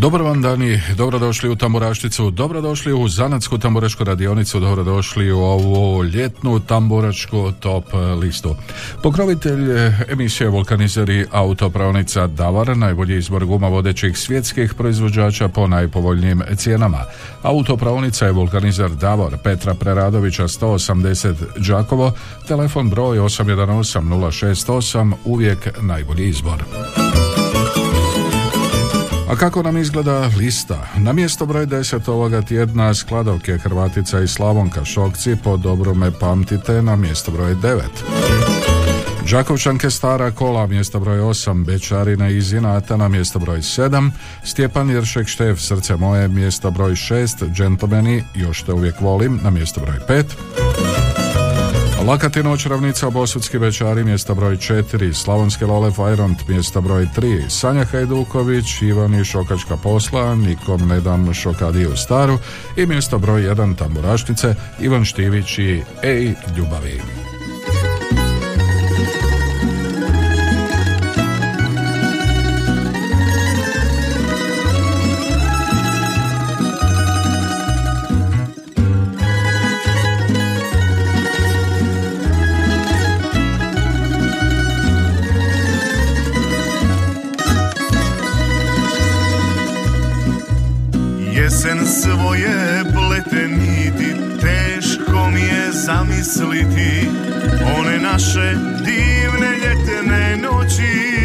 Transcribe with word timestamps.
Dobar 0.00 0.22
vam 0.22 0.42
dani, 0.42 0.80
dobrodošli 0.96 1.48
u 1.48 1.56
Tamburašticu, 1.56 2.30
dobrodošli 2.30 2.92
u 2.92 3.08
Zanatsku 3.08 3.58
tamburačku 3.58 4.04
radionicu, 4.04 4.60
dobrodošli 4.60 5.32
u 5.32 5.38
ovu 5.38 6.04
ljetnu 6.04 6.60
tamburačku 6.60 7.52
top 7.60 7.84
listu. 8.20 8.56
Pokrovitelj 9.02 9.68
emisije 10.08 10.48
Vulkanizeri 10.48 11.26
autopravnica 11.32 12.26
Davar, 12.26 12.76
najbolji 12.76 13.18
izbor 13.18 13.44
guma 13.44 13.68
vodećih 13.68 14.18
svjetskih 14.18 14.74
proizvođača 14.74 15.48
po 15.48 15.66
najpovoljnijim 15.66 16.42
cijenama. 16.56 17.00
Autopravnica 17.42 18.26
je 18.26 18.32
Vulkanizer 18.32 18.90
Davor 18.90 19.36
Petra 19.44 19.74
Preradovića 19.74 20.42
180 20.42 21.34
Đakovo, 21.68 22.12
telefon 22.48 22.90
broj 22.90 23.18
818 23.18 24.00
068, 24.00 25.12
uvijek 25.24 25.68
najbolji 25.82 26.28
izbor. 26.28 26.64
A 29.28 29.36
kako 29.36 29.62
nam 29.62 29.76
izgleda 29.76 30.30
lista? 30.38 30.86
Na 30.96 31.12
mjesto 31.12 31.46
broj 31.46 31.66
10 31.66 32.10
ovoga 32.10 32.42
tjedna 32.42 32.94
skladovke 32.94 33.58
Hrvatica 33.58 34.20
i 34.20 34.28
Slavonka 34.28 34.84
Šokci 34.84 35.36
po 35.44 35.56
dobro 35.56 35.94
me 35.94 36.10
pamtite 36.18 36.82
na 36.82 36.96
mjesto 36.96 37.30
broj 37.30 37.54
9. 37.54 37.80
Đakovčanke 39.30 39.90
Stara 39.90 40.30
kola, 40.30 40.66
mjesto 40.66 41.00
broj 41.00 41.18
8, 41.18 41.64
Bečarina 41.64 42.28
iz 42.28 42.52
Inata 42.52 42.96
na 42.96 43.08
mjesto 43.08 43.38
broj 43.38 43.58
7, 43.58 44.10
Stjepan 44.44 44.90
Jeršek 44.90 45.28
Štef, 45.28 45.60
Srce 45.60 45.96
moje, 45.96 46.28
mjesto 46.28 46.70
broj 46.70 46.92
6, 46.92 47.52
Džentlmeni, 47.52 48.24
još 48.34 48.62
te 48.62 48.72
uvijek 48.72 49.00
volim, 49.00 49.40
na 49.42 49.50
mjesto 49.50 49.80
broj 49.80 49.98
5, 50.08 51.17
Lakatinoć 52.06 52.66
ravnica 52.66 53.10
Bosudski 53.10 53.58
večari 53.58 54.04
mjesta 54.04 54.34
broj 54.34 54.56
4, 54.56 55.12
Slavonski 55.12 55.64
Lole 55.64 55.90
Fajront 55.90 56.48
mjesta 56.48 56.80
broj 56.80 57.06
3, 57.16 57.48
Sanja 57.48 57.84
Hajduković, 57.84 58.82
Ivan 58.82 59.14
i 59.14 59.24
Šokačka 59.24 59.76
posla, 59.76 60.34
Nikom 60.34 60.88
ne 60.88 61.00
dam 61.00 61.34
šokadiju 61.34 61.96
staru 61.96 62.38
i 62.76 62.86
mjesto 62.86 63.18
broj 63.18 63.42
1 63.42 63.76
Tamburašnice, 63.76 64.54
Ivan 64.80 65.04
Štivić 65.04 65.58
i 65.58 65.82
Ej 66.02 66.34
ljubavi. 66.56 67.00
Jesen 91.58 91.86
svoje 91.86 92.84
plete 92.94 93.48
niti 93.48 94.14
Teško 94.40 95.30
mi 95.30 95.40
je 95.40 95.72
zamisliti 95.72 97.08
One 97.78 97.98
naše 97.98 98.54
divne 98.84 99.50
ljetne 99.62 100.36
noći. 100.36 101.18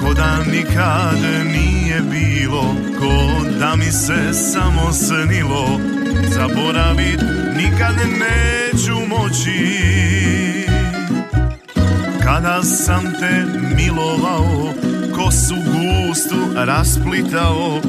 Ko 0.00 0.14
da 0.14 0.38
nikad 0.52 1.18
nije 1.52 2.00
bilo 2.00 2.74
Ko 2.98 3.44
da 3.60 3.76
mi 3.76 3.92
se 3.92 4.32
samo 4.32 4.92
snilo 4.92 5.80
Zaboravit 6.28 7.20
nikad 7.56 7.94
neću 7.96 8.94
moći. 9.08 9.86
Kada 12.24 12.62
sam 12.62 13.02
te 13.20 13.44
milovao 13.76 14.72
kosu 15.26 15.54
gustu 15.54 16.36
rasplitao. 16.54 17.80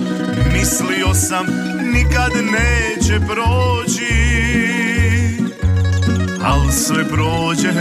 Mislio 0.54 1.14
sam 1.14 1.46
nikad 1.94 2.32
neće 2.34 3.20
proći. 3.20 4.14
Al 6.44 6.72
sve 6.72 7.08
prođe 7.08 7.72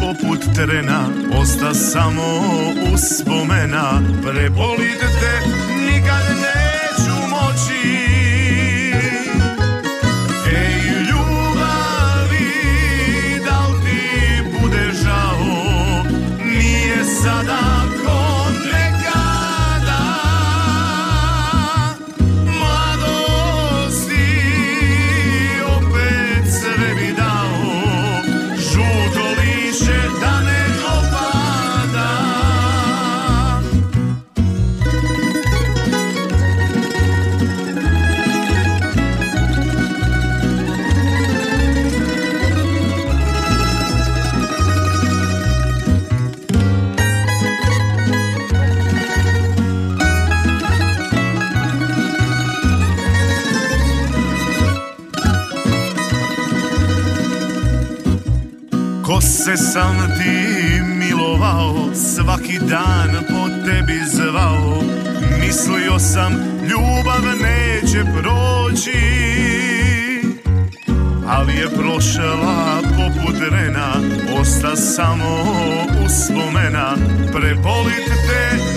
poput 0.00 0.54
trena 0.54 1.08
Osta 1.40 1.74
samo 1.74 2.22
uspomena. 2.94 4.02
Prebolit 4.22 5.00
te 5.00 5.48
nikad 5.80 6.24
neću 6.36 6.65
Mislio 65.96 66.14
sam 66.14 66.32
ljubav 66.62 67.22
neće 67.42 68.04
proći 68.04 68.98
Ali 71.28 71.52
je 71.54 71.68
prošla 71.68 72.80
poput 72.82 73.36
rena, 73.50 73.92
osta 74.40 74.76
samo 74.76 75.38
uspomena 76.04 76.96
Prebolit 77.32 78.06
te 78.06 78.75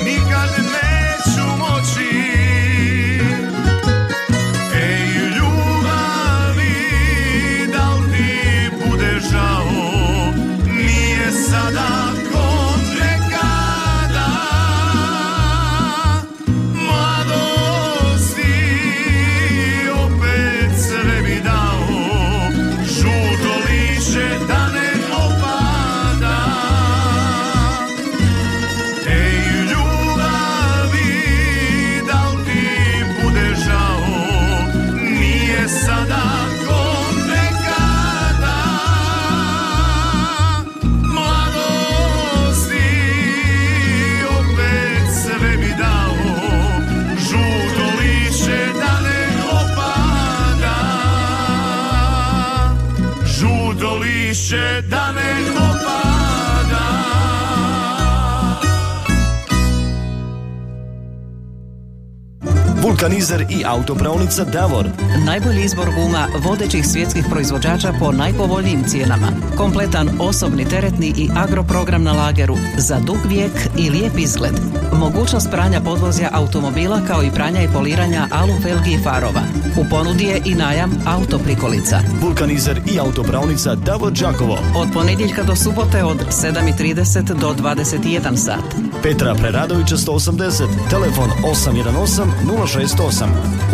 vulkanizer 62.99 63.45
i 63.49 63.63
autopravnica 63.65 64.43
Davor. 64.43 64.89
Najbolji 65.25 65.63
izbor 65.63 65.87
guma 65.95 66.27
vodećih 66.39 66.87
svjetskih 66.87 67.25
proizvođača 67.29 67.93
po 67.99 68.11
najpovoljnijim 68.11 68.83
cijenama. 68.83 69.27
Kompletan 69.57 70.09
osobni 70.19 70.65
teretni 70.65 71.13
i 71.17 71.29
agroprogram 71.35 72.03
na 72.03 72.13
lageru 72.13 72.57
za 72.77 72.99
dug 72.99 73.17
vijek 73.25 73.51
i 73.77 73.89
lijep 73.89 74.17
izgled. 74.17 74.53
Mogućnost 74.93 75.51
pranja 75.51 75.81
podvozja 75.81 76.29
automobila 76.33 77.01
kao 77.07 77.23
i 77.23 77.31
pranja 77.31 77.61
i 77.61 77.67
poliranja 77.73 78.27
alu 78.31 78.53
felgi 78.63 78.91
i 78.91 79.03
farova. 79.03 79.41
U 79.79 79.85
ponudi 79.89 80.23
je 80.23 80.41
i 80.45 80.55
najam 80.55 80.91
autoprikolica. 81.05 81.99
Vulkanizer 82.21 82.81
i 82.93 82.99
autopravnica 82.99 83.75
Davor 83.75 84.11
Đakovo. 84.11 84.57
Od 84.75 84.87
ponedjeljka 84.93 85.43
do 85.43 85.55
subote 85.55 86.03
od 86.03 86.17
7.30 86.17 87.39
do 87.39 87.53
21 87.53 88.35
sat. 88.35 88.75
Petra 89.03 89.35
Preradovića 89.35 89.95
180, 89.95 90.67
telefon 90.89 91.29
818 91.43 92.25
068. 92.45 93.27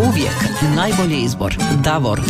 Uvijek 0.09 0.35
najbolji 0.75 1.17
izbor. 1.17 1.57
Davor. 1.83 2.21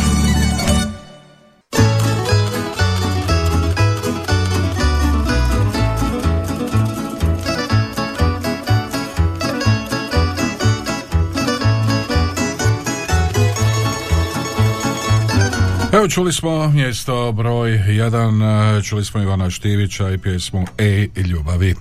Evo 16.05 16.09
čuli 16.09 16.33
smo 16.33 16.67
mjesto 16.67 17.31
broj 17.31 17.69
1, 17.69 18.89
čuli 18.89 19.05
smo 19.05 19.21
Ivana 19.21 19.49
Štivića 19.49 20.09
i 20.09 20.17
pjesmu 20.17 20.65
Ej 20.77 21.09
ljubavi. 21.31 21.75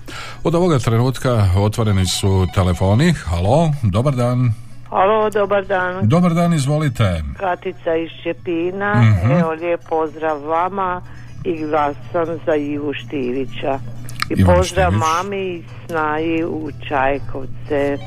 Od 0.44 0.54
ovoga 0.54 0.78
trenutka 0.78 1.50
otvoreni 1.56 2.06
su 2.06 2.46
telefoni. 2.54 3.12
Halo, 3.12 3.72
dobar 3.82 4.14
dan. 4.14 4.52
Halo, 4.90 5.30
dobar 5.30 5.66
dan. 5.66 6.08
Dobar 6.08 6.34
dan, 6.34 6.54
izvolite. 6.54 7.22
Katica 7.36 7.96
iz 7.96 8.10
Čepina. 8.22 8.94
Mhm. 8.94 9.32
Evo, 9.32 9.50
lijep 9.52 9.80
pozdrav 9.88 10.42
vama 10.42 11.02
i 11.44 11.56
glasam 11.56 12.38
za 12.46 12.54
Ivu 12.54 12.92
Štivića. 12.92 13.78
I 14.30 14.40
Ivan 14.40 14.56
pozdrav 14.56 14.90
Štivić. 14.90 15.04
mami 15.06 15.42
i 15.42 15.62
snaji 15.86 16.44
u 16.44 16.70
Čajkovce. 16.88 17.98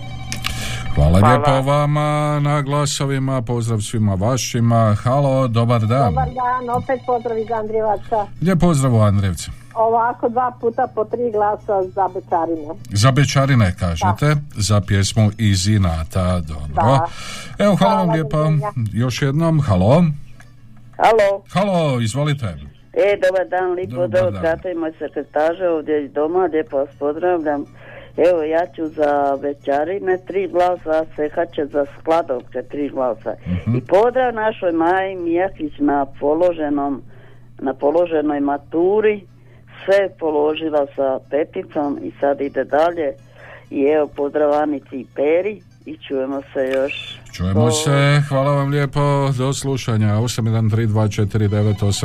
Hvala, 0.98 1.20
Hvala. 1.20 1.34
lijepo 1.36 1.62
vama 1.62 2.40
na 2.40 2.62
glasovima, 2.62 3.42
pozdrav 3.42 3.80
svima 3.80 4.14
vašima. 4.16 4.96
Halo, 4.96 5.48
dobar 5.48 5.82
dan. 5.82 6.14
Dobar 6.14 6.28
dan, 6.28 6.76
opet 6.76 7.00
pozdrav 7.06 7.38
iz 7.38 7.52
Andrijevaca. 7.52 8.28
Lijep 8.42 8.60
pozdrav 8.60 8.96
u 8.96 9.00
Andrevci. 9.00 9.52
Ovako 9.76 10.30
dva 10.30 10.52
puta 10.62 10.88
po 10.96 11.06
tri 11.06 11.32
glasa 11.32 11.90
za 11.96 12.08
bečarine. 12.08 12.74
Za 12.90 13.12
Bečarine 13.12 13.76
kažete, 13.80 14.36
za 14.56 14.82
pjesmu 14.82 15.32
iz 15.38 15.68
Inata, 15.68 16.40
dobro. 16.40 16.68
Da. 16.74 17.08
Evo, 17.60 17.76
hvala 17.76 17.96
vam 17.96 18.10
lijepa. 18.10 18.52
Još 18.94 19.22
jednom, 19.22 19.62
halo. 19.62 20.04
Halo, 20.98 21.44
Halo, 21.54 22.02
izvolite. 22.02 22.46
e, 22.94 23.20
dobar 23.24 23.48
dan, 23.50 23.72
lijep 23.72 23.90
Dobar 23.90 24.10
pozdrav 24.12 24.72
i 24.72 24.76
moje 24.76 24.94
sekretarže 25.00 25.70
ovdje 25.70 26.06
iz 26.06 26.12
doma, 26.12 26.50
lijepo 26.54 26.78
vas 26.78 26.90
pozdravljam. 27.00 27.66
Evo, 28.20 28.44
ja 28.44 28.66
ću 28.68 28.88
za 28.88 29.12
večarine 29.36 30.18
tri 30.18 30.48
glasa, 30.48 31.06
Seha 31.16 31.46
će 31.46 31.66
za 31.66 31.86
skladovke 31.92 32.62
tri 32.62 32.90
glasa. 32.90 33.34
Mhm. 33.48 33.78
I 33.78 33.82
pozdrav 33.84 34.34
našoj 34.36 34.72
Maji 34.74 35.16
Mijakić 35.16 35.74
na 35.80 36.06
položenom, 36.20 37.02
na 37.60 37.74
položenoj 37.74 38.40
maturi, 38.42 39.22
sve 39.86 39.96
je 39.96 40.10
položila 40.20 40.86
sa 40.96 41.20
peticom 41.30 42.00
i 42.04 42.12
sad 42.20 42.42
ide 42.42 42.64
dalje. 42.66 43.14
I 43.70 43.84
evo, 43.86 44.08
pozdrav 44.08 44.54
Anici 44.54 44.96
i 44.96 45.06
Peri 45.16 45.62
i 45.86 45.98
čujemo 45.98 46.42
se 46.44 46.72
još. 46.72 47.20
Čujemo 47.34 47.66
Do- 47.66 47.72
se, 47.72 47.92
hvala 48.30 48.52
vam 48.52 48.70
lijepo, 48.70 49.00
do 49.38 49.54
slušanja, 49.54 50.08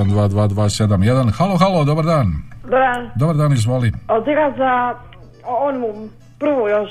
813249822271. 0.03 1.31
Halo, 1.31 1.57
halo, 1.57 1.85
dobar 1.85 2.05
dan. 2.05 2.27
Da, 2.65 3.11
Dobar 3.17 3.37
dan, 3.37 3.53
izvoli. 3.53 3.93
odigra 4.09 4.55
za 4.57 4.95
onu 5.47 6.09
prvu 6.39 6.69
još. 6.69 6.91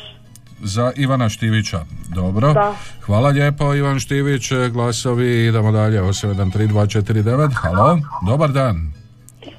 Za 0.64 0.92
Ivana 0.96 1.30
Štivića, 1.30 1.86
dobro. 2.16 2.54
Da. 2.54 2.76
Hvala 3.06 3.30
lijepo, 3.30 3.74
Ivan 3.74 4.00
Štivić, 4.00 4.52
glasovi, 4.72 5.46
idemo 5.46 5.72
dalje, 5.72 6.02
813249. 6.02 7.54
Halo, 7.54 8.00
dobar 8.28 8.52
dan. 8.52 8.92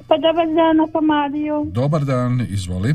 Pa 0.09 0.17
dobar 0.19 0.47
dan, 0.47 0.93
pa 0.93 1.00
Mariju. 1.00 1.67
Dobar 1.67 2.05
dan, 2.05 2.47
izvoli. 2.50 2.94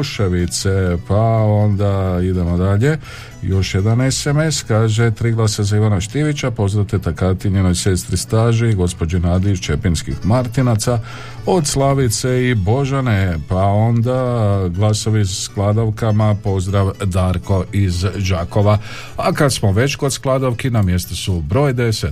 Kruševice 0.00 0.96
pa 1.08 1.42
onda 1.42 2.20
idemo 2.22 2.56
dalje 2.56 2.98
još 3.42 3.74
jedan 3.74 4.12
SMS 4.12 4.62
kaže 4.62 5.10
tri 5.10 5.32
glasa 5.32 5.62
za 5.62 5.76
Ivana 5.76 6.00
Štivića, 6.00 6.50
pozdrav 6.50 6.86
teta 6.86 7.12
Kati, 7.12 7.50
njenoj 7.50 7.74
sestri 7.74 8.16
Staži, 8.16 8.74
gospođi 8.74 9.18
Nadi 9.18 9.50
iz 9.50 9.60
Čepinskih 9.60 10.14
Martinaca, 10.24 11.00
od 11.46 11.66
Slavice 11.66 12.48
i 12.48 12.54
Božane, 12.54 13.38
pa 13.48 13.64
onda 13.64 14.60
glasovi 14.68 15.24
s 15.24 15.44
skladovkama, 15.44 16.36
pozdrav 16.44 16.92
Darko 17.04 17.64
iz 17.72 18.06
Đakova. 18.30 18.78
A 19.16 19.32
kad 19.32 19.52
smo 19.52 19.72
već 19.72 19.96
kod 19.96 20.12
skladovki, 20.12 20.70
na 20.70 20.82
mjestu 20.82 21.16
su 21.16 21.40
broj 21.40 21.74
10. 21.74 22.10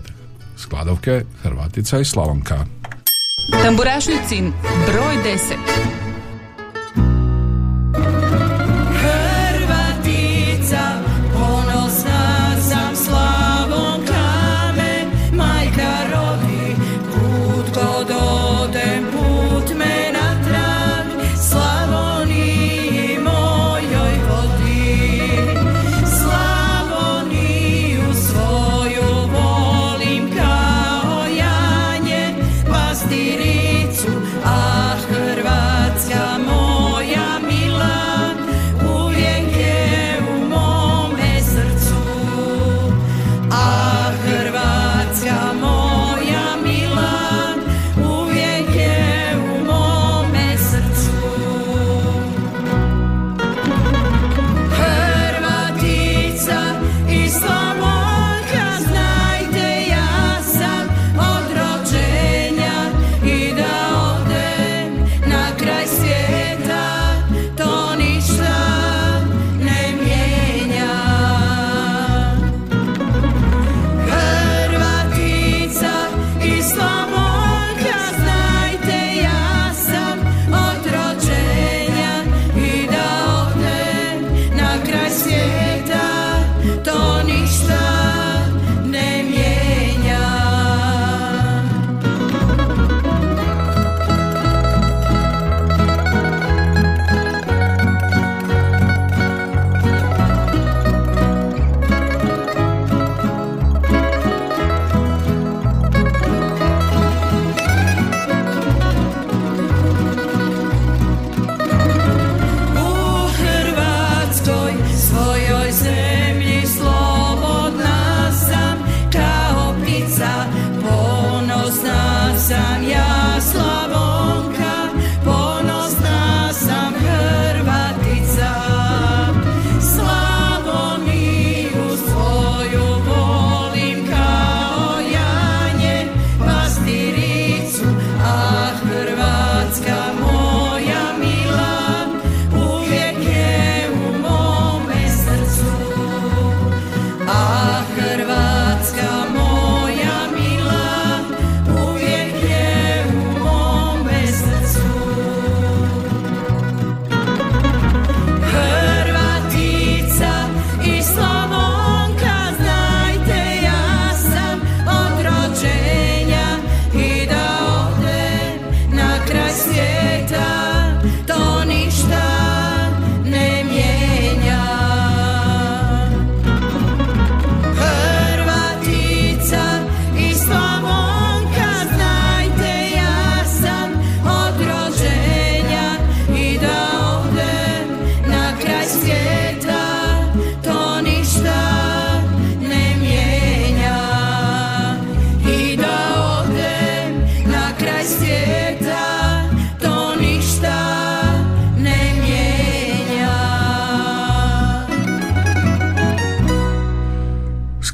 Skladovke 0.57 1.25
Hrvatica 1.43 1.99
i 1.99 2.05
Slavonka. 2.05 2.67
Tamburašnicin 3.63 4.53
broj 4.87 5.15
10. 5.25 6.08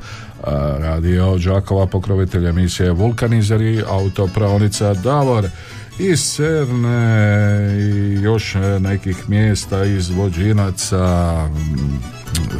radio 0.79 1.37
Đakova, 1.37 1.87
pokrovitelj 1.87 2.47
emisije 2.47 2.91
Vulkanizeri, 2.91 3.83
autopravnica 3.89 4.93
Davor, 4.93 5.45
iz 5.99 6.19
Cerne 6.35 7.71
i 7.79 8.21
još 8.21 8.55
nekih 8.79 9.29
mjesta 9.29 9.85
izvođinaca 9.85 11.05
m, 11.45 11.99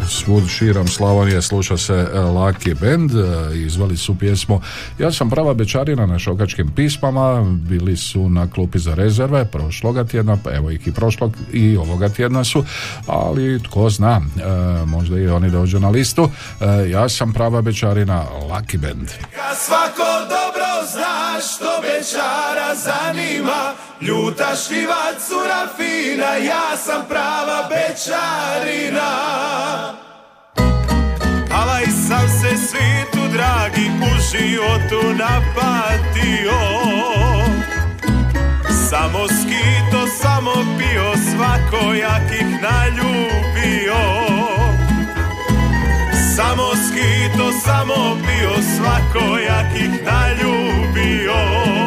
svud 0.09 0.43
širom 0.49 0.87
Slavonije 0.87 1.41
sluša 1.41 1.77
se 1.77 1.93
e, 1.93 2.19
Lucky 2.19 2.75
Band 2.81 3.11
e, 3.11 3.57
izvali 3.57 3.97
su 3.97 4.19
pjesmu 4.19 4.61
Ja 4.99 5.11
sam 5.11 5.29
prava 5.29 5.53
bečarina 5.53 6.05
na 6.05 6.19
šokačkim 6.19 6.71
pismama 6.75 7.43
bili 7.43 7.97
su 7.97 8.29
na 8.29 8.49
klupi 8.51 8.79
za 8.79 8.95
rezerve 8.95 9.45
prošloga 9.45 10.03
tjedna, 10.03 10.37
pa 10.43 10.51
evo 10.51 10.71
ih 10.71 10.87
i 10.87 10.91
prošlog 10.91 11.37
i 11.53 11.77
ovoga 11.77 12.09
tjedna 12.09 12.43
su 12.43 12.65
ali 13.07 13.63
tko 13.63 13.89
zna, 13.89 14.21
e, 14.21 14.85
možda 14.85 15.19
i 15.19 15.27
oni 15.27 15.49
dođu 15.49 15.79
na 15.79 15.89
listu. 15.89 16.29
Ja 16.91 17.09
sam 17.09 17.33
prava 17.33 17.61
bečarina 17.61 18.25
Lucky 18.49 18.77
Band. 18.77 19.07
Kad 19.07 19.57
svako 19.57 20.09
dobro 20.29 20.87
zna 20.91 21.41
što 21.41 21.81
bečara 21.81 22.75
zanima 22.75 23.73
Ljuta 24.07 24.55
šljiva 24.55 25.05
cura 25.27 25.67
fina, 25.77 26.35
ja 26.35 26.77
sam 26.77 27.01
prava 27.09 27.69
bečarina 27.69 29.11
Alaj 31.51 31.85
sam 32.07 32.27
se 32.29 32.57
svitu 32.57 33.27
dragi 33.33 33.91
u 34.01 34.11
životu 34.31 35.13
napatio. 35.13 36.59
Samo 38.89 39.27
skito, 39.27 40.07
samo 40.21 40.51
pio, 40.77 41.13
svakojakih 41.31 42.61
naljubio. 42.61 44.03
Samo 46.35 46.71
skito, 46.75 47.51
samo 47.65 48.17
pio, 48.25 48.53
svakojakih 48.75 49.89
naljubio 50.05 51.82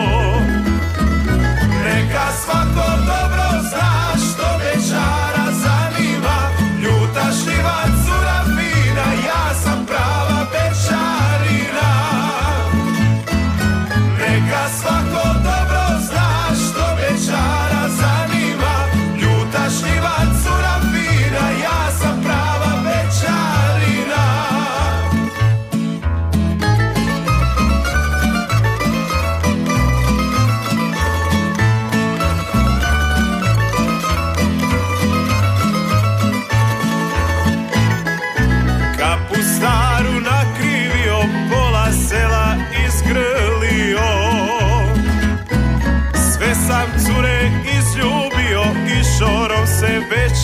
Neka 2.17 2.33
svako 2.33 3.36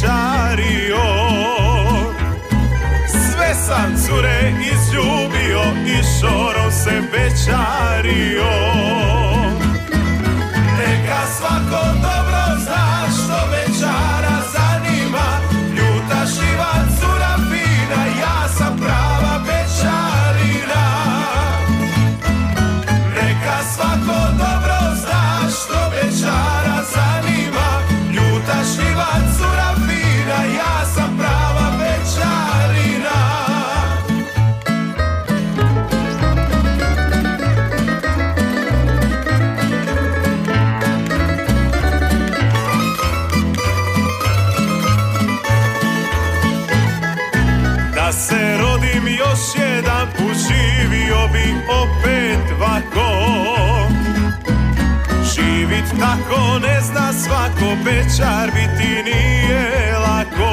se 0.02 0.08
večario 0.08 1.02
Sve 3.08 3.54
sam 3.54 3.96
cure 3.96 4.52
izljubio 4.60 5.62
i 5.86 6.02
šorom 6.20 6.72
se 6.72 7.02
večario 7.12 8.52
tako 56.00 56.58
ne 56.58 56.80
zna 56.80 57.12
svako 57.12 57.76
Bečar 57.84 58.50
biti 58.54 59.02
nije 59.02 59.96
lako. 59.98 60.52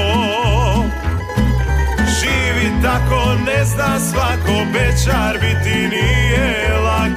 Živit 2.19 2.74
tako 2.84 3.36
ne 3.46 3.65
zna 3.65 4.00
svako 4.00 4.65
Bečar 4.74 5.38
biti 5.41 5.88
nije 5.88 6.74
lako 6.84 7.09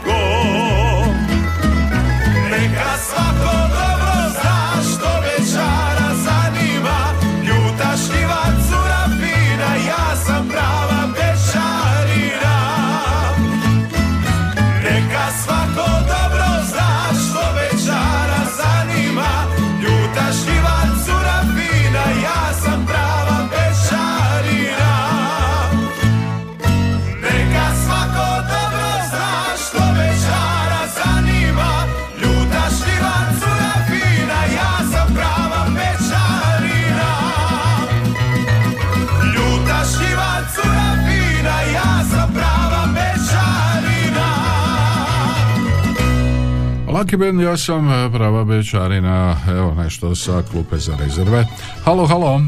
Laki 47.13 47.25
Ben, 47.25 47.41
ja 47.41 47.57
sam 47.57 47.91
e, 47.91 48.11
prava 48.13 48.45
bečarina, 48.45 49.37
evo 49.49 49.75
nešto 49.75 50.15
sa 50.15 50.43
klupe 50.51 50.77
za 50.77 50.97
rezerve. 50.97 51.45
Halo, 51.85 52.07
halo, 52.07 52.41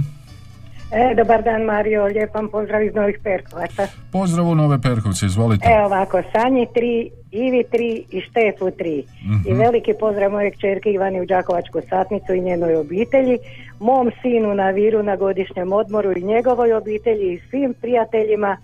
E, 0.92 1.14
dobar 1.14 1.42
dan 1.42 1.62
Mario, 1.62 2.04
lijep 2.04 2.34
vam 2.34 2.48
pozdrav 2.48 2.82
iz 2.82 2.94
Novih 2.94 3.18
Perkovaca. 3.22 3.86
pozdrav 4.12 4.46
u 4.48 4.54
Nove 4.54 4.80
Perkovce, 4.80 5.26
izvolite. 5.26 5.68
Evo 5.68 5.86
ovako, 5.86 6.22
Sanji 6.32 6.66
3, 6.74 7.10
Ivi 7.30 7.64
3 7.72 8.02
i 8.10 8.20
Štefu 8.20 8.64
3. 8.64 9.02
Mhm. 9.24 9.48
I 9.48 9.54
veliki 9.54 9.92
pozdrav 10.00 10.30
moje 10.30 10.50
kćerke 10.50 10.90
Ivani 10.90 11.20
u 11.20 11.26
Đakovačku 11.26 11.80
satnicu 11.90 12.34
i 12.34 12.40
njenoj 12.40 12.76
obitelji, 12.76 13.38
mom 13.80 14.10
sinu 14.22 14.54
na 14.54 14.70
Viru 14.70 15.02
na 15.02 15.16
godišnjem 15.16 15.72
odmoru 15.72 16.12
i 16.16 16.22
njegovoj 16.22 16.72
obitelji 16.72 17.32
i 17.32 17.40
svim 17.50 17.74
prijateljima 17.80 18.56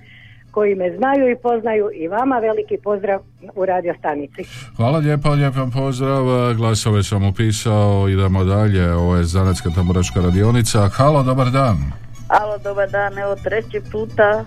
koji 0.51 0.75
me 0.75 0.97
znaju 0.97 1.31
i 1.31 1.37
poznaju 1.43 1.91
i 1.95 2.09
vama 2.09 2.39
veliki 2.39 2.79
pozdrav 2.85 3.21
u 3.55 3.67
radio 3.67 3.95
stanici. 3.99 4.45
Hvala 4.77 4.99
lijepo, 4.99 5.31
lijep 5.31 5.57
vam 5.57 5.71
pozdrav, 5.71 6.55
glasove 6.55 7.03
sam 7.03 7.29
upisao, 7.29 8.09
idemo 8.09 8.45
dalje, 8.45 8.93
ovo 8.93 9.17
je 9.17 9.25
Zanetska 9.25 9.71
tamburaška 9.75 10.21
radionica. 10.21 10.89
Halo, 10.89 11.23
dobar 11.23 11.51
dan. 11.51 11.77
Alo, 12.29 12.59
dobar 12.59 12.91
dan, 12.91 13.19
evo 13.19 13.37
treći 13.37 13.81
puta. 13.93 14.45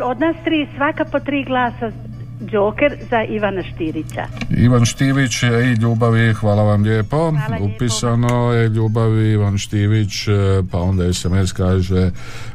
od 0.00 0.20
nas 0.20 0.36
tri 0.44 0.68
svaka 0.76 1.04
po 1.04 1.20
tri 1.20 1.44
glasa 1.44 1.90
Joker 2.40 2.96
za 3.10 3.22
Ivana 3.22 3.62
Štirića? 3.62 4.26
Ivan 4.58 4.84
Štivić 4.84 5.42
i 5.42 5.82
Ljubavi, 5.82 6.32
hvala 6.32 6.62
vam 6.62 6.82
lijepo. 6.82 7.16
Hvala 7.16 7.56
lijepo. 7.60 7.74
Upisano 7.74 8.52
je 8.52 8.68
Ljubavi 8.68 9.32
Ivan 9.32 9.58
Štivić, 9.58 10.28
e, 10.28 10.32
pa 10.72 10.78
onda 10.78 11.12
SMS 11.12 11.52
kaže 11.52 12.10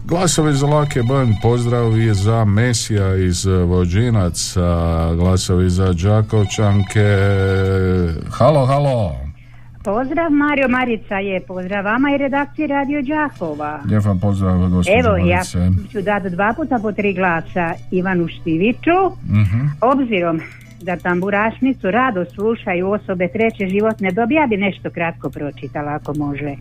glasovi 0.06 0.54
za 0.54 0.68
Lake 0.68 1.04
Band, 1.04 1.34
pozdrav 1.42 1.98
i 1.98 2.14
za 2.14 2.46
Mesija 2.46 3.16
iz 3.16 3.46
Vođinaca, 3.46 5.14
glasovi 5.16 5.70
za 5.70 5.94
Đakovčanke. 5.94 7.18
Halo, 8.30 8.66
halo. 8.66 9.25
Pozdrav 9.86 10.32
Mario 10.32 10.68
Marica 10.70 11.16
je, 11.16 11.40
pozdrav 11.42 11.86
vama 11.86 12.10
i 12.12 12.18
redakciji 12.18 12.68
Radio 12.68 13.02
Đakova. 13.02 13.80
Lijep 13.90 14.04
vam 14.06 14.20
pozdrav, 14.20 14.58
gospođo 14.60 15.00
Evo, 15.00 15.18
ja 15.18 15.36
Marice. 15.36 15.70
ću 15.92 16.02
dati 16.02 16.30
dva 16.30 16.54
puta 16.56 16.80
po 16.82 16.92
tri 16.92 17.14
glasa 17.14 17.68
Ivanu 17.92 18.28
Štiviću, 18.28 18.98
Mhm. 19.30 19.66
obzirom 19.82 20.40
da 20.82 20.98
tamburašnicu 20.98 21.92
rado 21.92 22.26
slušaju 22.26 22.92
osobe 22.92 23.28
treće 23.28 23.68
životne 23.68 24.12
dobi, 24.12 24.36
ja 24.36 24.48
bi 24.48 24.58
nešto 24.58 24.90
kratko 24.90 25.30
pročitala 25.30 25.92
ako 25.92 26.14
može. 26.14 26.56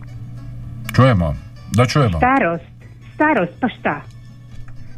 Čujemo, 0.95 1.35
da 1.71 1.85
čujemo. 1.85 2.17
Starost, 2.17 2.63
starost, 3.15 3.53
pa 3.61 3.67
šta? 3.69 4.01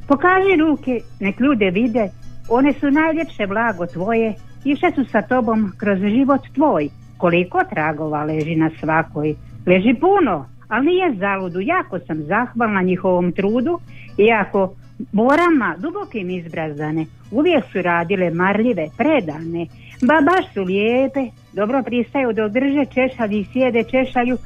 Pokaži 0.08 0.56
ruke, 0.60 1.00
nek 1.20 1.40
ljude 1.40 1.70
vide, 1.72 2.10
one 2.50 2.74
su 2.74 2.92
najljepše 2.92 3.48
blago 3.48 3.86
tvoje, 3.86 4.34
išle 4.66 4.92
su 4.92 5.06
sa 5.06 5.22
tobom 5.22 5.74
kroz 5.78 6.00
život 6.00 6.42
tvoj. 6.56 6.90
Koliko 7.18 7.60
tragova 7.70 8.24
leži 8.24 8.56
na 8.56 8.70
svakoj? 8.80 9.36
Leži 9.66 9.94
puno, 10.00 10.46
ali 10.68 10.86
nije 10.86 11.16
zaludu. 11.16 11.60
Jako 11.62 12.00
sam 12.00 12.24
zahvalna 12.24 12.82
njihovom 12.82 13.32
trudu, 13.32 13.80
iako 14.18 14.76
morama 15.12 15.76
dubokim 15.78 16.30
izbrazane, 16.30 17.06
uvijek 17.32 17.64
su 17.72 17.82
radile 17.82 18.30
marljive, 18.30 18.88
predane, 18.98 19.68
ba 20.02 20.22
baš 20.22 20.54
su 20.54 20.64
lijepe, 20.64 21.20
dobro 21.54 21.84
pristaju 21.84 22.34
dok 22.34 22.52
drže 22.52 22.86
češalj 22.86 23.36
i 23.36 23.46
sjede 23.54 23.84
češalju, 23.84 24.38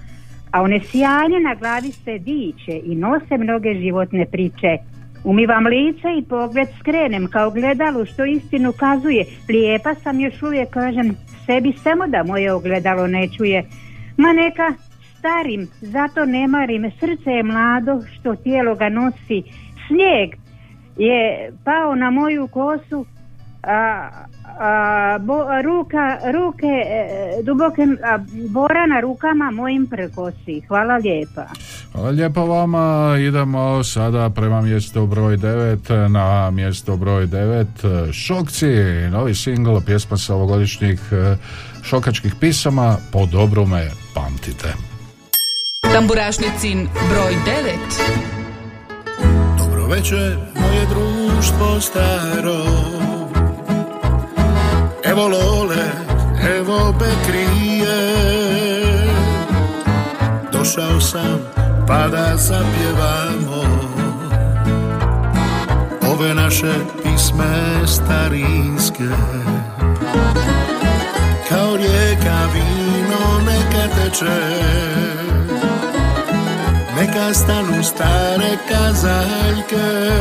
a 0.52 0.62
one 0.62 0.80
sjajne 0.80 1.40
na 1.40 1.56
glavi 1.56 1.92
se 1.92 2.18
diče 2.18 2.80
i 2.84 2.96
nose 2.96 3.38
mnoge 3.38 3.74
životne 3.74 4.26
priče. 4.26 4.78
Umivam 5.24 5.68
lice 5.68 6.08
i 6.18 6.26
pogled 6.30 6.68
skrenem 6.80 7.28
kao 7.28 7.52
gledalu 7.52 8.06
što 8.06 8.26
istinu 8.26 8.72
kazuje. 8.72 9.26
Lijepa 9.50 9.96
sam 9.96 10.20
još 10.20 10.44
uvijek 10.44 10.70
kažem 10.70 11.16
sebi 11.46 11.74
samo 11.84 12.08
da 12.08 12.24
moje 12.24 12.54
ogledalo 12.54 13.08
ne 13.08 13.28
čuje. 13.38 13.64
Ma 14.18 14.34
neka 14.34 14.74
starim, 15.18 15.68
zato 15.82 16.26
ne 16.26 16.48
marim, 16.48 16.92
srce 17.00 17.32
je 17.32 17.44
mlado 17.44 18.02
što 18.14 18.36
tijelo 18.36 18.76
ga 18.76 18.90
nosi. 18.90 19.44
Snijeg 19.88 20.30
je 20.98 21.52
pao 21.66 21.96
na 21.96 22.12
moju 22.12 22.48
kosu, 22.48 23.06
a, 23.64 24.10
a, 24.60 24.70
bo- 25.20 25.62
ruka, 25.64 26.18
ruke 26.34 26.68
e, 26.68 27.08
duboke, 27.44 27.82
a, 28.04 28.18
bora 28.50 28.86
na 28.86 29.00
rukama 29.00 29.52
mojim 29.52 29.88
prkosi. 29.88 30.62
Hvala 30.68 30.98
lijepa. 30.98 31.46
Hvala 31.92 32.10
lijepo 32.10 32.46
vama, 32.46 33.16
idemo 33.20 33.84
sada 33.84 34.30
prema 34.30 34.62
mjestu 34.62 35.08
broj 35.08 35.38
9, 35.38 36.08
na 36.08 36.52
mjesto 36.52 36.98
broj 36.98 37.28
9, 37.28 37.66
Šokci, 38.14 38.68
novi 39.12 39.36
singl, 39.36 39.78
pjesma 39.86 40.18
sa 40.18 40.36
ovogodišnjih 40.36 41.00
eh, 41.12 41.36
šokačkih 41.84 42.36
pisama, 42.40 42.98
po 43.12 43.26
dobru 43.26 43.66
me 43.66 43.88
pamtite. 44.14 44.74
Tamburašnicin 45.94 46.88
broj 47.10 47.34
9. 47.34 47.38
Dobro 49.58 49.86
večer, 49.88 50.38
moje 50.56 50.86
društvo 50.90 51.80
staro 51.82 52.64
Evo 55.12 55.28
Lole, 55.28 55.86
evo 56.58 56.94
Bekrije 57.00 58.16
Došao 60.52 61.02
sam 61.02 61.40
pa 61.88 62.08
da 62.08 62.38
zapjevamo 62.38 63.64
Ove 66.12 66.36
naše 66.36 66.74
pisme 67.04 67.88
starinske. 67.88 69.08
Kao 71.50 71.76
rijeka 71.76 72.48
vino 72.54 73.42
neka 73.46 73.96
teče 73.96 74.42
neka 76.98 77.34
stanu 77.34 77.84
stare 77.84 78.58
kazaljke 78.70 80.12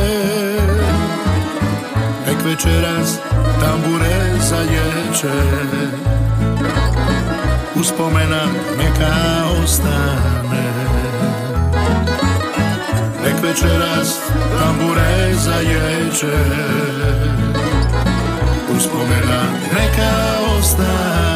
Nek 2.31 2.45
večeras 2.45 3.19
tambure 3.61 4.39
zalječe 4.49 5.33
Uspomena 7.75 8.41
neka 8.77 9.15
ostane. 9.63 10.73
Nek 13.23 13.43
večeras 13.43 14.19
tambure 14.59 15.33
zalječe 15.33 16.37
Uspomena 18.77 19.41
neka 19.73 20.11
ostane 20.59 21.30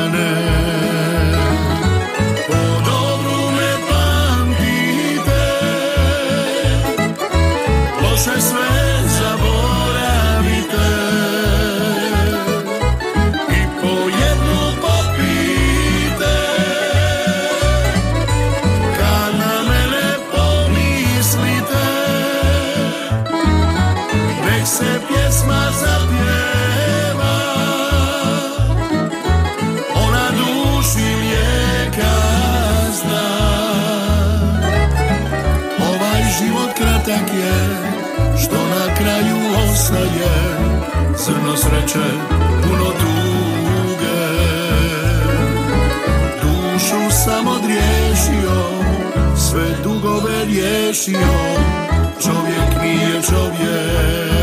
Zrno 41.25 41.57
sreće, 41.57 42.05
puno 42.63 42.85
tuge. 42.85 44.15
Dušu 46.41 47.15
sam 47.25 47.47
odriješio 47.47 48.85
Sve 49.49 49.65
dugove 49.83 50.45
riješio. 50.45 51.17
Čovjek 52.23 52.81
nije 52.83 53.21
čovjek 53.21 54.34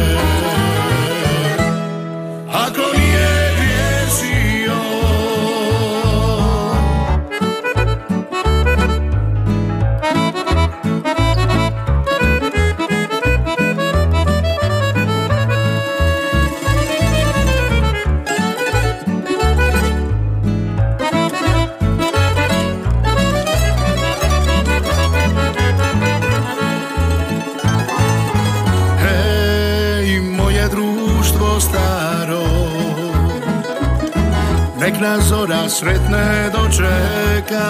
sretne 35.73 36.51
dočeka. 36.53 37.69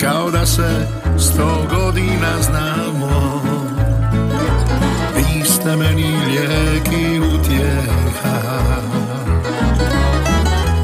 Kao 0.00 0.30
da 0.30 0.46
se 0.46 0.86
sto 1.18 1.66
godina 1.70 2.42
znamo. 2.42 3.42
Vi 5.16 5.44
ste 5.44 5.76
meni 5.76 6.16
lijek 6.26 6.88
i 6.92 7.20
utjeha. 7.20 8.38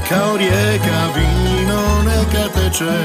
Kao 0.08 0.36
rijeka 0.36 1.00
vino 1.16 2.02
neka 2.02 2.48
teče. 2.54 2.98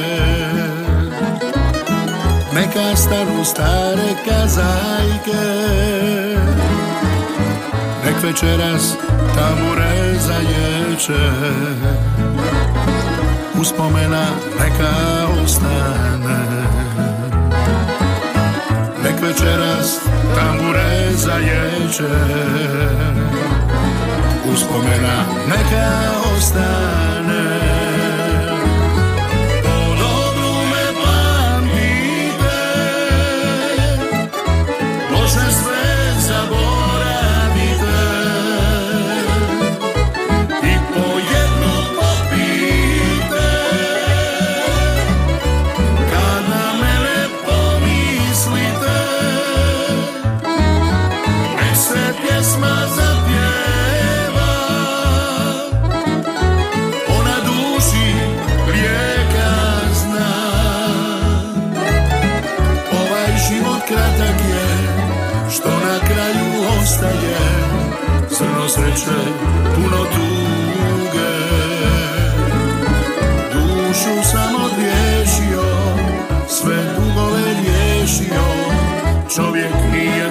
Neka 2.53 2.95
stanu 2.95 3.45
stare 3.45 4.15
kazajke 4.25 5.71
večeras 8.23 8.97
tamure 9.35 10.19
zaječe 10.19 11.31
Uspomena 13.59 14.25
neka 14.59 14.93
ostane. 15.43 16.39
Nek 19.03 19.21
večeras 19.21 19.99
tamure 20.35 21.11
zaječe 21.15 22.15
Uspomena 24.53 25.25
neka 25.47 25.91
ostane 26.37 27.20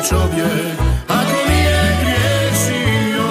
nije 0.01 0.09
čovjek, 0.09 0.79
ako 1.09 1.49
nije 1.49 1.97
griješio. 2.03 3.29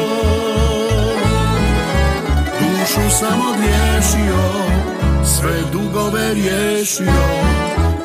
Dušu 2.59 3.17
sam 3.19 3.39
odriješio, 3.51 4.41
sve 5.25 5.61
dugove 5.71 6.33
riješio, 6.33 7.13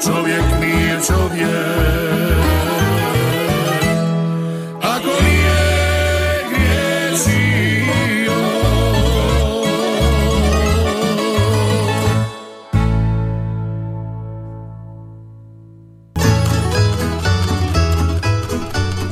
čovjek 0.07 0.45
nije 0.61 0.99
čovjek. 1.07 2.44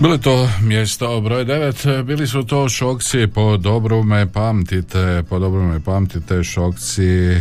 Bilo 0.02 0.18
to 0.18 0.48
mjesto 0.62 1.20
broj 1.20 1.44
9, 1.44 2.02
bili 2.02 2.26
su 2.26 2.42
to 2.42 2.68
šokci 2.68 3.26
po 3.34 3.56
dobru 3.56 4.02
me 4.02 4.32
pamtite, 4.32 5.22
po 5.28 5.38
dobru 5.38 5.62
me 5.62 5.80
pamtite 5.80 6.44
šokci 6.44 7.04
e, 7.04 7.40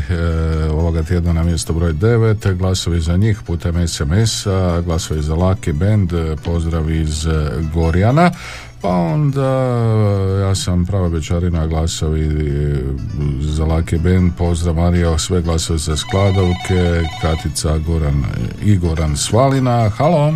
ovoga 0.72 1.04
tjedna 1.04 1.34
na 1.34 1.44
mjesto 1.44 1.74
broj 1.74 1.94
9, 1.94 2.54
glasovi 2.58 3.02
za 3.02 3.18
njih 3.18 3.42
putem 3.48 3.88
SMS-a, 3.88 4.82
glasovi 4.86 5.22
za 5.22 5.36
Lucky 5.36 5.74
Band, 5.74 6.12
pozdrav 6.46 6.92
iz 6.92 7.26
e, 7.26 7.50
Gorjana, 7.74 8.32
pa 8.82 8.90
onda 8.90 9.52
ja 10.42 10.56
sam 10.56 10.86
prava 10.86 11.10
bečarina 11.10 11.68
glasovi 11.68 12.26
e, 12.26 12.80
za 13.40 13.66
Lucky 13.66 14.00
Band, 14.00 14.32
pozdrav 14.38 14.76
Mario, 14.76 15.18
sve 15.18 15.42
glasovi 15.42 15.80
za 15.80 15.98
Skladovke, 15.98 17.04
Katica 17.22 17.78
Goran 17.78 18.24
i 18.64 18.78
Goran 18.78 19.18
Svalina, 19.18 19.90
halo! 19.90 20.34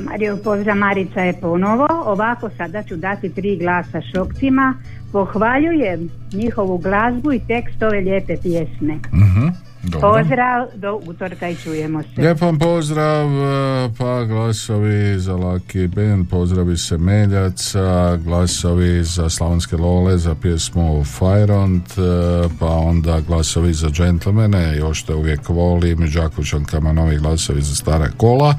Mario, 0.00 0.36
pozdrav, 0.44 0.76
Marica 0.76 1.20
je 1.20 1.40
ponovo. 1.40 1.86
Ovako 2.04 2.50
sada 2.56 2.82
ću 2.82 2.96
dati 2.96 3.28
tri 3.28 3.56
glasa 3.56 4.00
šokcima. 4.14 4.74
Pohvaljujem 5.12 6.10
njihovu 6.32 6.78
glazbu 6.78 7.32
i 7.32 7.40
tekst 7.48 7.82
ove 7.82 8.00
lijepe 8.00 8.36
pjesme. 8.42 8.94
Mhm, 8.94 9.46
dobro. 9.82 10.00
Pozdrav, 10.00 10.66
do 10.74 11.00
utorka 11.06 11.48
i 11.48 11.56
čujemo 11.56 12.02
se. 12.02 12.20
Lijep 12.20 12.40
vam 12.40 12.58
pozdrav, 12.58 13.26
e, 13.26 13.90
pa 13.98 14.24
glasovi 14.24 15.18
za 15.18 15.36
Laki 15.36 15.86
Band, 15.86 16.28
pozdravi 16.30 16.76
se 16.76 16.98
Meljaca, 16.98 18.16
glasovi 18.16 19.04
za 19.04 19.30
Slavonske 19.30 19.76
Lole, 19.76 20.18
za 20.18 20.34
pjesmu 20.34 21.04
Fajront, 21.04 21.88
e, 21.90 22.48
pa 22.60 22.66
onda 22.66 23.20
glasovi 23.20 23.72
za 23.72 23.88
Gentlemane, 23.88 24.76
još 24.76 25.02
te 25.02 25.14
uvijek 25.14 25.48
volim, 25.48 25.98
Đakovićankama 26.14 26.92
novi 26.92 27.18
glasovi 27.18 27.62
za 27.62 27.74
Stara 27.74 28.08
kola. 28.16 28.54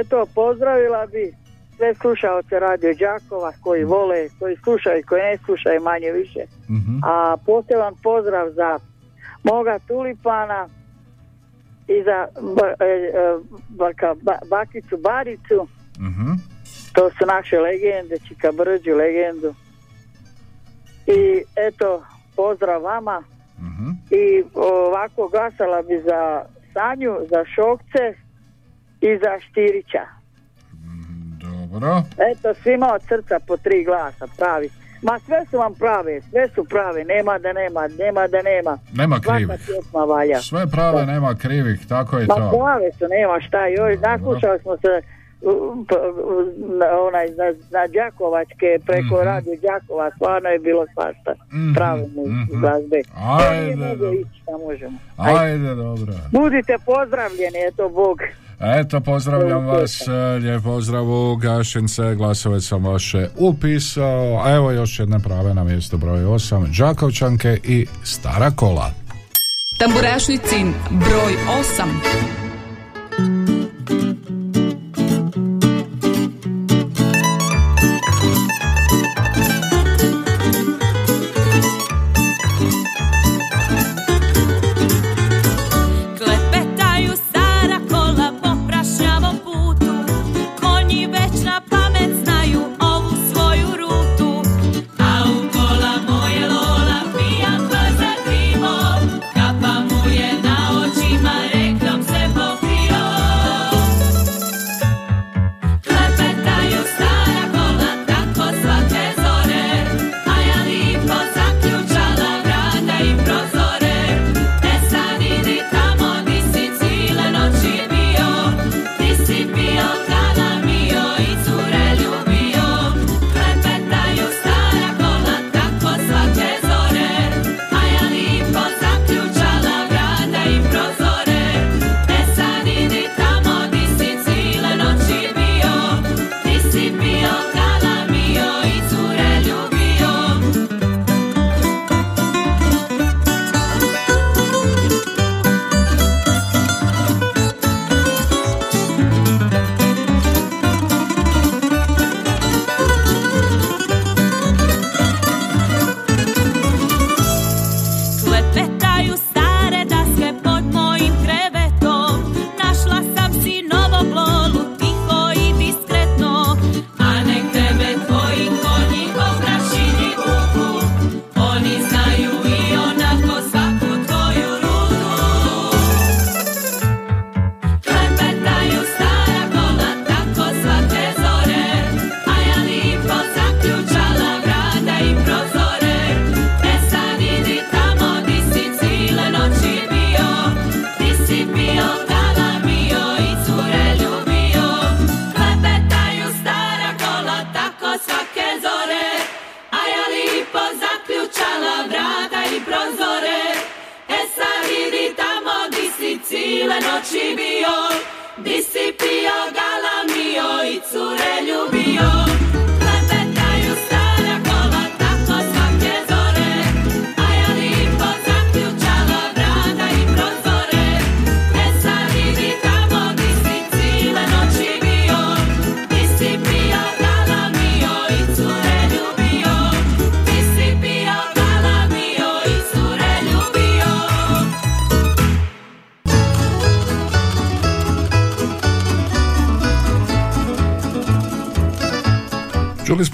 eto, 0.00 0.26
pozdravila 0.34 1.06
bi 1.06 1.34
sve 1.76 1.94
slušaoce 1.94 2.58
Radio 2.58 2.94
Đakova 2.94 3.52
koji 3.62 3.84
vole, 3.84 4.28
koji 4.38 4.56
slušaju 4.56 4.98
i 4.98 5.02
koji 5.02 5.22
ne 5.22 5.38
slušaju 5.44 5.80
manje 5.82 6.10
više. 6.12 6.40
Mhm. 6.70 6.98
A 7.04 7.36
poseban 7.46 7.94
pozdrav 8.02 8.50
za 8.50 8.78
moga 9.42 9.78
tulipana 9.88 10.68
i 11.88 12.02
za 12.04 12.26
ba- 12.56 12.74
e, 12.80 12.84
e, 12.84 13.38
baka, 13.68 14.14
ba- 14.22 14.38
bakicu 14.50 14.96
Baricu. 14.96 15.68
Mhm. 16.00 16.30
To 16.92 17.10
su 17.10 17.26
naše 17.26 17.58
legende, 17.60 18.16
Čika 18.28 18.52
Brđu 18.52 18.90
legendu. 18.94 19.54
I 21.06 21.42
eto, 21.56 22.02
pozdrav 22.36 22.82
vama. 22.82 23.22
Mhm. 23.58 23.90
I 24.10 24.44
ovako 24.54 25.28
glasala 25.28 25.82
bi 25.82 26.02
za 26.04 26.44
Sanju, 26.72 27.16
za 27.30 27.44
Šokce 27.44 28.14
i 29.00 29.18
za 29.22 29.38
Štirića. 29.40 30.15
Dobro. 31.76 32.02
Eto, 32.30 32.54
svima 32.54 32.92
od 32.94 33.02
srca 33.02 33.40
po 33.40 33.56
tri 33.56 33.84
glasa, 33.84 34.26
pravi. 34.38 34.68
Ma 35.02 35.18
sve 35.18 35.44
su 35.50 35.58
vam 35.58 35.74
prave, 35.74 36.20
sve 36.20 36.48
su 36.48 36.64
prave, 36.64 37.04
nema 37.04 37.38
da 37.38 37.52
nema, 37.52 37.88
nema 37.88 38.26
da 38.26 38.42
nema. 38.42 38.78
Nema 38.94 39.20
krivih. 39.20 39.48
valja. 40.08 40.40
Sve 40.40 40.66
prave, 40.66 41.06
nema 41.06 41.34
krivih, 41.34 41.86
tako 41.88 42.18
je 42.18 42.26
Ma 42.26 42.34
to. 42.34 42.50
prave 42.54 42.92
su, 42.92 43.04
nema 43.08 43.40
šta, 43.40 43.66
joj, 43.68 43.96
naslušali 43.98 44.58
smo 44.58 44.76
se 44.76 45.02
na, 46.70 46.86
onaj, 47.00 47.26
na, 47.30 47.44
na 47.70 47.86
Đakovačke, 47.88 48.68
preko 48.86 49.14
Mhm. 49.14 49.24
radio 49.24 49.54
Đakova, 49.62 50.10
stvarno 50.10 50.48
je 50.48 50.58
bilo 50.60 50.86
svašta. 50.94 51.32
Mhm, 51.52 51.74
Prave 51.74 52.04
mu 52.14 52.22
mhm. 52.26 52.60
glazbe. 52.60 53.00
Ajde, 53.40 53.76
dobro. 53.76 54.12
ići, 54.12 54.40
šta 54.42 54.52
možemo. 54.58 54.98
Ajde, 55.16 55.74
dobro. 55.76 56.12
Budite 56.32 56.76
pozdravljeni, 56.86 57.58
eto 57.68 57.88
Bog. 57.90 58.18
Eto, 58.60 59.00
pozdravljam 59.00 59.66
vas, 59.66 60.08
eh, 60.08 60.38
lijep 60.38 60.62
pozdrav 60.62 61.10
u 61.10 61.36
Gašince, 61.36 62.14
glasove 62.14 62.60
sam 62.60 62.84
vaše 62.84 63.28
upisao, 63.36 64.42
a 64.44 64.54
evo 64.54 64.70
još 64.70 64.98
jedne 64.98 65.18
prave 65.18 65.54
na 65.54 65.64
mjestu 65.64 65.96
broj 65.96 66.24
8, 66.24 66.66
Đakovčanke 66.78 67.60
i 67.64 67.86
Stara 68.04 68.50
kola. 68.50 68.90
Tamburašnicin 69.78 70.72
broj 70.90 71.36
8. 71.60 72.45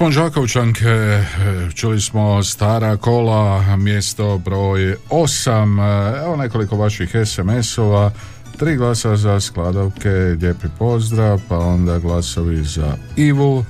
Smo 0.03 0.11
Đakovčanke, 0.11 0.89
e, 0.89 1.25
čuli 1.75 2.01
smo 2.01 2.43
Stara 2.43 2.97
kola, 2.97 3.77
mjesto 3.77 4.39
broj 4.39 4.97
8, 5.11 6.25
evo 6.25 6.37
nekoliko 6.37 6.77
vaših 6.77 7.11
SMS-ova, 7.25 8.11
tri 8.59 8.77
glasa 8.77 9.17
za 9.17 9.41
skladovke, 9.41 10.09
lijepi 10.09 10.67
pozdrav, 10.79 11.41
pa 11.49 11.59
onda 11.59 11.99
glasovi 11.99 12.65
za 12.65 12.97
Ivu, 13.17 13.65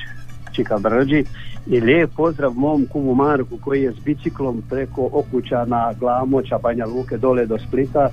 Čika 0.53 0.79
Brđi 0.79 1.25
i 1.67 1.81
lijep 1.81 2.11
pozdrav 2.17 2.53
mom 2.55 2.87
kumu 2.93 3.15
Marku 3.15 3.59
koji 3.65 3.83
je 3.83 3.93
s 3.93 3.99
biciklom 4.05 4.63
preko 4.71 5.09
Okućana, 5.13 5.93
Glamoća, 6.01 6.59
Banja 6.59 6.87
Luke 6.87 7.17
dole 7.17 7.47
do 7.47 7.59
Splita 7.59 8.11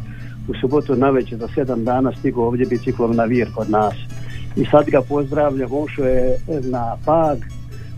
u 0.48 0.54
subotu 0.62 0.96
navečer 0.96 1.38
za 1.38 1.48
sedam 1.56 1.84
dana 1.84 2.12
stigao 2.20 2.44
ovdje 2.44 2.66
biciklom 2.66 3.16
na 3.16 3.24
Vir 3.24 3.48
kod 3.56 3.70
nas. 3.70 3.94
I 4.56 4.66
sad 4.66 4.86
ga 4.90 5.02
pozdravljam, 5.02 5.70
ošao 5.74 6.06
je 6.06 6.38
na 6.62 6.98
Pag 7.06 7.38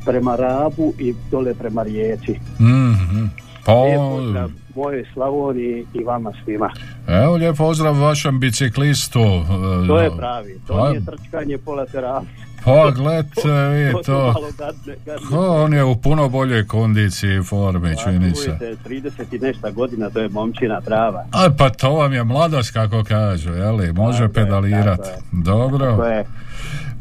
prema 0.06 0.36
Rabu 0.36 0.94
i 1.00 1.13
dole 1.32 1.54
prema 1.54 1.84
Rijeci. 1.84 2.40
Mhm. 2.60 3.47
Pa, 3.67 3.73
Lijep 3.75 3.99
pozdrav 3.99 4.49
mojoj 4.75 5.06
Slavoniji 5.13 5.86
i 5.93 6.03
vama 6.03 6.32
svima. 6.36 6.70
evo 7.07 7.36
lijep 7.36 7.57
pozdrav 7.57 7.95
vašem 7.95 8.39
biciklistu. 8.39 9.20
e, 9.20 9.88
To 9.88 9.99
je 9.99 10.11
pravi, 10.11 10.59
to 10.68 10.74
Pa- 10.76 10.89
nije 10.89 11.01
trčkanje 11.01 11.57
po 11.57 11.72
laterali. 11.74 12.26
Pa 12.65 12.91
gledajte 12.91 13.41
vi 13.68 13.91
To 13.91 13.97
su 13.97 14.03
to. 14.05 14.18
malo 14.24 14.47
gadne, 14.57 14.95
gadne. 15.05 15.28
Ko, 15.30 15.47
on 15.55 15.74
je 15.74 15.84
u 15.84 15.95
puno 15.97 16.30
boljoj 16.30 16.68
kondiciji 16.68 17.30
i 17.32 17.43
formi, 17.43 17.95
Pa, 17.95 18.01
čini 18.01 18.32
se. 18.32 18.45
čujte, 18.45 18.76
30 18.86 19.09
i 19.32 19.39
nešto 19.39 19.72
godina, 19.72 20.09
to 20.09 20.20
je 20.20 20.30
momčina 20.30 20.82
prava. 20.82 21.26
A 21.34 21.49
pa 21.49 21.70
to 21.70 21.91
vam 21.91 22.13
je 22.13 22.24
mladost 22.24 22.72
kako 22.72 23.03
kažu, 23.03 23.49
jeli? 23.51 23.93
Može 23.93 24.18
Tako 24.20 24.32
je, 24.32 24.34
pedalirat. 24.36 24.97
tako 24.97 25.09
je. 25.09 25.18
Dobro. 25.34 26.05
Je, 26.05 26.26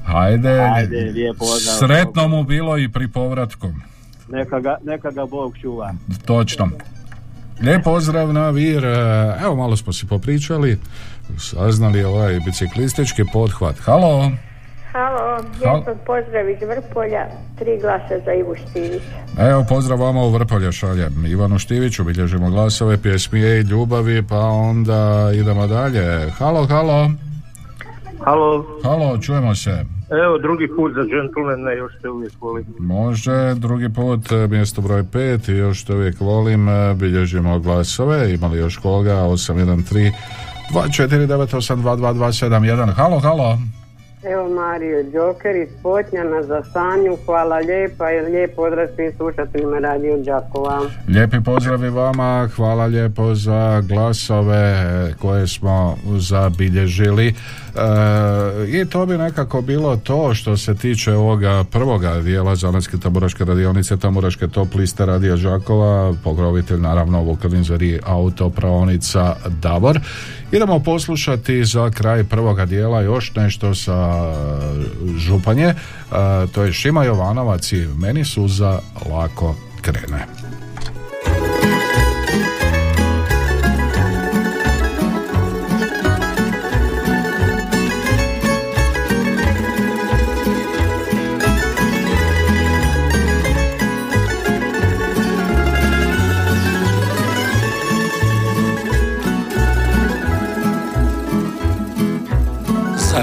Hajde. 0.04 0.60
Ajde, 0.60 0.96
lijep 1.04 1.36
pozdrav. 1.38 1.76
Sretno 1.78 2.28
mu 2.28 2.44
bilo 2.44 2.78
i 2.78 2.88
pri 2.88 3.08
povratku. 3.08 3.68
Neka 4.28 4.60
ga, 4.60 4.76
neka 4.84 5.10
ga 5.10 5.26
Bog 5.26 5.58
čuva. 5.60 5.94
Točno. 6.24 6.68
Lijep 7.62 7.84
pozdrav 7.84 8.32
na 8.32 8.50
Vir. 8.50 8.84
E, 8.84 9.36
Evo 9.44 9.56
malo 9.56 9.76
smo 9.76 9.92
si 9.92 10.06
popričali. 10.06 10.78
Saznali 11.38 12.04
ovaj 12.04 12.40
biciklistički 12.46 13.22
pothvat. 13.32 13.78
Halo. 13.78 14.30
Halo, 14.92 15.36
lijepo 15.36 15.90
pozdrav 16.06 16.50
iz 16.50 16.58
Vrpolja, 16.68 17.26
tri 17.58 17.78
glasa 17.80 18.24
za 18.24 18.32
Ivu 18.32 18.54
Štivić. 18.54 19.02
Evo 19.38 19.64
pozdrav 19.68 20.00
vama 20.00 20.22
u 20.22 20.30
Vrpolje 20.30 20.72
šaljem. 20.72 21.26
Ivanu 21.26 21.58
Štiviću 21.58 22.04
bilježimo 22.04 22.50
glasove, 22.50 23.02
pjesmije 23.02 23.58
i 23.58 23.62
ljubavi, 23.62 24.22
pa 24.22 24.38
onda 24.38 25.30
idemo 25.34 25.66
dalje. 25.66 26.30
Halo, 26.30 26.66
halo. 26.66 27.10
Halo, 28.26 28.64
Halo, 28.82 29.18
čujemo 29.18 29.54
se. 29.54 29.84
evo 30.24 30.38
drugi 30.38 30.68
put 30.76 30.92
za 30.94 31.00
džentlmene, 31.00 31.76
još 31.76 31.92
te 32.02 32.10
uvijek 32.10 32.32
volim. 32.40 32.64
Može, 32.78 33.54
drugi 33.54 33.88
put, 33.88 34.32
e, 34.32 34.46
mjesto 34.48 34.80
broj 34.80 35.02
5 35.02 35.52
i 35.52 35.56
još 35.56 35.84
te 35.84 35.94
uvijek 35.94 36.20
volim, 36.20 36.68
e, 36.68 36.94
bilježimo 36.94 37.58
glasove, 37.58 38.34
imali 38.34 38.58
još 38.58 38.76
koga, 38.76 39.14
813 39.14 40.12
249822271. 40.72 42.92
Halo, 42.92 43.18
halo. 43.18 43.58
Evo 44.32 44.48
Mario 44.48 45.02
Đoker 45.02 45.56
iz 45.56 45.68
Potnjana 45.82 46.42
za 46.42 46.62
Sanju, 46.72 47.16
hvala 47.26 47.56
lijepa 47.56 48.12
i 48.12 48.20
lijep 48.20 48.54
pozdrav 48.56 48.86
svim 48.94 49.12
slušateljima 49.16 49.78
Radio 49.78 50.16
Đakova. 50.16 50.80
Lijepi 51.08 51.36
pozdrav 51.44 51.84
i 51.84 51.90
vama, 51.90 52.48
hvala 52.56 52.86
lijepo 52.86 53.34
za 53.34 53.82
glasove 53.88 54.56
e, 54.56 55.14
koje 55.20 55.46
smo 55.46 55.96
zabilježili. 56.18 57.26
E, 57.28 57.32
I 58.68 58.84
to 58.84 59.06
bi 59.06 59.18
nekako 59.18 59.60
bilo 59.60 59.96
to 59.96 60.34
što 60.34 60.56
se 60.56 60.74
tiče 60.74 61.12
ovoga 61.12 61.64
prvoga 61.72 62.20
dijela 62.20 62.56
Zanatske 62.56 62.98
tamburaške 62.98 63.44
radionice, 63.44 63.96
tamburaške 63.96 64.48
top 64.48 64.74
liste 64.74 65.06
Radija 65.06 65.36
Žakova, 65.36 66.14
pokrovitelj 66.24 66.80
naravno 66.80 67.22
Vukadinzari 67.22 68.00
autopraonica 68.04 69.36
Davor. 69.48 70.00
Idemo 70.52 70.78
poslušati 70.78 71.64
za 71.64 71.90
kraj 71.90 72.24
prvoga 72.24 72.64
dijela 72.64 73.00
još 73.00 73.34
nešto 73.34 73.74
sa 73.74 74.32
Županje, 75.18 75.74
E, 76.12 76.46
to 76.52 76.62
je 76.62 76.72
Šima 76.72 77.04
Jovanovac 77.04 77.72
i 77.72 77.86
meni 77.98 78.24
suza 78.24 78.80
lako 79.10 79.54
krene. 79.80 80.26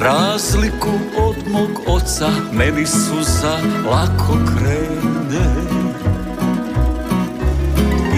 Razliku 0.03 0.91
od 1.17 1.35
mog 1.47 1.69
oca 1.87 2.29
meni 2.51 2.85
suza 2.85 3.57
lako 3.91 4.37
krene. 4.55 5.45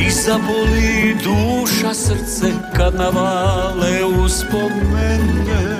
I 0.08 0.12
zaboli 0.12 1.18
duša 1.24 1.94
srce 1.94 2.54
kad 2.76 2.96
navale 2.96 4.06
uspomene. 4.24 5.78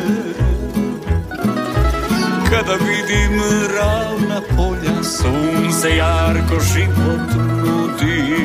Kada 2.50 2.74
vidim 2.74 3.42
ravna 3.76 4.42
polja 4.58 5.04
sunce 5.04 5.96
jarko 5.98 6.60
život 6.74 7.36
nudi. 7.36 8.36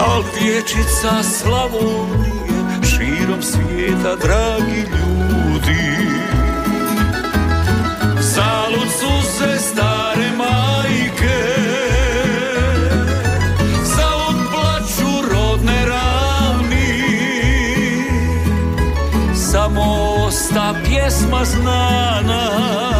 Al 0.00 0.22
dječica 0.40 1.22
Slavonije 1.22 2.34
širom 2.82 3.42
svijeta 3.42 4.16
dragi 4.16 4.76
ljudi 4.76 5.03
Zalud 8.20 8.88
su 8.98 9.28
se 9.38 9.58
stare 9.58 10.30
majke 10.36 11.44
Zalud 13.84 14.36
plaću 14.52 15.28
rodne 15.30 15.86
ravni. 15.86 17.02
Samo 19.34 19.82
osta 20.26 20.74
pjesma 20.84 21.44
znana 21.44 22.93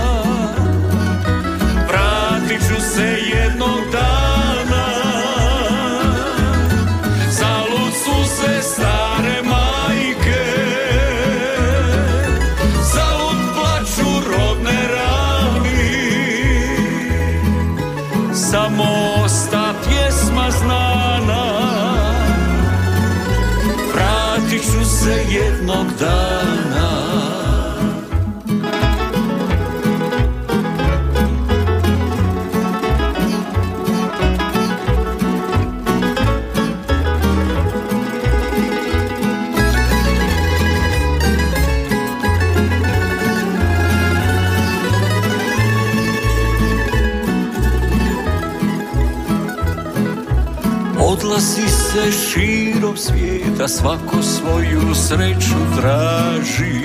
jednog 26.05 26.34
se 51.95 52.13
širom 52.13 52.97
svijeta, 52.97 53.69
svako 53.69 54.23
svoju 54.23 54.95
sreću 54.95 55.81
traži. 55.81 56.81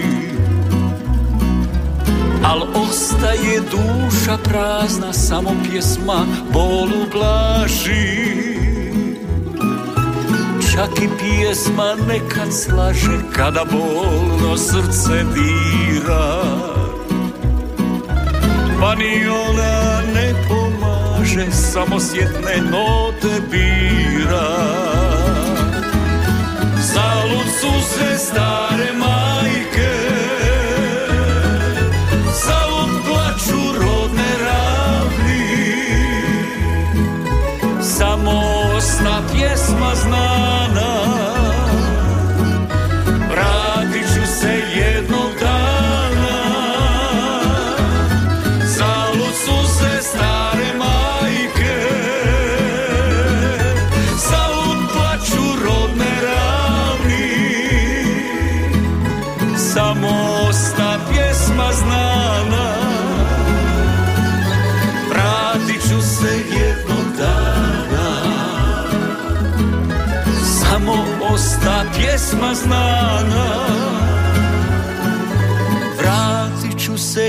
Al 2.43 2.62
ostaje 2.76 3.62
duša 3.72 4.38
prazna, 4.43 5.14
samo 5.14 5.49
pjesma 5.70 6.26
bolu 6.53 7.05
blaži 7.12 8.30
Čak 10.72 10.89
i 11.03 11.10
pjesma 11.20 11.95
nekad 12.07 12.53
slaže, 12.53 13.20
kada 13.36 13.66
bolno 13.72 14.57
srce 14.57 15.24
dira. 15.34 16.43
Pa 18.82 18.95
ni 18.95 19.28
ona 19.28 20.01
ne 20.14 20.34
pomaže, 20.47 21.51
samo 21.51 21.99
sjetne 21.99 22.62
note 22.72 23.41
bira 23.51 24.88
Zalud 27.30 27.47
su 27.61 27.89
se 27.89 28.17
stare 28.17 28.93
majke 28.93 29.89
rodne 33.77 34.32
ravni 34.45 35.43
Samo 37.82 38.41
osna 38.77 39.21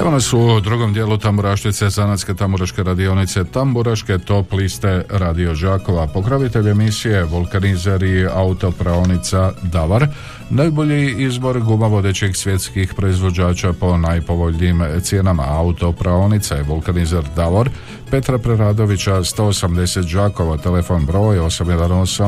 Evo 0.00 0.10
nas 0.10 0.32
u 0.32 0.60
drugom 0.60 0.92
dijelu 0.92 1.16
Tamburašnice, 1.18 1.90
zanatske 1.90 2.34
tamburaške 2.34 2.82
radionice, 2.82 3.44
Tamburaške 3.44 4.18
top 4.18 4.52
liste 4.52 5.04
Radio 5.08 5.54
Žakova, 5.54 6.06
pokrovitelj 6.06 6.68
emisije, 6.70 7.24
vulkanizer 7.24 8.02
i 8.02 8.26
autopraonica 8.34 9.52
Davar, 9.62 10.06
najbolji 10.50 11.14
izbor 11.18 11.60
guma 11.60 11.86
vodećih 11.86 12.36
svjetskih 12.36 12.94
proizvođača 12.94 13.72
po 13.72 13.96
najpovoljnijim 13.96 14.82
cijenama 15.02 15.44
autopraonica 15.48 16.54
je 16.54 16.62
vulkanizer 16.62 17.24
Davor, 17.36 17.70
Petra 18.10 18.38
Preradovića 18.38 19.14
180 19.14 20.06
Žakova, 20.06 20.56
telefon 20.56 21.06
broj 21.06 21.38
818 21.38 22.22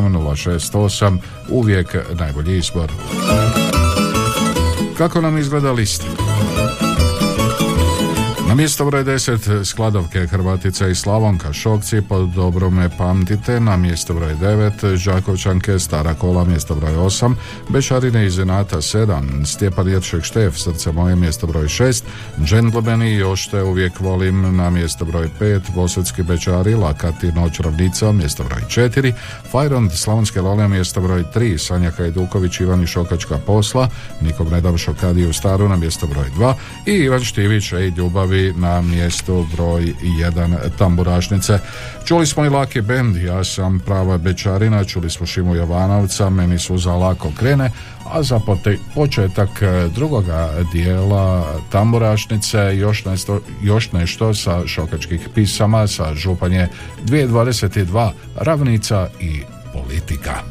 068, 0.73 1.19
uvijek 1.49 1.97
najbolji 2.19 2.59
izbor. 2.59 2.93
Kako 4.99 5.21
nam 5.21 5.39
izgleda 5.39 5.73
lista? 5.73 6.22
Na 8.53 8.57
mjesto 8.57 8.85
broj 8.85 9.05
10 9.05 9.65
skladovke 9.65 10.27
Hrvatica 10.27 10.89
i 10.89 10.95
Slavonka. 10.95 11.53
Šokci 11.53 12.03
pod 12.09 12.29
dobro 12.29 12.71
me 12.71 12.91
pamtite. 12.99 13.61
Na 13.61 13.77
mjesto 13.77 14.15
broj 14.15 14.35
9 14.35 14.97
Žakovčanke 14.97 15.79
Stara 15.79 16.15
kola. 16.15 16.45
Mjesto 16.45 16.75
broj 16.75 16.93
8 16.93 17.35
Bešarine 17.69 18.27
iz 18.27 18.35
Zenata 18.35 18.77
7 18.77 19.45
Stjepan 19.45 19.89
Jeršek 19.89 20.25
Štef 20.25 20.59
Srce 20.59 20.93
moje. 20.93 21.17
Mjesto 21.17 21.47
broj 21.47 21.65
6 21.65 22.03
Džentlmeni 22.45 23.15
još 23.15 23.47
te 23.47 23.63
uvijek 23.63 24.01
volim. 24.01 24.57
Na 24.57 24.71
mjesto 24.71 25.05
broj 25.05 25.29
5 25.41 25.61
Vosvetski 25.75 26.23
Bečari 26.23 26.75
Lakati 26.75 27.33
Noć 27.33 27.61
ravnica. 27.61 28.13
Mjesto 28.13 28.45
broj 28.45 28.63
4 28.69 29.13
Fajrond 29.51 29.93
Slavonske 29.93 30.41
Lole. 30.41 30.69
Mjesto 30.69 31.01
broj 31.01 31.25
3 31.35 31.59
Sanja 31.59 31.91
Hajduković 31.91 32.61
Ivan 32.61 32.83
i 32.83 32.87
Šokačka 32.87 33.39
posla. 33.39 33.89
Nikom 34.21 34.49
ne 34.51 34.61
dam 34.61 34.79
šokadiju 34.79 35.33
staru. 35.33 35.69
Na 35.69 35.77
mjesto 35.77 36.07
broj 36.07 36.27
2 36.39 36.55
i 36.87 36.93
Ivan 36.93 37.25
Štivić 37.25 37.73
Ej 37.73 37.89
ljubavi 37.89 38.42
na 38.57 38.81
mjestu 38.81 39.47
broj 39.57 39.95
1 40.03 40.57
tamburašnice. 40.79 41.59
Čuli 42.05 42.27
smo 42.27 42.45
i 42.45 42.49
Laki 42.49 42.81
Band, 42.81 43.17
ja 43.17 43.45
sam 43.45 43.81
prava 43.81 44.19
Bečarina, 44.19 44.85
čuli 44.85 45.11
smo 45.11 45.27
Šimu 45.27 45.55
Jovanovca, 45.55 46.31
meni 46.31 46.59
suza 46.59 46.93
lako 46.93 47.29
krene, 47.39 47.71
a 48.13 48.23
za 48.23 48.41
početak 48.95 49.63
e, 49.63 49.89
drugoga 49.95 50.51
dijela 50.73 51.55
tamburašnice 51.71 52.77
još 52.77 53.05
nešto, 53.05 53.41
još 53.63 53.93
nešto 53.93 54.35
sa 54.35 54.67
šokačkih 54.67 55.29
pisama 55.35 55.87
sa 55.87 56.15
županje 56.15 56.69
2022 57.07 58.11
ravnica 58.37 59.09
i 59.21 59.43
politika. 59.73 60.43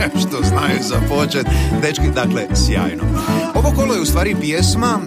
što 0.22 0.38
znaju 0.42 0.78
za 0.82 0.96
počet. 1.08 1.46
Dečki, 1.82 2.10
dakle, 2.14 2.46
sjajno. 2.54 3.04
Ovo 3.54 3.72
kolo 3.76 3.94
je 3.94 4.00
u 4.00 4.04
stvari 4.04 4.36
pjesma 4.40 4.98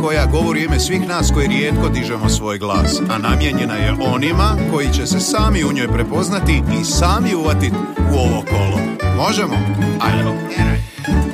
koja 0.00 0.26
govori 0.26 0.64
ime 0.64 0.80
svih 0.80 1.08
nas 1.08 1.30
koji 1.34 1.48
rijetko 1.48 1.88
dižemo 1.88 2.28
svoj 2.28 2.58
glas, 2.58 3.00
a 3.10 3.18
namijenjena 3.18 3.74
je 3.74 3.94
onima 4.14 4.56
koji 4.72 4.92
će 4.92 5.06
se 5.06 5.20
sami 5.20 5.64
u 5.64 5.72
njoj 5.72 5.88
prepoznati 5.88 6.62
i 6.80 6.84
sami 6.84 7.34
uvatiti 7.34 7.76
u 8.12 8.18
ovo 8.18 8.44
kolo. 8.50 8.78
Možemo? 9.16 9.54
Ajde. 10.00 10.24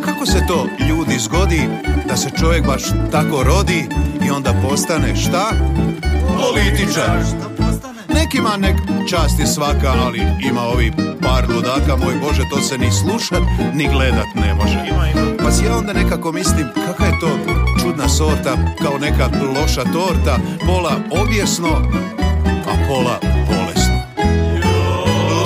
Kako 0.05 0.27
se 0.27 0.47
to 0.49 0.67
ljudi 0.89 1.19
zgodi 1.19 1.69
da 2.09 2.17
se 2.17 2.31
čovjek 2.41 2.67
baš 2.67 2.83
tako 3.13 3.43
rodi 3.43 3.89
i 4.27 4.31
onda 4.31 4.55
postane 4.69 5.17
šta? 5.17 5.51
Političar. 6.53 7.19
Nekima 8.15 8.57
nek 8.57 8.77
čast 9.11 9.41
je 9.41 9.47
svaka, 9.47 9.95
ali 10.07 10.21
ima 10.51 10.61
ovi 10.61 10.93
par 11.23 11.45
ludaka, 11.55 11.97
moj 11.97 12.15
Bože, 12.21 12.43
to 12.51 12.61
se 12.63 12.79
ni 12.79 12.91
slušat, 12.93 13.43
ni 13.75 13.89
gledat 13.89 14.27
ne 14.35 14.55
može. 14.55 14.79
Pa 15.45 15.51
si 15.51 15.65
ja 15.65 15.77
onda 15.77 15.93
nekako 15.93 16.33
mislim, 16.33 16.67
kakva 16.87 17.07
je 17.07 17.21
to 17.21 17.29
čudna 17.83 18.09
sorta, 18.09 18.57
kao 18.83 18.99
neka 18.99 19.31
loša 19.55 19.85
torta, 19.93 20.39
pola 20.67 20.93
objesno, 21.23 21.69
a 22.67 22.87
pola 22.89 23.19
bolesno. 23.47 23.97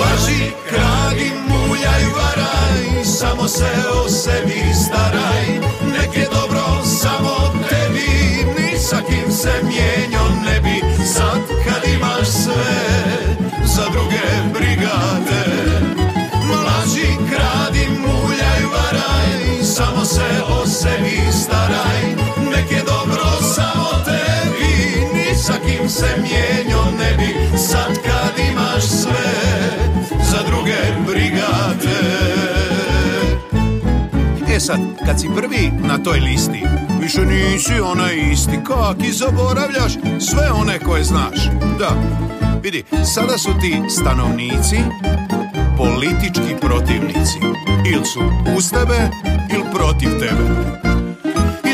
Laži, 0.00 0.52
kradi, 0.68 1.30
muljaj, 1.48 2.04
varaj, 2.16 3.04
samo 3.04 3.48
se 3.48 3.70
o 4.04 4.08
sebi 4.08 4.74
staraj, 4.84 5.46
nek 5.92 6.16
je 6.16 6.26
dobro 6.32 6.84
samo 6.84 7.34
tebi, 7.68 8.44
ni 8.56 8.78
sa 8.78 8.96
kim 9.08 9.32
se 9.32 9.52
mijenjo 9.62 10.24
ne 10.44 10.53
se 25.95 26.07
mijenjo 26.22 26.84
ne 26.99 27.16
bi, 27.16 27.59
sad 27.59 27.95
kad 28.05 28.45
imaš 28.51 28.84
sve, 28.84 29.32
za 30.30 30.38
druge 30.47 30.76
brigade. 31.07 32.05
E 34.57 34.61
sad, 34.61 34.78
kad 35.07 35.20
si 35.20 35.28
prvi 35.36 35.70
na 35.88 35.99
toj 35.99 36.18
listi, 36.20 36.62
više 37.01 37.20
nisi 37.20 37.72
onaj 37.84 38.16
isti, 38.32 38.59
kak 38.66 39.09
i 39.09 39.12
zaboravljaš 39.12 39.92
sve 40.20 40.51
one 40.53 40.78
koje 40.78 41.05
znaš. 41.05 41.49
Da, 41.78 41.90
vidi, 42.62 42.84
sada 43.14 43.38
su 43.38 43.51
ti 43.61 43.82
stanovnici 43.90 44.78
politički 45.76 46.57
protivnici. 46.61 47.38
Ili 47.92 48.05
su 48.05 48.20
uz 48.57 48.70
tebe, 48.70 49.11
ili 49.51 49.64
protiv 49.74 50.09
tebe. 50.11 50.84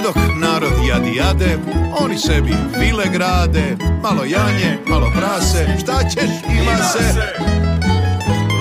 I 0.00 0.02
dok 0.02 0.16
narod 0.40 0.72
jadi 0.86 1.16
jade, 1.16 1.58
oni 2.00 2.18
sebi 2.18 2.54
vile 2.78 3.04
grade, 3.12 3.76
malo 4.02 4.24
janje, 4.24 4.78
malo 4.88 5.12
prase, 5.16 5.76
šta 5.80 6.08
ćeš 6.08 6.30
ima 6.48 6.76
se. 6.92 7.04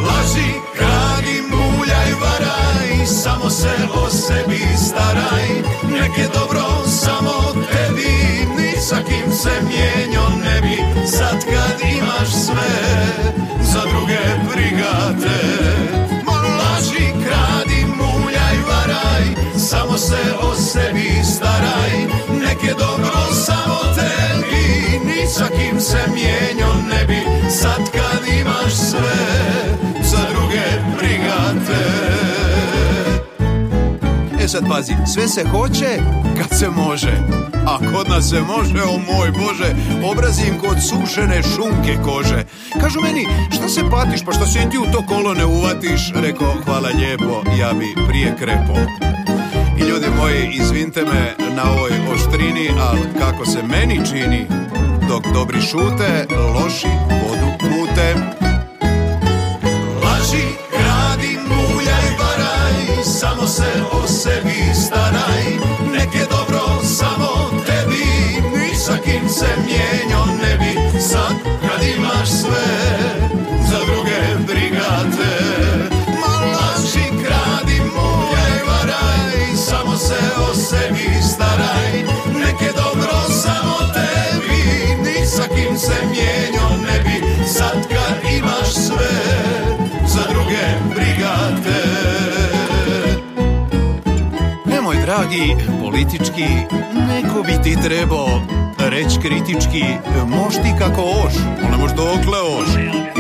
Laži, 0.08 0.52
kraj 0.76 1.24
muljaj, 1.52 2.12
varaj, 2.22 3.06
samo 3.06 3.50
se 3.50 3.72
o 3.94 4.10
sebi 4.10 4.60
staraj, 4.78 5.48
nek 5.92 6.18
je 6.18 6.28
dobro 6.34 6.62
samo 6.88 7.54
tebi, 7.72 8.46
ni 8.58 8.82
sa 8.82 8.96
kim 8.96 9.32
se 9.32 9.52
mijenjo 9.68 10.30
ne 10.44 10.62
bi, 10.62 11.08
sad 11.08 11.40
kad 11.46 11.90
imaš 11.98 12.30
sve, 12.46 12.72
za 13.62 13.82
druge 13.90 14.20
brigate. 14.52 16.09
Samo 19.58 19.98
se 19.98 20.22
o 20.42 20.56
sebi 20.56 21.24
staraj, 21.24 21.92
nek 22.30 22.64
je 22.64 22.74
dobro 22.74 23.12
samo 23.46 23.80
tebi, 23.96 25.00
ni 25.06 25.28
sa 25.28 25.48
kim 25.48 25.80
se 25.82 25.98
mijenjo 26.14 26.74
ne 26.90 27.06
bi, 27.06 27.50
sad 27.50 27.92
kad 27.92 28.28
imaš 28.28 28.49
sad 34.60 34.70
pazi, 34.70 34.94
sve 35.14 35.28
se 35.28 35.44
hoće 35.52 36.00
kad 36.38 36.60
se 36.60 36.70
može. 36.70 37.14
A 37.68 37.78
kod 37.78 38.10
nas 38.10 38.30
se 38.30 38.42
može, 38.42 38.84
o 38.84 38.98
moj 39.14 39.32
Bože, 39.32 39.76
obrazim 40.12 40.60
kod 40.60 40.78
sušene 40.90 41.44
šunke 41.44 41.98
kože. 42.06 42.44
Kažu 42.82 43.00
meni, 43.02 43.26
šta 43.52 43.70
se 43.70 43.82
patiš, 43.92 44.22
pa 44.26 44.32
što 44.32 44.46
se 44.46 44.70
ti 44.72 44.78
u 44.78 44.92
to 44.92 45.06
kolo 45.08 45.34
ne 45.34 45.46
uvatiš? 45.46 46.12
Rekao, 46.16 46.54
hvala 46.66 46.90
lijepo, 46.90 47.44
ja 47.60 47.74
bi 47.74 47.96
prije 48.08 48.36
krepo. 48.40 48.76
I 49.80 49.82
ljudi 49.82 50.08
moji, 50.18 50.50
izvinite 50.54 51.02
me 51.02 51.36
na 51.56 51.64
ovoj 51.72 51.92
oštrini, 52.14 52.70
ali 52.80 53.02
kako 53.20 53.46
se 53.46 53.64
meni 53.64 54.02
čini, 54.10 54.46
dok 55.10 55.24
dobri 55.34 55.62
šute, 55.62 56.26
loši 56.56 56.88
vodu 57.10 57.50
mute. 57.70 58.16
Laži, 60.04 60.46
samo 63.20 63.48
se 63.48 63.72
o 63.92 64.08
sebi 64.08 64.74
staraj, 64.74 65.44
nek 65.92 66.16
je 66.16 66.26
dobro 66.32 66.84
samo 66.84 67.52
tebi, 67.66 68.06
ni 68.58 68.76
sa 68.76 68.98
kim 69.04 69.30
se 69.30 69.48
mijenjo 69.66 70.26
ne 70.42 70.58
bi, 70.58 71.00
sad 71.00 71.34
kad 71.44 71.84
imaš 71.98 72.30
sve, 72.30 72.68
dragi, 95.20 95.56
politički, 95.82 96.48
neko 97.08 97.44
bi 97.44 97.54
ti 97.64 97.78
trebao 97.84 98.42
reći 98.78 99.20
kritički, 99.22 99.84
moš 100.28 100.54
ti 100.54 100.74
kako 100.80 101.02
oš, 101.02 101.34
ne 101.72 101.78
moš 101.78 101.92
dokle 101.92 102.40
oš. 102.40 102.70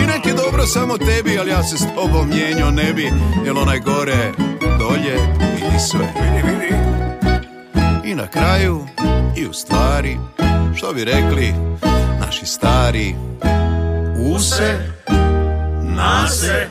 I 0.04 0.06
nek 0.08 0.26
je 0.26 0.34
dobro 0.34 0.66
samo 0.66 0.97
tebi, 0.97 1.39
ali 1.39 1.52
ja 1.52 1.64
se 1.64 1.78
s 1.78 1.84
tobom 1.95 2.30
mijenjo 2.30 2.72
ne 2.72 2.93
bi, 2.93 3.12
jel 3.45 3.58
onaj 3.58 3.80
gore, 3.80 4.32
dolje, 4.80 5.18
vidi 5.56 5.80
sve. 5.80 6.14
Vidi, 6.22 6.47
vidi. 6.47 6.74
I 8.04 8.16
na 8.16 8.28
kraju, 8.28 8.88
i 9.38 9.45
u 9.45 9.54
stvari, 9.54 10.18
što 10.76 10.93
bi 10.93 11.04
rekli 11.04 11.54
naši 12.20 12.45
stari, 12.45 13.16
Use, 14.36 14.78
nase 15.82 16.68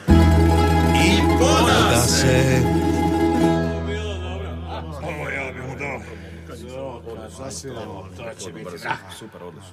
i 1.06 1.38
poda 1.38 2.00
se. 2.00 2.77
to 8.16 8.44
će 8.44 8.52
biti 8.52 8.70
super 9.18 9.42
odlično. 9.42 9.72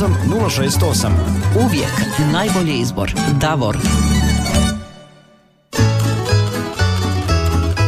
068. 0.07 1.11
Uvijek 1.65 1.91
najbolji 2.33 2.79
izbor. 2.79 3.13
Davor. 3.39 3.77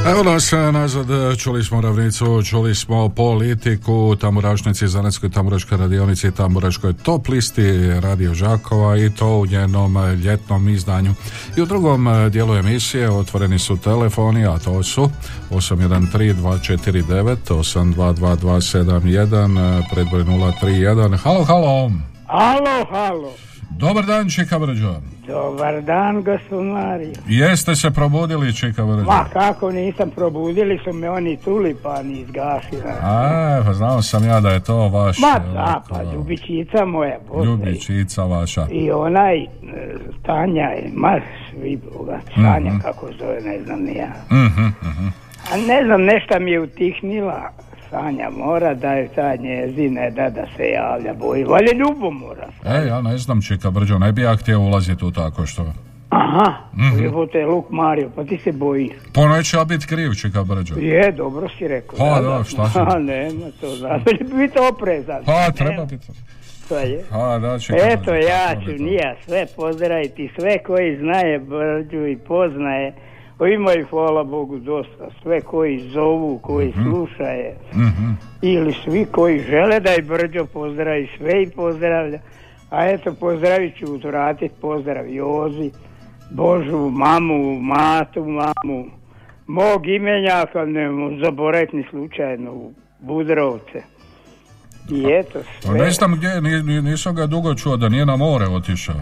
Evo 0.05 0.23
nas 0.23 0.53
e, 0.53 0.71
nazad, 0.71 1.11
e, 1.11 1.35
čuli 1.35 1.63
smo 1.63 1.81
ravnicu, 1.81 2.43
čuli 2.43 2.75
smo 2.75 3.09
politiku, 3.09 4.15
Tamburašnici, 4.15 4.87
Zanetskoj 4.87 5.29
Tamburaškoj 5.29 5.77
radionici 5.77 6.31
Tamburaškoj 6.31 6.93
top 6.93 7.27
listi 7.27 7.99
Radio 7.99 8.33
Žakova 8.33 8.97
i 8.97 9.09
to 9.09 9.37
u 9.37 9.45
njenom 9.45 9.97
e, 9.97 10.15
ljetnom 10.15 10.69
izdanju. 10.69 11.13
I 11.57 11.61
u 11.61 11.65
drugom 11.65 12.07
dijelu 12.31 12.55
emisije 12.55 13.09
otvoreni 13.09 13.59
su 13.59 13.77
telefoni, 13.77 14.45
a 14.45 14.59
to 14.59 14.83
su 14.83 15.09
813-249, 15.51 17.37
822-271, 17.47 19.79
e, 19.79 19.83
predbroj 19.93 20.23
031. 20.23 21.17
Halo, 21.17 21.43
halo! 21.43 21.91
Halo, 22.27 22.85
halo. 22.91 23.33
Dobar 23.73 24.05
dan, 24.05 24.29
Čika 24.29 24.59
Brđo. 24.59 24.95
Dobar 25.27 25.81
dan, 25.81 26.23
gospod 26.23 26.65
Mario. 26.65 27.13
Jeste 27.27 27.75
se 27.75 27.91
probudili, 27.91 28.53
Čika 28.53 28.85
Brđo? 28.85 29.03
Ma 29.03 29.25
kako 29.25 29.71
nisam, 29.71 30.09
probudili 30.09 30.79
su 30.79 30.93
me 30.93 31.09
oni 31.09 31.37
tulipani 31.37 32.13
izgasili. 32.13 32.81
A, 33.01 33.61
pa 33.65 33.73
znao 33.73 34.01
sam 34.01 34.23
ja 34.25 34.39
da 34.39 34.49
je 34.49 34.59
to 34.59 34.89
vaš... 34.89 35.17
Ma 35.19 35.39
da, 35.53 35.81
pa 35.89 36.03
ljubičica 36.03 36.85
moja, 36.85 37.17
Bože. 37.27 37.45
Ljubičica 37.45 38.23
vaša. 38.23 38.67
I 38.71 38.91
onaj 38.91 39.37
e, 39.37 39.47
Tanja 40.21 40.69
ma 40.93 41.19
svi 41.49 41.77
boga, 41.77 42.19
Tanja 42.35 42.69
Mhm. 42.69 42.79
kako 42.79 43.07
zove, 43.19 43.41
ne 43.41 43.63
znam 43.63 43.79
ni 43.81 43.95
ja. 43.95 44.11
Mhm, 44.31 44.61
mhm. 44.81 45.07
A 45.53 45.57
ne 45.57 45.85
znam, 45.85 46.01
nešto 46.03 46.39
mi 46.39 46.51
je 46.51 46.59
utihnila, 46.61 47.49
Sanja 47.93 48.29
mora 48.31 48.73
da 48.75 48.93
je 48.93 49.07
ta 49.07 49.35
njezine, 49.35 50.11
da 50.11 50.29
da 50.31 50.45
se 50.47 50.63
javlja, 50.65 51.13
boji, 51.15 51.43
valje 51.43 51.71
ljubomora. 51.75 52.47
E, 52.65 52.87
ja 52.87 53.01
ne 53.01 53.17
znam, 53.17 53.41
Čika 53.41 53.71
Brđo, 53.71 53.99
ne 53.99 54.11
bi 54.11 54.21
ja 54.21 54.35
htio 54.35 54.59
ulaziti 54.59 55.05
u 55.05 55.11
tako 55.11 55.45
što. 55.45 55.65
Aha, 56.09 56.53
Mhm. 56.73 57.03
jebote, 57.03 57.45
Luk 57.45 57.65
Mario, 57.71 58.09
pa 58.15 58.23
ti 58.23 58.37
se 58.37 58.51
bojiš. 58.51 58.91
Pa 59.13 59.27
neću 59.27 59.57
ja 59.57 59.65
biti 59.65 59.87
kriv, 59.87 60.11
Čika 60.11 60.43
Brđo. 60.43 60.75
Je, 60.75 61.11
dobro 61.11 61.47
si 61.49 61.67
rekao. 61.67 61.97
Pa 61.99 62.21
da, 62.21 62.43
šta 62.43 62.69
si? 62.69 62.79
A, 62.79 62.99
nema 62.99 63.45
to, 63.61 63.67
će 64.09 64.23
biti 64.35 64.57
oprezan. 64.73 65.23
Pa, 65.25 65.51
treba 65.53 65.85
biti. 65.85 66.07
To 66.69 66.77
je. 66.77 67.03
A, 67.11 67.39
da, 67.39 67.59
Čika 67.59 67.77
Eto, 67.81 68.01
Brđo, 68.01 68.15
ja 68.17 68.55
ću 68.65 68.83
nija 68.83 69.15
sve 69.25 69.45
pozdraviti, 69.55 70.31
sve 70.35 70.57
koji 70.59 70.97
znaje 70.97 71.39
Brđu 71.39 72.07
i 72.07 72.17
poznaje. 72.17 72.93
O, 73.39 73.47
Ima 73.47 73.73
ih, 73.73 73.85
hvala 73.89 74.23
Bogu, 74.23 74.59
dosta. 74.59 75.09
Sve 75.21 75.41
koji 75.41 75.79
zovu, 75.79 76.39
koji 76.39 76.73
slušaje. 76.83 77.55
Mhm. 77.73 78.11
Ili 78.41 78.73
svi 78.73 79.05
koji 79.05 79.39
žele 79.39 79.79
da 79.79 79.95
i 79.95 80.01
Brđo 80.01 80.45
pozdravi, 80.45 81.09
sve 81.17 81.43
i 81.43 81.49
pozdravlja. 81.49 82.19
A 82.69 82.85
eto, 82.89 83.13
pozdravit 83.19 83.77
ću, 83.77 83.85
vratiti 84.07 84.55
pozdrav 84.61 85.09
Jozi, 85.09 85.71
Božu, 86.31 86.89
mamu, 86.89 87.61
matu, 87.61 88.25
mamu, 88.25 88.85
mog 89.47 89.87
imenjaka, 89.87 90.65
ne 90.65 90.89
zaboraviti 91.23 91.77
ni 91.77 91.83
slučajno, 91.89 92.71
Budrovce. 92.99 93.92
I 94.89 95.05
eto, 95.11 95.39
sve. 95.61 95.73
ne 95.75 95.91
znam 95.91 96.15
gdje, 96.15 96.41
ni- 96.41 96.63
ni- 96.63 96.81
nisam 96.81 97.15
ga 97.15 97.25
dugo 97.25 97.55
čuo 97.55 97.77
da 97.77 97.89
nije 97.89 98.05
na 98.05 98.15
more 98.15 98.45
otišao. 98.47 98.95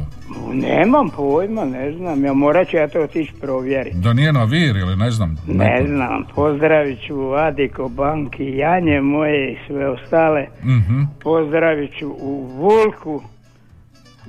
Nemam 0.54 1.10
pojma, 1.10 1.66
ne 1.66 1.92
znam, 1.92 2.26
ja 2.26 2.34
morat 2.34 2.68
ću 2.70 2.78
ja 2.78 2.88
to 2.88 3.02
otići 3.02 3.34
provjeriti. 3.42 3.98
Da 3.98 4.14
nije 4.14 4.34
na 4.34 4.44
vir 4.44 4.76
ili 4.78 4.96
ne 4.96 5.12
znam. 5.12 5.38
Ne 5.48 5.84
znam, 5.88 6.24
pozdravit 6.36 7.00
ću 7.08 7.34
Adiko 7.34 7.90
Banki, 7.90 8.58
Janje 8.58 9.02
moje 9.02 9.52
i 9.52 9.58
sve 9.68 9.90
ostale. 9.90 10.48
Mhm. 10.64 11.02
Pozdravit 11.24 11.92
ću 12.00 12.10
u 12.12 12.48
Vulku. 12.48 13.24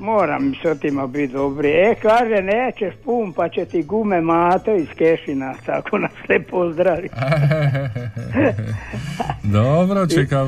Moram 0.03 0.53
s 0.63 0.65
otima 0.65 1.07
biti 1.07 1.33
dobri. 1.33 1.69
E, 1.69 1.95
kaže, 2.03 2.43
nećeš 2.43 2.95
pun, 3.05 3.33
pa 3.33 3.49
će 3.49 3.65
ti 3.65 3.83
gume 3.83 4.21
mato 4.21 4.75
iz 4.75 4.89
Kešina, 4.99 5.55
tako 5.67 5.99
nas 5.99 6.11
sve 6.27 6.43
pozdravi. 6.43 7.09
Dobro, 9.59 10.07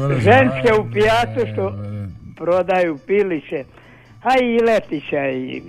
Brđo. 0.09 0.21
Ženske 0.21 0.75
u 0.81 0.93
pijatu 0.93 1.53
što 1.53 1.73
prodaju 2.37 2.99
piliće. 3.07 3.65
A 4.23 4.39
i 4.43 4.59
Letića 4.59 5.29
i 5.31 5.63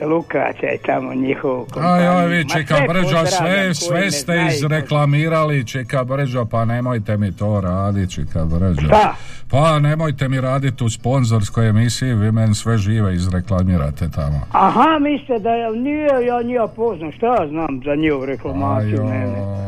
Lukaća 0.00 0.66
i 0.74 0.78
tamo 0.86 1.14
njihovu 1.14 1.66
kompaniju. 1.72 2.10
Aj, 2.10 2.22
aj, 2.22 2.28
vi 2.28 2.48
čeka 2.48 2.74
pozdravljam 2.86 3.26
sve, 3.26 3.74
sve 3.74 4.10
ste 4.10 4.32
znaju. 4.32 4.48
izreklamirali, 4.48 5.66
čeka 5.66 6.04
brđo, 6.04 6.44
pa 6.44 6.64
nemojte 6.64 7.16
mi 7.16 7.36
to 7.36 7.60
raditi, 7.60 8.12
čeka 8.12 8.44
brđo. 8.44 8.86
Šta? 8.86 9.14
Pa 9.50 9.78
nemojte 9.78 10.28
mi 10.28 10.40
raditi 10.40 10.84
u 10.84 10.90
sponzorskoj 10.90 11.68
emisiji, 11.68 12.14
vi 12.14 12.32
meni 12.32 12.54
sve 12.54 12.78
žive 12.78 13.14
izreklamirate 13.14 14.08
tamo. 14.14 14.40
Aha, 14.52 14.98
mislite 15.00 15.38
da 15.38 15.50
ja 15.50 15.70
nije, 15.70 16.26
ja 16.26 16.42
nije 16.42 16.60
poznam, 16.76 17.12
šta 17.12 17.26
ja 17.26 17.48
znam 17.48 17.80
za 17.84 17.94
njihovu 17.94 18.26
reklamaciju, 18.26 19.04
ne, 19.04 19.18
ne. 19.18 19.66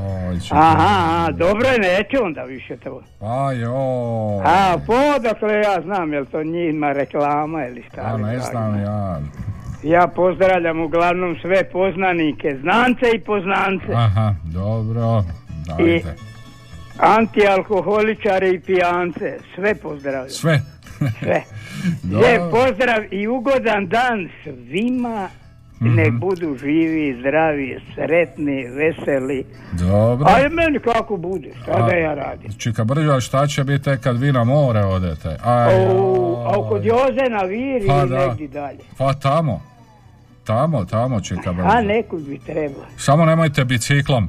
Aha, 0.51 0.77
aha, 0.79 1.31
dobro 1.33 1.69
je, 1.69 1.79
neću 1.79 2.25
onda 2.25 2.43
više 2.43 2.77
to. 2.77 3.03
Ajoj. 3.21 4.43
A, 4.45 4.77
podakle 4.87 5.55
ja 5.55 5.81
znam, 5.83 6.13
jel 6.13 6.25
to 6.27 6.43
njima 6.43 6.93
reklama 6.93 7.67
ili 7.67 7.85
šta? 7.93 8.01
A 8.05 8.15
li 8.15 8.23
ne 8.23 8.39
znam 8.39 8.81
ja. 8.81 9.21
Ja 9.83 10.09
pozdravljam 10.17 10.81
uglavnom 10.81 11.37
sve 11.43 11.71
poznanike, 11.73 12.57
znance 12.61 13.07
i 13.15 13.21
poznance. 13.21 13.93
Aha, 13.95 14.35
dobro, 14.45 15.25
dajte. 15.67 16.15
Antialkoholičare 16.99 18.49
i 18.49 18.61
pijance, 18.61 19.39
sve 19.55 19.75
pozdravljam. 19.75 20.31
Sve. 20.31 20.61
Sve. 21.19 21.43
Lijep 22.21 22.43
pozdrav 22.51 23.03
i 23.11 23.29
ugodan 23.29 23.87
dan 23.87 24.29
svima. 24.43 25.29
Mhm. 25.81 25.95
Nek 25.95 26.13
budu 26.13 26.57
živi, 26.57 27.17
zdravi, 27.21 27.81
sretni, 27.95 28.65
veseli. 28.65 29.45
Dobro. 29.73 30.27
A 30.29 30.49
meni 30.49 30.79
kako 30.79 31.17
bude, 31.17 31.51
šta 31.63 31.83
da 31.83 31.93
ja 31.93 32.15
radim? 32.15 32.53
Čika 32.53 32.85
brđo, 32.85 33.11
a 33.11 33.21
šta 33.21 33.47
će 33.47 33.65
biti 33.65 33.91
kad 34.03 34.21
vi 34.21 34.33
na 34.33 34.45
more 34.45 34.81
odete? 34.81 35.37
Aj, 35.45 35.87
O, 35.89 36.47
a 36.47 36.69
kod 36.69 36.85
Joze 36.85 37.31
na 37.31 37.43
Viri 37.43 37.87
Pa 37.87 38.01
ili 38.01 38.11
da. 38.11 38.27
negdje 38.27 38.49
dalje. 38.49 38.79
Pa 38.99 39.13
tamo. 39.13 39.63
Tamo, 40.45 40.85
tamo 40.85 41.21
brđo. 41.53 41.69
A 41.69 41.83
nekud 41.83 42.23
bi 42.23 42.39
trebalo. 42.39 42.87
Samo 42.97 43.25
nemojte 43.25 43.65
biciklom. 43.65 44.29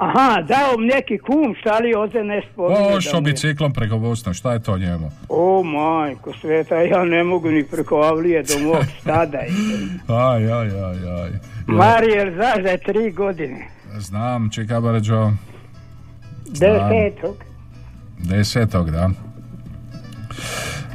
Aha, 0.00 0.42
dao 0.42 0.76
mi 0.78 0.86
neki 0.86 1.18
kum, 1.18 1.54
šta 1.54 1.78
li 1.78 1.90
Joze 1.90 2.18
ne 2.20 2.42
spominje. 2.44 2.80
O, 2.86 3.00
što 3.00 3.12
da 3.12 3.20
mu 3.20 3.28
je- 3.28 3.32
biciklom 3.32 3.72
preko 3.72 3.98
Bosne, 3.98 4.34
šta 4.34 4.52
je 4.52 4.58
to 4.60 4.78
njemu? 4.78 5.10
O, 5.28 5.62
majko 5.64 6.32
sveta, 6.34 6.76
ja 6.76 7.04
ne 7.04 7.24
mogu 7.24 7.50
ni 7.50 7.64
preko 7.64 7.96
Avlije 7.96 8.42
do 8.44 8.58
mog 8.60 8.76
stada. 9.00 9.38
Aj, 10.08 10.44
aj, 10.44 10.68
aj, 10.68 11.22
aj. 11.22 11.30
Marijel 11.68 12.30
Zaza 12.30 12.68
je 12.68 12.78
tri 12.78 13.10
godine. 13.12 13.68
Znam, 13.90 14.50
čeka 14.50 14.80
brđo. 14.80 15.30
Desetog. 16.46 17.36
Desetog, 18.20 18.90
da. 18.90 19.10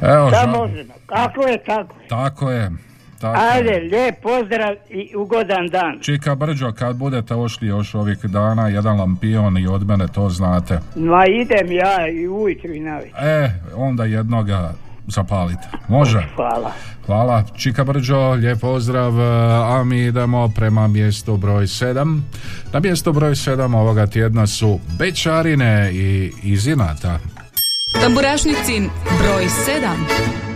Evo, 0.02 0.28
Šta 0.28 0.36
ža- 0.38 0.58
možemo? 0.58 0.94
Kako 1.06 1.42
je 1.42 1.58
tako? 1.58 1.94
tako 2.08 2.50
je. 2.50 2.70
Tako. 3.20 3.40
Ajde, 3.52 3.80
lijep 3.90 4.14
pozdrav 4.22 4.74
i 4.90 5.16
ugodan 5.16 5.66
dan. 5.68 5.98
Čika 6.00 6.34
Brđo, 6.34 6.72
kad 6.72 6.96
budete 6.96 7.34
ošli 7.34 7.68
još 7.68 7.94
ovih 7.94 8.18
dana, 8.24 8.68
jedan 8.68 8.98
lampion 8.98 9.58
i 9.58 9.66
od 9.66 9.86
mene, 9.86 10.08
to 10.08 10.28
znate. 10.28 10.80
Ma 10.96 11.26
idem 11.26 11.72
ja 11.72 12.08
i 12.08 12.28
ujutru 12.28 12.72
i 12.72 12.80
naveć. 12.80 13.12
E, 13.18 13.50
onda 13.74 14.04
jednoga 14.04 14.72
zapalite. 15.06 15.68
Može? 15.88 16.26
Hvala. 16.36 16.72
Hvala. 17.06 17.44
Čika 17.56 17.84
Brđo, 17.84 18.30
lijep 18.30 18.60
pozdrav, 18.60 19.20
a 19.78 19.84
mi 19.84 20.04
idemo 20.04 20.48
prema 20.48 20.88
mjestu 20.88 21.36
broj 21.36 21.64
7. 21.64 22.20
Na 22.72 22.80
mjestu 22.80 23.12
broj 23.12 23.30
7 23.30 23.76
ovoga 23.76 24.06
tjedna 24.06 24.46
su 24.46 24.80
Bečarine 24.98 25.90
i 25.92 26.32
Izinata. 26.42 27.18
Tamburašnicin 28.00 28.90
broj 29.20 29.44
7. 29.44 30.55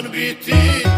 bolestan 0.00 0.12
biti 0.12 0.50
Jer 0.52 0.89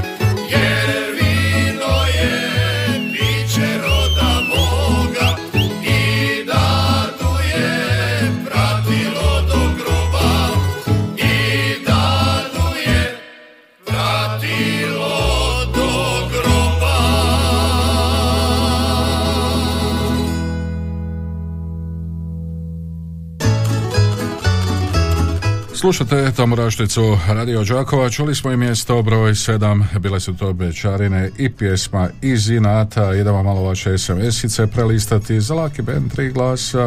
Slušate 26.12 26.36
Tamburašnicu 26.36 27.18
Radio 27.28 27.64
Đakova, 27.64 28.10
čuli 28.10 28.34
smo 28.34 28.52
i 28.52 28.56
mjesto 28.56 29.02
broj 29.02 29.30
7, 29.30 29.98
bile 29.98 30.20
su 30.20 30.34
to 30.34 30.52
Bečarine 30.52 31.30
i 31.38 31.50
pjesma 31.52 32.08
iz 32.22 32.50
Inata, 32.50 33.14
idemo 33.14 33.42
malo 33.42 33.62
vaše 33.62 33.98
SMS-ice 33.98 34.66
prelistati. 34.66 35.40
Za 35.40 35.54
Laki 35.54 35.82
band 35.82 36.12
tri 36.12 36.30
glasa, 36.32 36.86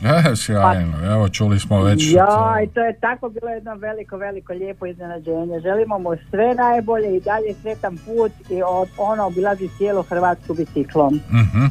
E, 0.05 0.37
sjajno, 0.37 0.97
evo 1.07 1.29
čuli 1.29 1.59
smo 1.59 1.83
već 1.83 2.15
Ja, 2.15 2.57
i 2.65 2.69
to 2.69 2.81
je 2.81 3.01
tako 3.01 3.29
bilo 3.29 3.49
jedno 3.49 3.75
veliko, 3.75 4.17
veliko 4.17 4.53
lijepo 4.53 4.87
iznenađenje. 4.87 5.61
Želimo 5.61 5.99
mu 5.99 6.11
sve 6.31 6.55
najbolje 6.55 7.17
i 7.17 7.21
dalje 7.21 7.55
sretan 7.63 7.97
put 7.97 8.33
i 8.51 8.63
od, 8.63 8.89
ono 8.99 9.27
obilazi 9.27 9.69
cijelu 9.69 10.03
Hrvatsku 10.03 10.55
biciklom. 10.55 11.21
Mhm. 11.31 11.65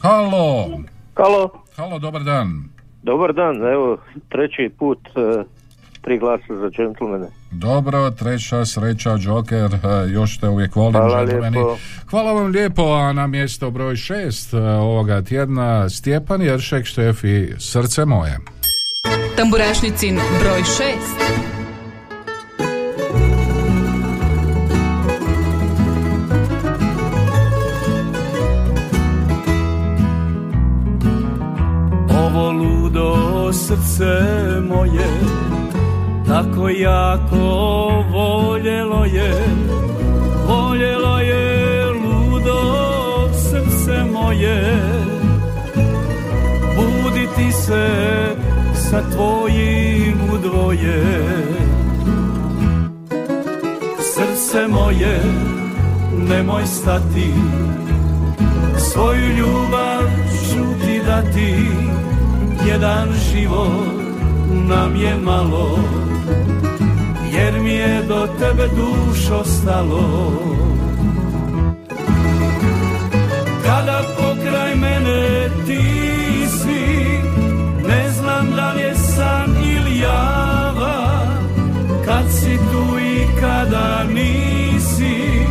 Halo. 0.00 0.68
Halo, 1.16 1.50
Halo, 1.76 1.98
dobar 1.98 2.22
dan. 2.22 2.64
dobar 3.02 3.32
dan, 3.32 3.56
evo 3.56 3.98
treći 4.28 4.70
put 4.78 4.98
e, 5.06 5.44
tri 6.00 6.18
glasa 6.18 6.56
za 6.56 6.70
džentlmene. 6.70 7.26
Dobro, 7.50 8.10
treća 8.10 8.64
sreća, 8.64 9.16
Joker, 9.20 9.74
e, 9.74 9.78
još 10.08 10.38
te 10.38 10.48
uvijek 10.48 10.76
volim, 10.76 10.92
Hvala 10.92 11.18
džentlmeni. 11.20 11.56
lijepo. 11.56 11.76
Hvala 12.10 12.32
vam 12.32 12.46
lijepo, 12.46 12.82
a 12.82 13.12
na 13.12 13.26
mjesto 13.26 13.70
broj 13.70 13.96
šest 13.96 14.54
e, 14.54 14.58
ovoga 14.60 15.22
tjedna 15.22 15.88
Stjepan 15.88 16.42
Jeršek, 16.42 16.86
Štef 16.86 17.24
i 17.24 17.52
Srce 17.58 18.04
moje. 18.04 18.38
Tamburašnicin 19.36 20.14
broj 20.40 20.60
6. 20.60 20.82
srce 33.56 34.20
moje 34.68 35.08
Tako 36.26 36.68
jako 36.68 37.36
voljelo 38.10 39.04
je 39.04 39.32
Voljelo 40.46 41.18
je 41.18 41.86
ludo 41.90 42.60
srce 43.32 44.04
moje. 44.12 44.76
Buditi 46.76 47.52
se 47.52 47.88
sa 48.74 49.02
tvojim 49.10 50.18
udvoje 50.34 51.04
Srce 53.98 54.68
moje 54.68 55.20
nemoj 56.28 56.66
stati 56.66 57.32
Svoju 58.78 59.28
ljubav 59.38 60.02
ću 60.50 60.86
ti 60.86 61.00
dati 61.06 61.54
Jedan 62.66 63.08
život 63.30 63.94
nam 64.68 64.96
je 64.96 65.14
malo 65.24 65.78
Jer 67.32 67.60
mi 67.60 67.70
je 67.70 68.02
do 68.08 68.28
tebe 68.38 68.68
dušo 68.68 69.44
stalo 69.44 70.32
Kada 73.64 74.02
pokraj 74.18 74.74
mene 74.74 75.48
ti 75.66 75.82
si 76.48 76.84
Ne 77.88 78.10
znam 78.10 78.46
da 78.56 78.72
li 78.72 78.82
je 78.82 78.94
san 78.94 79.50
ili 79.62 80.00
java 80.00 81.26
Kad 82.04 82.24
si 82.30 82.56
tu 82.56 82.98
i 82.98 83.40
kada 83.40 84.04
nisi 84.14 85.46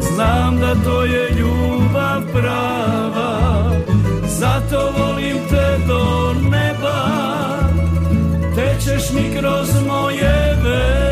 Znam 0.00 0.56
da 0.56 0.74
to 0.84 1.04
je 1.04 1.30
ljubav 1.38 2.22
prava 2.32 3.70
Zato 4.26 4.92
volim 4.98 5.36
te 5.50 5.86
do 5.86 5.98
neba 5.98 6.27
Tečeš 9.08 9.16
mi 9.16 9.40
kroz 9.40 9.68
moje 9.86 10.56
vene 10.62 11.07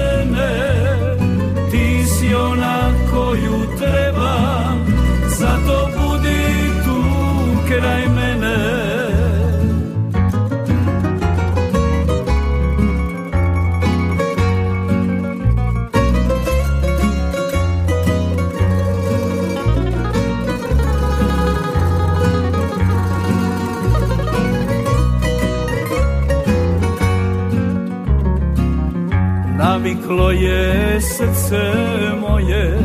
Naviklo 30.07 30.31
je 30.31 31.01
srce 31.01 31.73
moje 32.21 32.79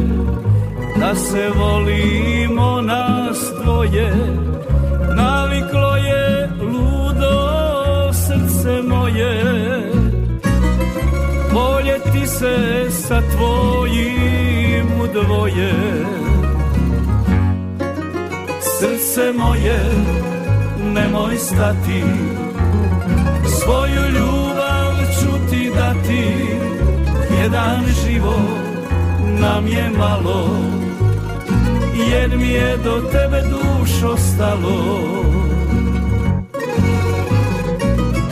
Da 1.00 1.16
se 1.16 1.50
volimo 1.56 2.82
nas 2.82 3.38
dvoje. 3.64 4.14
Naviklo 5.16 5.96
je 5.96 6.50
ludo 6.62 8.14
srce 8.14 8.82
moje 8.88 9.44
Voljeti 11.54 12.28
se 12.28 12.88
sa 12.90 13.22
tvojim 13.36 14.86
udvoje 15.02 15.74
Srce 18.62 19.32
moje, 19.38 19.80
nemoj 20.94 21.38
stati 21.38 22.04
Svoju 23.46 24.02
ljubav 24.16 24.51
Jedan 27.42 27.82
život 28.06 28.62
nam 29.42 29.68
je 29.68 29.90
malo 29.98 30.50
Jer 32.12 32.38
mi 32.38 32.50
je 32.50 32.78
do 32.78 33.02
tebe 33.12 33.42
dušo 33.42 34.18
stalo 34.18 34.78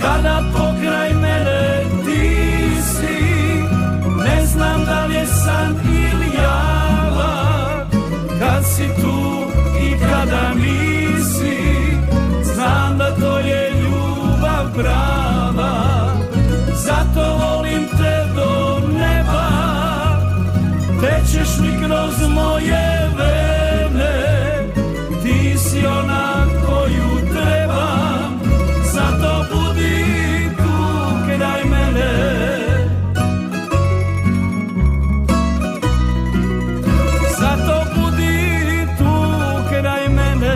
Kada 0.02 0.44
pokraj 0.54 1.14
mene 1.14 1.84
ti 2.06 2.38
si 2.82 3.24
Ne 4.26 4.46
znam 4.46 4.86
da 4.86 5.06
li 5.06 5.16
je 5.16 5.26
san 5.26 5.76
ili 5.86 6.30
java 6.38 7.36
Kad 8.40 8.66
si 8.66 8.88
tu 9.02 9.18
i 9.82 10.00
kada 10.00 10.54
nisi 10.54 11.58
Znam 12.44 12.98
da 12.98 13.16
to 13.16 13.40
je 13.40 13.72
ljubav 13.82 14.74
prava. 14.76 16.10
Zato 16.86 17.29
Mi 21.62 21.86
kroz 21.86 22.30
moje 22.30 23.10
vene 23.18 24.40
Ti 25.24 25.58
si 25.58 25.86
ona 25.86 26.46
koju 26.66 27.34
trebam. 27.34 28.40
Zato 28.94 29.46
budi 29.52 30.50
tu 30.58 30.76
kraj 31.26 31.64
mene. 31.66 32.12
Zato 37.40 37.86
budi 37.96 38.88
tu 38.98 39.14
kraj 39.70 40.10
mene. 40.10 40.56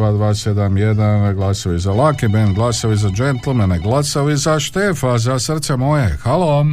813249822271, 0.03 1.35
glasovi 1.35 1.79
za 1.79 1.93
Lucky 1.93 2.29
Band, 2.29 2.55
glasovi 2.55 2.97
za 2.97 3.09
Gentlemane, 3.11 3.79
glasovi 3.79 4.37
za 4.37 4.61
Štefa, 4.61 5.19
za 5.19 5.39
srce 5.39 5.77
moje. 5.77 6.17
Halo, 6.23 6.67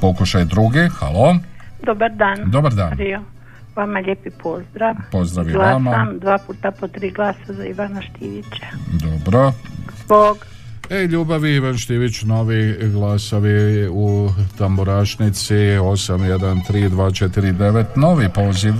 pokušaj 0.00 0.44
drugi, 0.44 0.88
halo 0.98 1.36
Dobar 1.82 2.10
dan. 2.12 2.50
Dobar 2.50 2.74
dan. 2.74 2.92
Rio. 2.98 3.20
Vama 3.76 3.98
lijepi 3.98 4.30
pozdrav. 4.42 4.94
Pozdrav 5.12 5.48
i 5.48 5.52
Glasam 5.52 5.86
vama. 5.86 6.12
dva 6.20 6.38
puta 6.46 6.70
po 6.70 6.88
tri 6.88 7.10
glasa 7.10 7.52
za 7.52 7.64
Ivana 7.64 8.02
Štivića. 8.02 8.66
Dobro. 8.92 9.52
Bog. 10.08 10.46
Ej, 10.90 11.06
Ljubavi 11.06 11.54
Ivan 11.54 11.78
Štivić, 11.78 12.22
novi 12.22 12.76
glasovi 12.92 13.88
u 13.88 14.28
tamburašnici 14.58 15.54
813249, 15.54 17.84
novi 17.96 18.28
poziv 18.34 18.74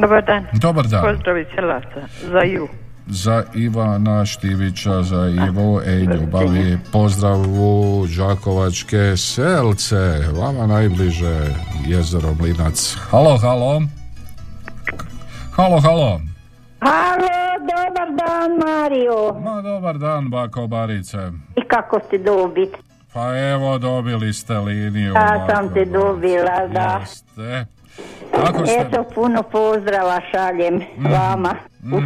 Dobar 0.00 0.24
dan. 0.24 0.46
Dobar 0.52 0.86
dan. 0.86 1.02
Pozdrav 1.02 1.38
iz 1.38 1.46
Selasa 1.54 2.00
za 2.32 2.42
Ivu. 2.44 2.68
Za 3.06 3.44
Ivana 3.54 4.26
Štivića, 4.26 5.02
za 5.02 5.26
Ivu, 5.26 5.80
ej 5.86 6.00
Ljubavi, 6.00 6.78
pozdrav 6.92 7.40
u 7.40 8.04
Đakovačke 8.16 9.16
selce, 9.16 10.18
vama 10.32 10.66
najbliže 10.66 11.54
jezero 11.86 12.34
Mlinac. 12.40 12.96
Halo, 13.10 13.36
halo. 13.36 13.82
Halo, 15.56 15.80
halo. 15.80 16.20
Halo, 16.80 17.28
dobar 17.60 18.08
dan 18.08 18.50
Mario. 18.58 19.40
Ma 19.40 19.62
dobar 19.62 19.98
dan, 19.98 20.30
bako 20.30 20.66
Barice. 20.66 21.18
I 21.56 21.68
kako 21.68 22.00
ste 22.06 22.18
dobit? 22.18 22.76
Pa 23.12 23.38
evo, 23.38 23.78
dobili 23.78 24.32
ste 24.32 24.54
liniju. 24.58 25.12
Ja 25.14 25.46
sam 25.50 25.74
te 25.74 25.84
dobila, 25.84 26.68
da. 26.72 27.00
Jeste. 27.00 27.66
Kako 28.34 28.66
ste? 28.66 28.80
Eto, 28.80 29.04
puno 29.14 29.42
pozdrava 29.42 30.20
šaljem 30.30 30.82
vama. 30.98 31.54
U 31.92 32.00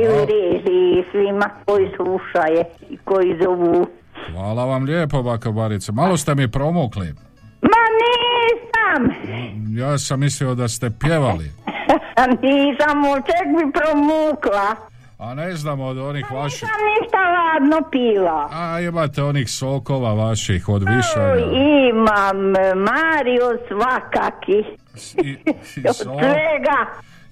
režiji 0.00 0.98
i 0.98 1.04
svima 1.10 1.50
koji 1.66 1.90
slušaje 1.96 2.64
i 2.90 2.96
koji 3.04 3.38
zovu. 3.42 3.86
Hvala 4.32 4.64
vam 4.64 4.84
lijepo, 4.84 5.22
bako 5.22 5.52
Barice. 5.52 5.92
Malo 5.92 6.16
ste 6.16 6.34
mi 6.34 6.50
promukli. 6.50 7.14
Ma 7.62 7.84
nisam! 8.02 9.14
Ja 9.76 9.98
sam 9.98 10.20
mislio 10.20 10.54
da 10.54 10.68
ste 10.68 10.90
pjevali. 11.00 11.44
nisam, 12.42 13.02
ček 13.26 13.46
bi 13.56 13.72
promukla. 13.72 14.76
A 15.18 15.34
ne 15.34 15.52
znam 15.52 15.80
od 15.80 15.98
onih 15.98 16.32
vaših... 16.32 16.62
Nisam 16.62 16.80
ništa 17.00 17.18
ladno 17.18 17.90
pila. 17.90 18.48
A 18.52 18.80
imate 18.80 19.22
onih 19.22 19.50
sokova 19.50 20.12
vaših 20.12 20.68
od 20.68 20.82
više. 20.82 21.20
Imam 21.90 22.36
Mario 22.76 23.58
svakaki. 23.68 24.64
I, 25.22 25.36
Od 25.88 25.96
svega. 25.96 26.78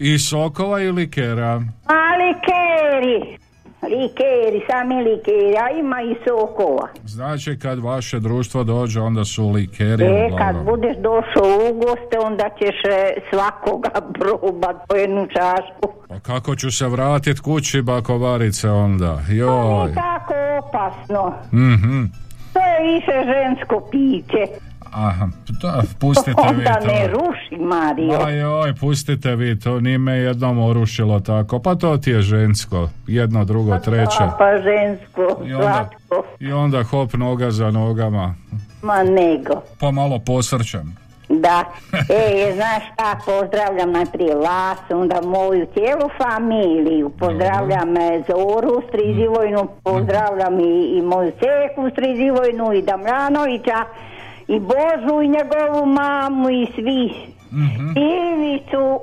I 0.05 0.19
sokova 0.19 0.81
i 0.81 0.91
likera. 0.93 1.63
A 1.87 2.01
likeri. 2.23 3.39
Likeri, 3.83 4.61
sami 4.71 4.95
likeri, 4.95 5.57
a 5.65 5.79
ima 5.79 6.03
i 6.03 6.15
sokova. 6.29 6.89
Znači 7.05 7.59
kad 7.59 7.79
vaše 7.79 8.21
društvo 8.21 8.65
dođe 8.65 9.01
onda 9.01 9.25
su 9.25 9.49
likeri 9.49 10.05
E, 10.05 10.29
kad 10.39 10.65
budeš 10.65 10.97
došao 10.97 11.71
u 11.71 11.75
goste, 11.75 12.19
onda 12.25 12.49
ćeš 12.59 12.77
e, 12.85 13.21
svakoga 13.31 13.91
probat 14.19 14.77
po 14.89 14.95
jednu 14.97 15.27
čašku. 15.27 15.93
Pa 16.09 16.21
kako 16.21 16.57
ću 16.57 16.71
se 16.71 16.87
vratit 16.89 17.41
kući 17.41 17.83
bakovarice 17.83 18.71
onda? 18.71 19.21
Joj. 19.29 19.85
Nije 19.85 19.95
tako 19.95 20.35
opasno. 20.63 21.35
Mhm. 21.53 22.05
To 22.53 22.61
je 22.61 22.93
više 22.95 23.33
žensko 23.33 23.89
piće. 23.91 24.47
Aha, 24.93 25.29
da, 25.63 25.83
pustite 26.01 26.43
vi 26.55 26.59
Onda 26.59 26.75
to. 26.81 26.87
ne 26.87 27.09
ruši, 27.09 27.65
Mario. 27.65 28.27
Aj, 28.27 28.39
joj, 28.39 28.75
pustite 28.75 29.37
vi 29.37 29.59
to, 29.59 29.81
nije 29.81 29.99
me 29.99 30.13
jednom 30.13 30.59
orušilo 30.59 31.21
tako. 31.21 31.59
Pa 31.59 31.75
to 31.75 31.97
ti 31.97 32.11
je 32.11 32.23
žensko, 32.23 32.89
jedno, 33.07 33.45
drugo, 33.45 33.79
treće. 33.79 34.23
A, 34.23 34.37
pa 34.39 34.59
žensko, 34.59 35.45
I 35.47 35.55
onda, 35.55 35.63
slatko. 35.63 36.25
I 36.41 36.53
onda 36.53 36.83
hop 36.83 37.13
noga 37.15 37.51
za 37.51 37.71
nogama. 37.71 38.35
Ma 38.83 39.03
nego. 39.03 39.63
Pa 39.81 39.91
malo 39.91 40.19
posrćem. 40.27 40.97
Da. 41.29 41.65
E, 41.93 42.53
znaš 42.55 42.83
šta, 42.93 43.19
pozdravljam 43.27 43.93
najprije 43.93 44.35
vas, 44.35 44.79
onda 44.91 45.21
moju 45.25 45.67
cijelu 45.75 46.09
familiju, 46.23 47.09
pozdravljam 47.09 47.95
Zoru 48.29 48.83
Strizivojnu, 48.89 49.69
pozdravljam 49.85 50.61
i, 50.61 50.99
i 50.99 51.03
moju 51.03 51.33
seku 51.33 51.91
Strizivojnu 51.93 52.73
i 52.73 52.83
Damjanovića 52.83 53.85
i 54.49 54.61
Božu 54.61 55.23
i 55.23 55.29
njegovu 55.29 55.87
mamu 55.87 56.51
i 56.51 56.67
svi. 56.75 57.33
Ivicu, 57.97 59.01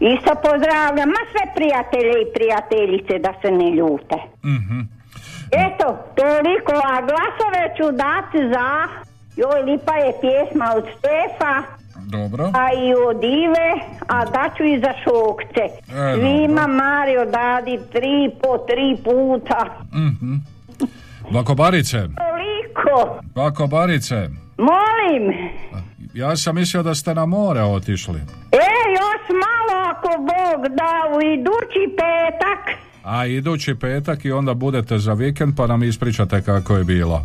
isto 0.00 0.32
pozdravljam, 0.42 1.08
ma 1.08 1.22
sve 1.32 1.44
prijatelje 1.54 2.14
i 2.22 2.32
prijateljice 2.34 3.18
da 3.18 3.32
se 3.42 3.50
ne 3.50 3.70
ljute. 3.70 4.16
Mhm. 4.44 4.80
Eto, 5.66 5.86
toliko, 6.14 6.72
a 6.92 6.94
glasove 7.10 7.62
ću 7.76 7.92
dati 8.06 8.38
za, 8.52 8.68
joj, 9.36 9.62
lipa 9.62 9.94
je 9.94 10.12
pjesma 10.20 10.66
od 10.76 10.84
Stefa, 10.98 11.54
Dobro. 12.06 12.44
a 12.54 12.72
i 12.72 12.94
od 13.08 13.24
Ive, 13.24 13.70
a 14.06 14.24
daću 14.24 14.64
i 14.64 14.80
za 14.80 14.92
Šokce. 15.04 15.64
E, 15.64 16.14
Svima 16.14 16.66
Mario 16.66 17.24
dadi 17.24 17.78
tri 17.92 18.30
po 18.42 18.58
tri 18.58 18.96
puta. 19.04 19.64
Mhm. 19.94 20.34
Bakobarice, 21.30 21.98
Toliko, 21.98 23.18
bakobarice, 23.34 24.28
molim. 24.58 25.50
ja 26.14 26.36
sam 26.36 26.54
mislio 26.54 26.82
da 26.82 26.94
ste 26.94 27.14
na 27.14 27.26
more 27.26 27.62
otišli. 27.62 28.20
E, 28.52 28.68
još 28.98 29.28
malo 29.28 29.90
ako 29.90 30.08
Bog 30.08 30.68
da 30.76 31.16
u 31.16 31.20
idući 31.22 31.96
petak. 31.96 32.78
A 33.04 33.26
idući 33.26 33.74
petak 33.74 34.24
i 34.24 34.32
onda 34.32 34.54
budete 34.54 34.98
za 34.98 35.12
vikend 35.12 35.56
pa 35.56 35.66
nam 35.66 35.82
ispričate 35.82 36.42
kako 36.42 36.76
je 36.76 36.84
bilo. 36.84 37.24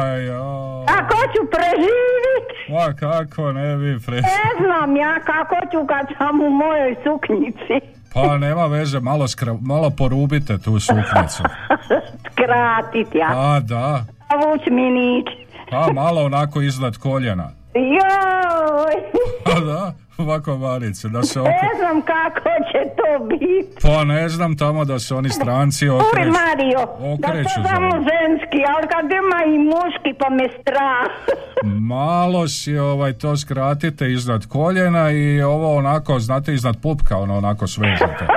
Aj, 0.00 0.26
joj. 0.26 0.86
Kako 0.86 1.16
ću 1.16 1.50
preživit? 1.50 2.48
Ma 2.68 2.94
kako 2.94 3.52
ne 3.52 3.76
bi 3.76 4.00
pre... 4.06 4.16
Ne 4.16 4.66
znam 4.66 4.96
ja 4.96 5.20
kako 5.20 5.56
ću 5.72 5.86
kad 5.86 6.06
sam 6.18 6.40
u 6.40 6.50
mojoj 6.50 6.96
suknjici. 7.04 7.86
Pa 8.14 8.38
nema 8.38 8.66
veze, 8.66 9.00
malo, 9.00 9.28
skra... 9.28 9.56
malo 9.60 9.90
porubite 9.90 10.58
tu 10.58 10.80
suknicu. 10.80 11.42
Skratit 12.32 13.14
ja. 13.14 13.30
A 13.34 13.60
da, 13.60 14.04
A 14.28 14.36
vuć 14.36 14.60
mi 14.70 14.90
nič. 14.90 15.26
pa 15.70 15.92
malo 15.92 16.24
onako 16.24 16.60
iznad 16.62 16.96
koljena. 16.96 17.50
Joj, 17.74 18.94
Pa 19.44 19.60
da, 19.60 19.92
ovako 20.18 20.56
varice, 20.56 21.08
da 21.08 21.22
se 21.22 21.40
oko... 21.40 21.48
ne 21.50 21.70
znam 21.78 22.02
kako 22.02 22.48
će 22.72 22.78
to 22.96 23.24
biti. 23.24 23.76
Pa 23.82 24.04
ne 24.04 24.28
znam 24.28 24.56
tamo 24.56 24.84
da 24.84 24.98
se 24.98 25.14
oni 25.14 25.28
stranci 25.28 25.88
Uj 25.88 25.96
okreću. 25.96 26.30
Mario, 26.30 26.78
da 26.78 27.12
okreću 27.14 27.54
to 27.56 27.62
za 27.62 27.68
samo 27.68 27.90
ženski, 27.90 28.58
ali 28.76 28.88
kad 28.88 29.04
ima 29.10 29.54
i 29.54 29.58
muški 29.58 30.18
pa 30.18 30.30
me 30.30 30.48
strah. 30.60 31.36
Malo 31.94 32.48
si 32.48 32.78
ovaj 32.78 33.12
to 33.12 33.36
skratite 33.36 34.12
iznad 34.12 34.46
koljena 34.46 35.10
i 35.10 35.42
ovo 35.42 35.76
onako, 35.76 36.18
znate, 36.18 36.54
iznad 36.54 36.76
pupka 36.82 37.16
ono 37.18 37.36
onako 37.38 37.66
svežete. 37.66 38.26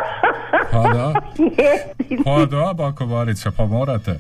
Pa 0.72 0.82
da, 0.84 1.14
pa 2.26 2.46
da, 2.46 2.74
bakovarica, 2.74 3.52
pa 3.58 3.66
morate. 3.66 4.20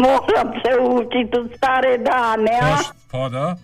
Moram 0.00 0.52
se 0.54 0.70
učiti 0.82 1.38
u 1.38 1.56
stare 1.56 1.98
dane, 1.98 2.58
a? 2.62 2.76
Pa 3.10 3.28
da, 3.28 3.56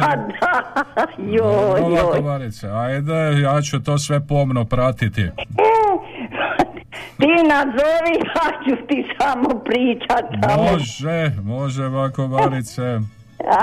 Pa 0.00 0.16
da, 0.16 1.06
joj, 1.34 1.80
joj. 1.80 2.02
bakovarice, 2.04 2.68
ajde, 2.68 3.40
ja 3.40 3.62
ću 3.62 3.80
to 3.80 3.98
sve 3.98 4.26
pomno 4.26 4.64
pratiti. 4.64 5.22
Ti 7.18 7.26
nazovi, 7.48 8.14
ja 8.28 8.50
ću 8.64 8.86
ti 8.86 9.06
samo 9.20 9.60
pričat 9.60 10.24
tamo. 10.42 10.62
Može, 10.72 11.32
može, 11.42 11.88
bakovarice. 11.88 12.82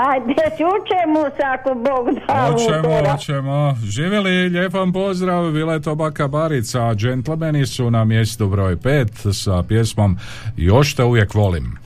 Ajde, 0.08 0.34
čućemo 0.50 1.30
se 1.36 1.42
ako 1.44 1.74
Bog 1.74 2.14
da 2.28 2.50
utora. 2.78 3.12
hoćemo. 3.12 3.76
Živjeli, 3.84 4.30
lijep 4.48 4.72
vam 4.72 4.92
pozdrav, 4.92 5.50
bila 5.50 5.72
je 5.72 5.82
to 5.82 5.94
Baka 5.94 6.28
Barica, 6.28 6.86
a 6.86 6.94
džentlmeni 6.94 7.66
su 7.66 7.90
na 7.90 8.04
mjestu 8.04 8.48
broj 8.48 8.76
5 8.76 9.32
sa 9.32 9.62
pjesmom 9.62 10.16
Još 10.56 10.94
te 10.94 11.04
uvijek 11.04 11.34
volim. 11.34 11.85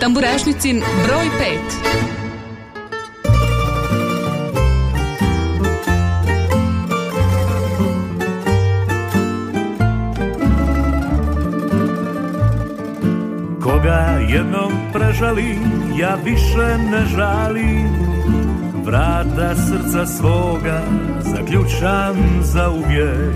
Tamburašnicin 0.00 0.82
broj 1.06 1.26
5. 1.40 1.58
Koga 13.62 14.18
jednom 14.28 14.72
prežalim, 14.92 15.58
ja 16.00 16.14
više 16.24 16.78
ne 16.90 17.06
žalim. 17.16 17.88
Vrata 18.84 19.54
srca 19.54 20.06
svoga 20.06 20.82
zaključam 21.20 22.16
za 22.42 22.70
uvijek. 22.70 23.34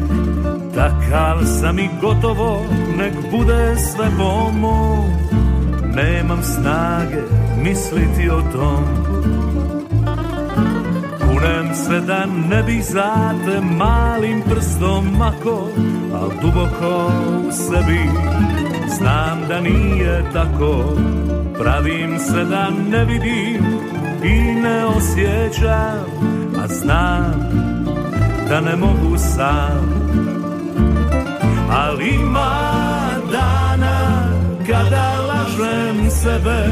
Takav 0.75 1.45
sam 1.61 1.79
i 1.79 1.89
gotovo, 2.01 2.67
nek 2.99 3.15
bude 3.31 3.77
sve 3.77 4.07
bomo 4.19 5.13
Nemam 5.95 6.43
snage 6.43 7.23
misliti 7.63 8.31
o 8.31 8.43
tom. 8.53 8.85
Kunem 11.21 11.75
se 11.75 12.01
da 12.01 12.25
ne 12.51 12.63
bih 12.63 12.85
za 12.85 13.35
te 13.45 13.61
malim 13.61 14.43
prstom 14.43 15.17
mako 15.19 15.69
Al 16.15 16.31
duboko 16.43 17.13
u 17.49 17.53
sebi 17.53 18.09
znam 18.97 19.49
da 19.49 19.61
nije 19.61 20.25
tako. 20.33 20.97
Pravim 21.59 22.19
se 22.19 22.45
da 22.45 22.71
ne 22.91 23.05
vidim 23.05 23.65
i 24.25 24.55
ne 24.55 24.85
osjećam 24.85 26.05
A 26.63 26.69
znam 26.69 27.35
da 28.49 28.61
ne 28.61 28.77
mogu 28.77 29.19
sam. 29.19 30.03
Ali 31.71 32.09
ima 32.09 32.51
dana 33.33 34.23
kada 34.67 35.22
sebe 36.23 36.69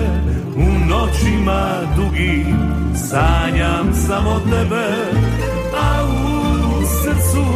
U 0.57 0.89
noćima 0.89 1.81
dugim 1.97 2.57
sanjam 2.95 3.95
samo 4.07 4.41
tebe 4.41 4.89
A 5.83 6.05
u 6.05 6.83
srcu 6.87 7.47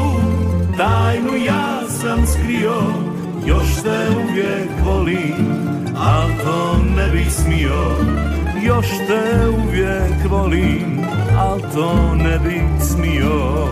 tajnu 0.77 1.37
ja 1.47 1.89
sam 1.89 2.27
skrio 2.27 2.83
Još 3.47 3.83
te 3.83 4.09
uvijek 4.17 4.71
volim, 4.85 5.47
al 5.97 6.29
to 6.45 6.77
ne 6.97 7.11
bih 7.11 7.33
smio 7.33 7.85
Još 8.63 8.87
te 8.89 9.49
uvijek 9.49 10.31
volim, 10.31 11.01
al 11.39 11.61
to 11.75 12.15
ne 12.15 12.39
bih 12.39 12.63
smio 12.81 13.69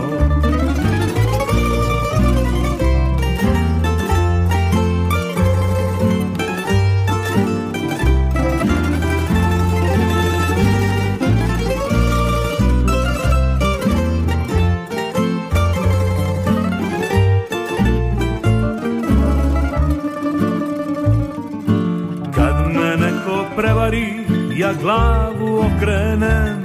ja 24.63 24.73
glavu 24.81 25.59
okrenem 25.59 26.63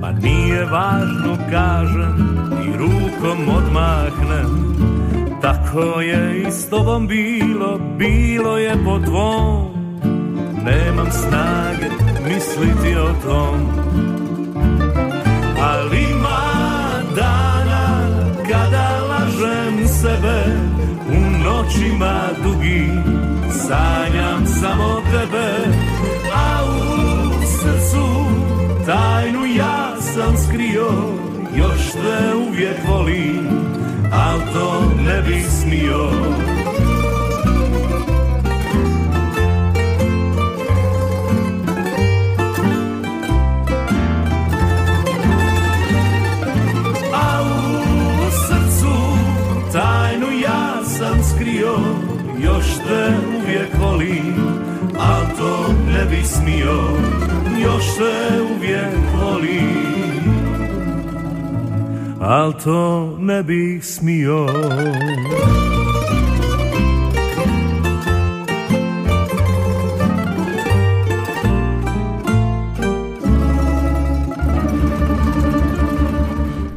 Ma 0.00 0.12
nije 0.12 0.64
važno 0.64 1.36
kažem 1.50 2.16
i 2.64 2.78
rukom 2.78 3.48
odmahnem. 3.56 4.76
Tako 5.42 6.00
je 6.00 6.42
i 6.42 6.50
s 6.50 6.70
tobom 6.70 7.06
bilo, 7.06 7.78
bilo 7.98 8.58
je 8.58 8.74
po 8.84 8.98
tvom. 8.98 9.70
Nemam 10.64 11.10
snage 11.10 11.86
misliti 12.28 12.96
o 12.96 13.12
tom. 13.24 13.60
Ali 15.62 16.02
ima 16.10 16.40
dana 17.16 18.06
kada 18.50 19.00
lažem 19.10 19.88
sebe 19.88 20.44
U 21.08 21.44
noćima 21.44 22.20
dugi 22.44 22.88
sanjam 23.50 24.46
samo 24.46 25.00
tebe 25.12 25.89
Te 31.92 32.36
uvijek 32.36 32.76
volim, 32.88 33.48
al 34.12 34.38
to 34.52 34.92
ne 35.04 35.22
bi 35.22 35.42
smio. 35.42 36.10
A 47.14 47.42
u 47.42 48.30
srcu 48.30 48.96
tajnu 49.72 50.26
ja 50.42 50.84
sam 50.84 51.18
skrio 51.22 51.76
Još 52.44 52.66
te 52.74 53.12
uvijek 53.38 53.70
volim, 53.80 54.34
al 54.98 55.36
to 55.38 55.74
ne 55.92 56.04
bi 56.04 56.24
smio. 56.24 56.80
Još 57.62 57.84
te 57.98 58.42
uvijek 58.42 58.94
volim, 59.20 59.89
al 62.20 62.52
to 62.52 63.16
ne 63.18 63.42
bih 63.42 63.84
smio 63.84 64.46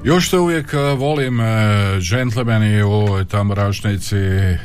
Još 0.03 0.30
te 0.30 0.39
uvijek 0.39 0.73
e, 0.73 0.77
volim 0.77 1.39
e, 1.39 1.45
džentlmeni 1.99 2.84
u 2.84 3.25
Tamburašnici 3.25 4.15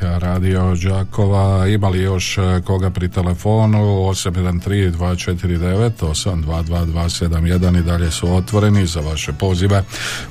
Radio 0.00 0.74
Đakova. 0.74 1.66
Imali 1.66 2.02
još 2.02 2.38
e, 2.38 2.42
koga 2.64 2.90
pri 2.90 3.08
telefonu 3.08 3.78
813 3.78 4.92
249 4.92 5.90
822 6.00 7.78
i 7.78 7.82
dalje 7.82 8.10
su 8.10 8.34
otvoreni 8.34 8.86
za 8.86 9.00
vaše 9.00 9.32
pozive. 9.32 9.84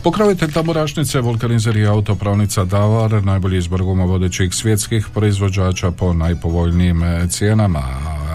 Pokrovitelj 0.04 0.52
Tamburašnice, 0.52 1.22
vulkanizer 1.22 1.78
i 1.78 1.86
autopravnica 1.86 2.66
Davar, 2.66 3.24
najbolji 3.24 3.58
izbor 3.58 3.82
vodećih 4.06 4.54
svjetskih 4.54 5.08
proizvođača 5.14 5.92
po 5.92 6.14
najpovoljnijim 6.14 7.04
e, 7.04 7.28
cijenama. 7.30 7.84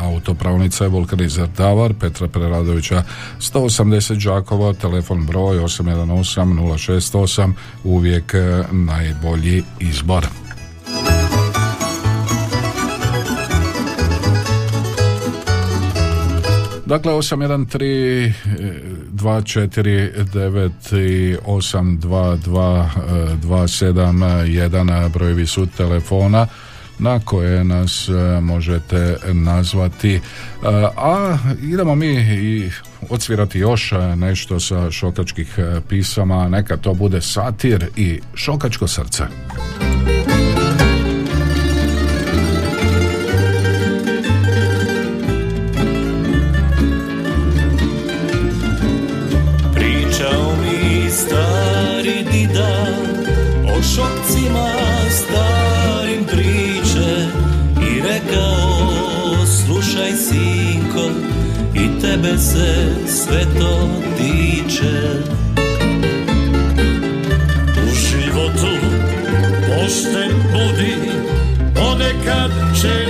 Autopravnica 0.03 0.85
je 0.85 0.91
vulkanizer 0.91 1.49
Davar, 1.57 1.95
Petra 2.01 2.29
Preradovića 2.29 3.03
180 3.39 4.25
Đakova, 4.25 4.73
telefon 4.73 5.27
broj 5.27 5.59
818 5.59 6.23
068, 6.35 7.53
uvijek 7.85 8.35
e, 8.35 8.65
najbolji 8.73 9.63
izbor. 9.81 10.27
Dakle, 16.87 17.13
813 17.13 18.33
249 19.13 20.71
i 20.93 21.37
822 21.47 22.89
271 23.43 25.09
brojevi 25.09 25.47
su 25.47 25.67
telefona 25.67 26.47
na 26.99 27.21
koje 27.21 27.65
nas 27.65 28.09
e, 28.09 28.41
možete 28.41 29.17
nazvati. 29.33 30.15
E, 30.15 30.21
A 30.97 31.39
idemo 31.63 31.95
mi 31.95 32.13
i 32.21 32.71
odsvirati 33.11 33.59
još 33.59 33.93
e, 33.93 34.17
nešto 34.17 34.61
sa 34.61 34.91
šokačkih 34.91 35.59
pisama, 35.89 36.49
neka 36.49 36.77
to 36.77 36.95
bude 36.95 37.21
satir 37.21 37.87
i 37.97 38.21
šokačko 38.35 38.89
srce. 38.89 39.25
Stari 51.13 52.25
dida 52.33 52.87
O 53.77 53.83
šokcima 53.83 54.69
starim 55.11 55.62
sinko 60.29 61.05
I 61.75 62.01
tebe 62.01 62.39
se 62.39 62.95
sve 63.07 63.45
to 63.59 63.89
tiče. 64.17 65.23
U 67.83 67.95
životu 67.95 68.73
pošten 69.69 70.31
budi 70.53 71.13
Ponekad 71.75 72.51
će 72.81 73.07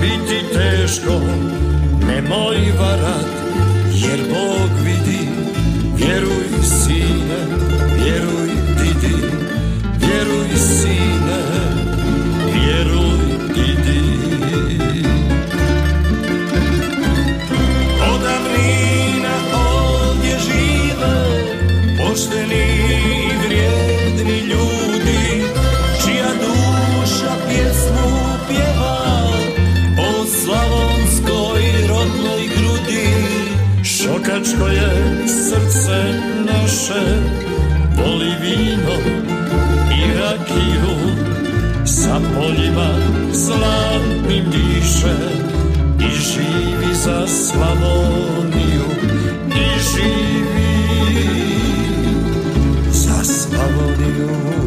biti 0.00 0.44
teško. 0.54 1.20
Nemoj 2.06 2.56
varat 2.78 3.26
jer 3.92 4.20
Bog 4.28 4.70
vidi. 4.84 5.28
Vjeruj 5.96 6.46
sine, 6.62 7.40
vjeruj 7.98 8.50
didi. 8.78 9.16
Vjeruj 10.00 10.48
sine, 10.56 11.65
Pošteni 22.16 22.64
i 22.90 23.46
vrijedni 23.46 24.38
ljudi 24.38 25.44
Čija 26.04 26.28
duša 26.40 27.32
pjesmu 27.48 28.08
pjeva 28.48 29.28
O 29.98 30.26
slavonskoj 30.26 31.62
rodnoj 31.88 32.42
grudi. 32.56 33.08
Šokačko 33.84 34.68
je 34.68 35.26
srce 35.28 36.20
naše 36.44 37.04
Voli 37.96 38.32
vino 38.40 38.96
i 39.92 40.18
rakiju 40.18 40.96
Sa 41.86 42.20
poljima 42.34 42.98
zlatnim 43.32 44.44
diše 44.50 45.16
I 46.00 46.10
živi 46.10 46.94
za 46.94 47.26
Slavoniju 47.26 48.86
I 49.50 49.80
živi 49.80 50.65
Slavoniju 54.06 54.65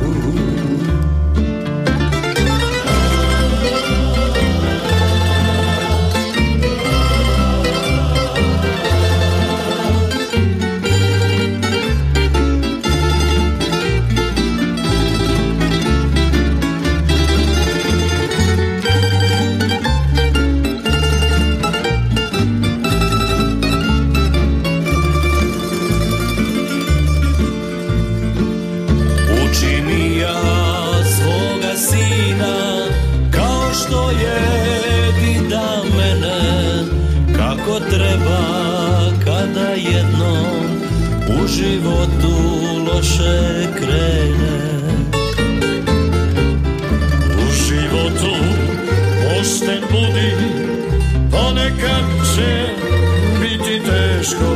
teško 54.20 54.56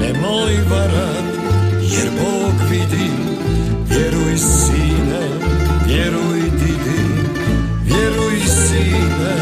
Nemoj 0.00 0.54
varat 0.70 1.24
jer 1.82 2.10
Bog 2.10 2.54
vidi. 2.70 3.10
Vjeruj 3.88 4.36
sine, 4.38 5.28
vjeruj 5.86 6.40
didi 6.40 7.02
Vjeruj 7.84 8.40
sine, 8.40 9.36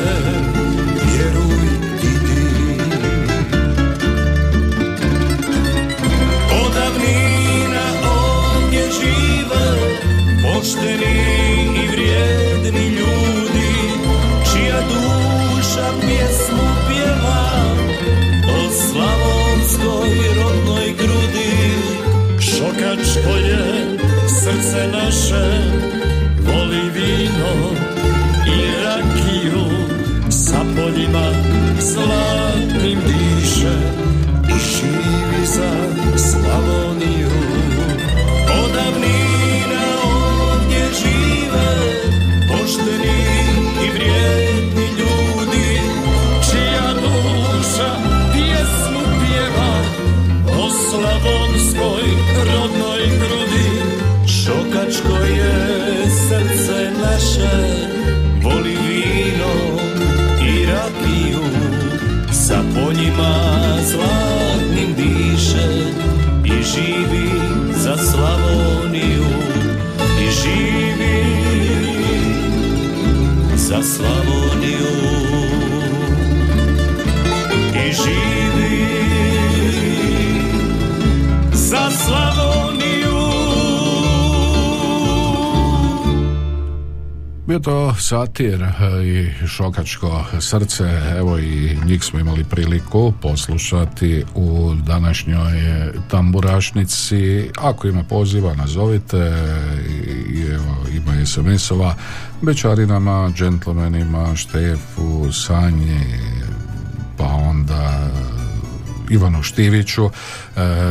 zlatnim 31.94 32.98
diše 33.06 33.76
i 34.48 34.58
živi 34.58 35.46
za 35.46 35.70
Slavoniju. 36.18 36.83
Bio 87.46 87.58
to 87.58 87.94
satir 87.98 88.62
e, 88.62 88.68
i 89.04 89.46
šokačko 89.46 90.24
srce, 90.40 90.84
evo 91.18 91.38
i 91.38 91.78
njih 91.84 92.04
smo 92.04 92.18
imali 92.18 92.44
priliku 92.44 93.12
poslušati 93.22 94.24
u 94.34 94.74
današnjoj 94.74 95.52
tamburašnici. 96.10 97.50
Ako 97.58 97.88
ima 97.88 98.02
poziva, 98.02 98.54
nazovite, 98.54 99.32
i 100.28 100.40
evo, 100.40 100.76
ima 100.94 101.26
SMS-ova, 101.26 101.94
Bečarinama, 102.42 103.30
džentlmenima, 103.34 104.36
Štefu, 104.36 105.30
onda 105.32 106.33
Ivanu 109.10 109.42
Štiviću 109.42 110.04
e, 110.04 110.10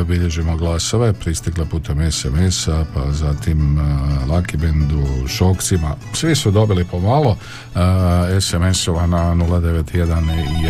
bilježimo 0.03 0.57
glasove 0.57 1.13
pristigle 1.13 1.65
putem 1.71 2.11
SMS-a 2.11 2.85
pa 2.93 3.11
zatim 3.11 3.79
e, 3.79 3.81
Lucky 4.27 4.57
Bandu 4.57 5.27
Šokcima 5.27 5.95
svi 6.13 6.35
su 6.35 6.51
dobili 6.51 6.85
pomalo 6.85 7.31
e, 7.35 7.39
SMS-ova 8.41 9.07
na 9.07 9.35
091 9.35 9.93
i 10.61 10.67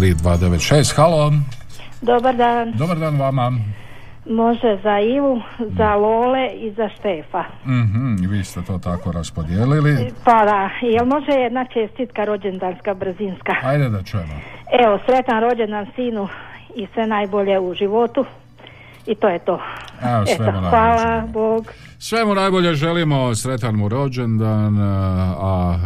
1813296 0.00 0.96
halo. 0.96 1.32
Dobar 2.02 2.36
dan. 2.36 2.72
dobar 2.72 2.98
dan 2.98 3.16
vama. 3.16 3.52
Može 4.26 4.78
za 4.82 4.98
Ivu, 4.98 5.42
za 5.58 5.94
Lole 5.94 6.48
i 6.54 6.72
za 6.76 6.88
Štefa. 6.88 7.44
Mhm, 7.66 8.14
vi 8.30 8.44
ste 8.44 8.62
to 8.62 8.78
tako 8.78 9.12
raspodijelili. 9.12 10.12
Pa 10.24 10.44
da, 10.44 10.70
jel 10.82 11.06
može 11.06 11.32
jedna 11.40 11.64
čestitka 11.72 12.24
rođendanska 12.24 12.94
brzinska? 12.94 13.52
ajde 13.62 13.88
da 13.88 14.02
čujemo. 14.02 14.34
Evo, 14.84 14.98
sretan 15.06 15.40
rođendan 15.40 15.86
sinu 15.96 16.28
i 16.76 16.86
sve 16.94 17.06
najbolje 17.06 17.60
u 17.60 17.74
životu. 17.74 18.24
I 19.06 19.14
to 19.14 19.28
je 19.28 19.38
to. 19.38 19.60
Evo, 20.02 20.26
sve 20.26 20.34
Eto, 20.34 20.44
mu 20.44 20.50
najbolje 20.52 20.70
hvala, 20.70 20.98
želimo. 20.98 21.28
Bog. 21.28 21.72
Sve 21.98 22.24
mu 22.24 22.34
najbolje 22.34 22.74
želimo, 22.74 23.34
sretan 23.34 23.74
mu 23.74 23.88
rođendan, 23.88 24.78
a 25.40 25.78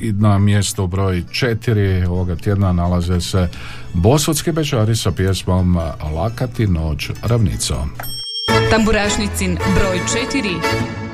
i 0.00 0.12
na 0.12 0.38
mjestu 0.38 0.86
broj 0.86 1.22
četiri 1.32 2.04
ovoga 2.04 2.36
tjedna 2.36 2.72
nalaze 2.72 3.20
se 3.20 3.48
Bosutski 3.94 4.52
bečari 4.52 4.96
sa 4.96 5.10
pjesmom 5.10 5.76
Lakati 6.14 6.66
noć 6.66 7.10
ravnicom. 7.22 7.90
Tamburašnicin 8.70 9.58
broj 9.74 9.98
4. 10.32 11.05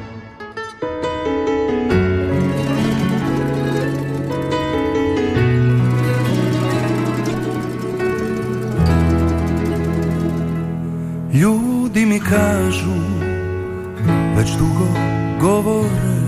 kažu 12.30 13.00
Već 14.36 14.50
dugo 14.58 14.88
govore 15.40 16.22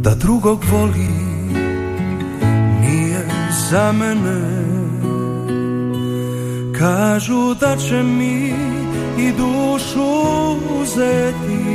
Da 0.00 0.14
drugog 0.14 0.64
voli 0.72 1.08
Nije 2.80 3.26
za 3.70 3.92
mene. 3.92 4.60
Kažu 6.78 7.54
da 7.54 7.76
će 7.76 8.02
mi 8.02 8.54
i 9.18 9.32
dušu 9.32 10.10
uzeti 10.80 11.70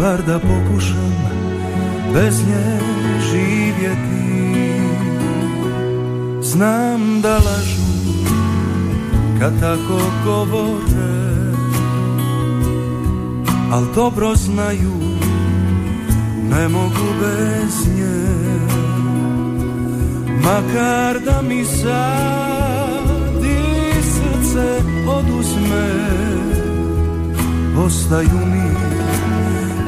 Bar 0.00 0.22
da 0.26 0.38
pokušam 0.38 1.14
bez 2.14 2.46
nje 2.46 2.78
živjeti. 3.30 4.24
Znam 6.42 7.20
da 7.20 7.34
lažu 7.34 7.73
kad 9.44 9.60
tako 9.60 10.00
govore. 10.24 11.52
Al 13.72 13.84
dobro 13.94 14.34
znaju 14.36 14.92
ne 16.50 16.68
mogu 16.68 17.06
bez 17.20 17.96
nje. 17.96 18.24
Makar 20.42 21.20
da 21.24 21.42
mi 21.48 21.64
sad 21.64 23.44
i 23.44 24.02
srce 24.02 24.82
oduzme 25.08 25.90
Ostaju 27.78 28.46
mi 28.46 28.70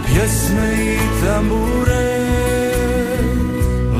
pjesme 0.06 0.74
i 0.74 0.98
tambure. 1.24 2.26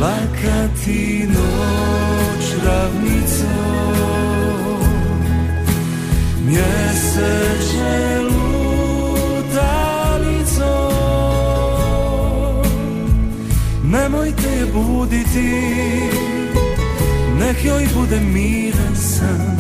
Lakati 0.01 1.29
noć 1.29 2.65
ravnicom 2.65 4.16
Mjeseče 6.47 8.21
lutalicom 8.23 8.47
Nemojte 13.85 14.49
je 14.49 14.67
buditi 14.67 15.63
Nek 17.39 17.65
joj 17.65 17.87
bude 17.95 18.21
miran 18.21 18.97
san. 18.97 19.57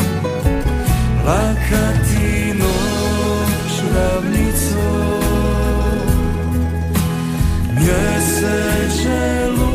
Lakati 1.26 2.54
noć 2.58 3.82
ravnicom 3.94 5.20
Mjeseče 7.74 9.46
lutalicom 9.46 9.65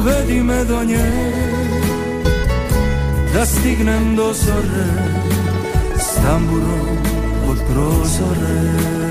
Povedi 0.00 0.42
me 0.42 0.64
do 0.64 0.84
nje 0.84 1.10
Da 3.34 3.46
stignem 3.46 4.16
do 4.16 4.32
zore 4.32 4.88
S 5.98 6.14
tamburom 6.14 6.96
prozore 7.72 9.09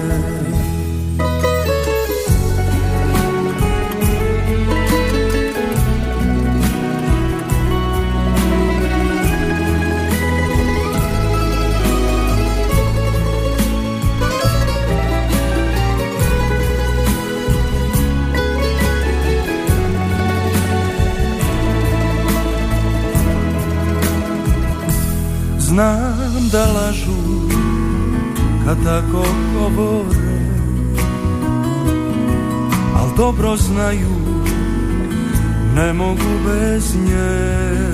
Znam 25.79 26.49
da 26.51 26.65
lažu 26.65 27.21
kad 28.65 28.83
tako 28.83 29.25
govore 29.57 30.39
Al 32.95 33.07
dobro 33.17 33.57
znaju 33.57 34.15
ne 35.75 35.93
mogu 35.93 36.29
bez 36.45 36.95
nje. 36.95 37.91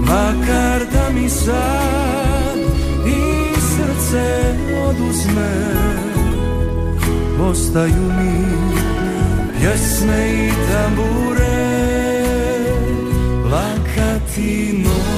Makar 0.00 0.86
da 0.92 1.10
mi 1.14 1.28
sad 1.28 2.58
i 3.06 3.54
srce 3.60 4.54
oduzme 4.88 5.74
Ostaju 7.40 8.12
mi 8.18 8.44
pjesme 9.60 10.28
i 10.32 10.50
tambure 10.72 11.58
Laka 13.44 13.68
Lakati 13.96 14.82
noć 14.84 15.17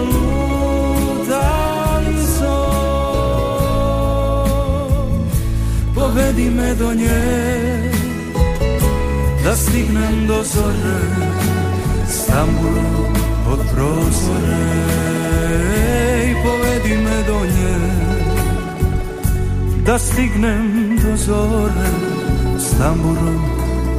Povedi 6.41 6.55
me 6.55 6.75
do 6.75 6.93
nje 6.93 7.91
Da 9.43 9.55
stignem 9.55 10.27
do 10.27 10.43
zore 10.43 10.99
Stambulu 12.07 13.05
pod 13.45 13.59
prozore. 13.73 14.63
I 16.25 16.35
povedi 16.43 16.97
me 17.03 17.23
do 17.27 17.39
nje 17.45 17.77
Da 19.85 19.99
stignem 19.99 20.97
do 21.03 21.17
zore 21.17 21.89
Stamburom 22.59 23.41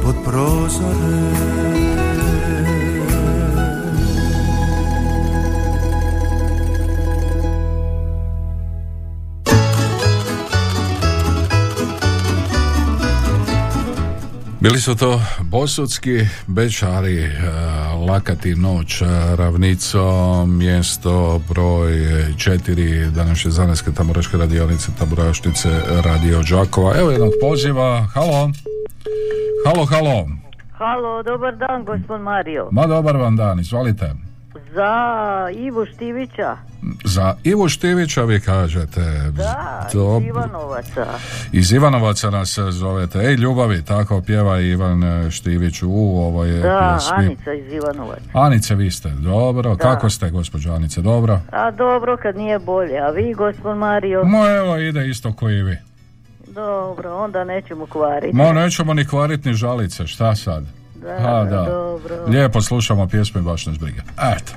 pod 0.03 0.15
prozore 0.25 1.92
Bili 14.63 14.79
su 14.79 14.95
to 14.95 15.19
Bosutski 15.41 16.19
bečari, 16.47 17.17
e, 17.19 17.29
lakati 18.09 18.55
noć 18.55 19.01
e, 19.01 19.05
ravnico, 19.35 20.45
mjesto 20.45 21.41
broj 21.49 21.93
četiri 22.37 23.11
današnje 23.11 23.51
zanetske 23.51 23.91
tamoraške 23.91 24.37
radionice, 24.37 24.91
tamorašnice 24.99 25.69
Radio 26.05 26.41
Đakova. 26.49 26.93
Evo 26.99 27.11
jednog 27.11 27.31
poziva, 27.41 28.07
halo, 28.13 28.51
halo, 29.65 29.85
halo. 29.85 30.27
Halo, 30.71 31.23
dobar 31.23 31.55
dan, 31.57 31.85
gospod 31.85 32.21
Mario. 32.21 32.69
Ma 32.71 32.87
dobar 32.87 33.17
vam 33.17 33.35
dan, 33.35 33.59
izvolite. 33.59 34.13
Za 34.73 35.49
Ivu 35.55 35.85
Štivića. 35.85 36.57
Za 37.03 37.35
Ivu 37.43 37.69
Štivića 37.69 38.23
vi 38.23 38.39
kažete. 38.39 39.01
Da, 39.31 39.87
iz 39.89 40.27
Ivanovaca. 40.27 41.05
Iz 41.51 41.71
Ivanovaca 41.71 42.29
nas 42.29 42.59
zovete. 42.69 43.19
Ej, 43.19 43.33
ljubavi, 43.35 43.85
tako 43.85 44.21
pjeva 44.21 44.59
Ivan 44.59 45.03
e, 45.03 45.31
Štivić 45.31 45.83
u 45.83 46.17
ovoj 46.17 46.51
Da, 46.51 46.97
pjesmi. 46.99 47.25
Anica 47.25 47.53
iz 47.53 47.73
Ivanovaca. 47.73 48.21
Anice, 48.33 48.75
vi 48.75 48.91
ste, 48.91 49.09
dobro. 49.09 49.75
Kako 49.77 50.09
ste, 50.09 50.29
gospođo 50.29 50.73
Anice, 50.73 51.01
dobro? 51.01 51.39
A 51.51 51.71
dobro, 51.71 52.17
kad 52.17 52.37
nije 52.37 52.59
bolje. 52.59 52.99
A 52.99 53.09
vi, 53.09 53.33
gospod 53.33 53.77
Mario? 53.77 54.23
Mo 54.23 54.47
evo 54.47 54.77
ide 54.77 55.09
isto 55.09 55.33
ko 55.33 55.49
i 55.49 55.63
vi. 55.63 55.77
Dobro, 56.47 57.15
onda 57.17 57.43
nećemo 57.43 57.85
kvariti. 57.85 58.35
Mo 58.35 58.53
nećemo 58.53 58.93
ni 58.93 59.07
kvarit 59.07 59.45
ni 59.45 59.53
žalice, 59.53 60.07
šta 60.07 60.35
sad? 60.35 60.63
Da, 61.03 61.09
A, 61.29 61.43
da. 61.43 61.63
dobro. 61.63 62.15
Lijepo 62.27 62.61
slušamo 62.61 63.07
pjesme 63.07 63.41
baš 63.41 63.65
nas 63.65 63.77
briga. 63.79 64.01
Eto. 64.27 64.53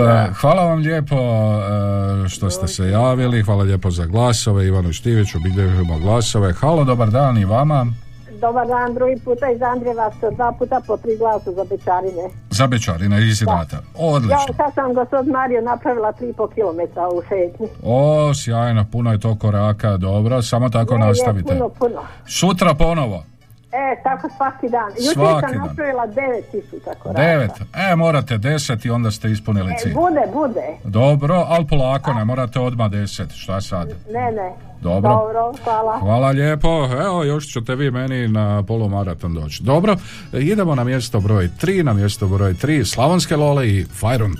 E, 0.00 0.32
hvala 0.32 0.64
vam 0.64 0.78
lijepo 0.78 1.16
e, 1.16 2.28
što 2.28 2.50
ste 2.50 2.68
se 2.68 2.84
javili, 2.84 3.42
hvala 3.42 3.62
lijepo 3.62 3.90
za 3.90 4.06
glasove, 4.06 4.66
Ivanu 4.66 4.92
Štiviću, 4.92 5.38
bilježimo 5.40 5.98
glasove. 5.98 6.52
Halo, 6.52 6.84
dobar 6.84 7.10
dan 7.10 7.38
i 7.38 7.44
vama. 7.44 7.86
Dobar 8.32 8.66
dan, 8.66 8.94
drugi 8.94 9.16
puta 9.16 9.50
iz 9.50 9.62
Andrijevaca, 9.64 10.30
dva 10.30 10.52
puta 10.52 10.80
po 10.86 10.96
tri 10.96 11.10
glasa 11.18 11.52
za 11.52 11.64
Bečarine. 11.64 12.28
Za 12.50 12.66
Bečarina 12.66 13.18
iz 13.18 13.42
Inata. 13.42 13.76
Ja 13.76 13.82
Odlično. 13.96 14.54
sad 14.56 14.74
sam 14.74 14.94
gospod 14.94 15.26
Mario 15.28 15.60
napravila 15.62 16.12
3,5 16.12 16.48
km 16.48 16.80
u 17.12 17.22
šetnji. 17.22 17.66
O, 17.82 18.34
sjajno, 18.34 18.84
puno 18.92 19.12
je 19.12 19.20
to 19.20 19.34
koraka, 19.36 19.96
dobro, 19.96 20.42
samo 20.42 20.68
tako 20.68 20.94
Je, 20.94 20.96
je, 20.96 21.06
nastavite. 21.06 21.48
puno, 21.48 21.68
puno. 21.68 22.02
Sutra 22.26 22.74
ponovo. 22.74 23.24
E, 23.72 24.02
tako 24.02 24.28
svaki 24.36 24.68
dan. 24.68 24.90
Jučer 24.90 25.12
Svaki 25.14 25.40
sam 25.42 25.52
dan. 25.52 25.60
napravila 25.60 26.06
9000 26.06 26.62
koraka. 26.98 27.22
Devet. 27.22 27.50
E, 27.90 27.96
morate 27.96 28.38
deset 28.38 28.84
i 28.84 28.90
onda 28.90 29.10
ste 29.10 29.30
ispunili 29.30 29.72
E, 29.72 29.76
cilj. 29.78 29.94
bude, 29.94 30.20
bude. 30.34 30.64
Dobro, 30.84 31.44
ali 31.48 31.66
polako, 31.66 32.12
ne 32.12 32.24
morate 32.24 32.60
odmah 32.60 32.90
deset. 32.90 33.32
Šta 33.32 33.60
sad? 33.60 33.88
Ne, 33.88 34.32
ne. 34.32 34.52
Dobro. 34.80 35.10
Dobro, 35.10 35.52
hvala. 35.64 35.98
Hvala 35.98 36.28
lijepo. 36.30 36.68
Evo, 36.96 37.24
još 37.24 37.46
ćete 37.46 37.74
vi 37.74 37.90
meni 37.90 38.28
na 38.28 38.62
polumaraton 38.62 39.34
doći. 39.34 39.62
Dobro, 39.62 39.96
e, 40.32 40.38
idemo 40.38 40.74
na 40.74 40.84
mjesto 40.84 41.20
broj 41.20 41.48
3, 41.56 41.82
na 41.82 41.92
mjesto 41.92 42.26
broj 42.28 42.54
3, 42.54 42.84
Slavonske 42.84 43.36
Lole 43.36 43.68
i 43.68 43.84
Fajrunt. 43.92 44.38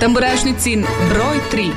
Tamburašnicin 0.00 0.80
broj 1.08 1.36
3. 1.52 1.70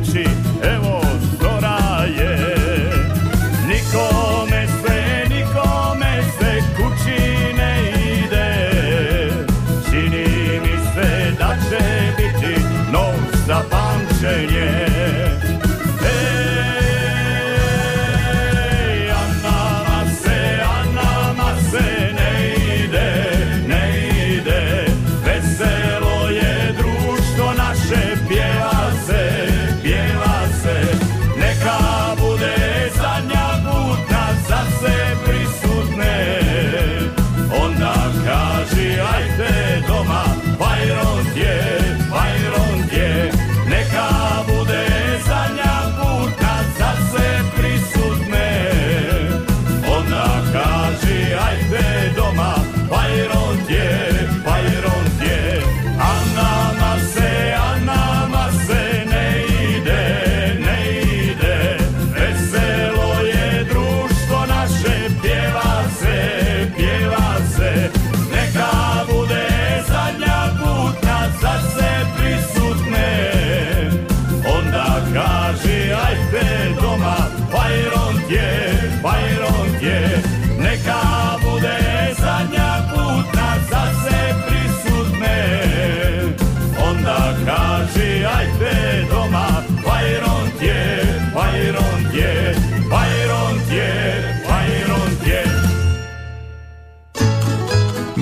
oči, 0.00 0.24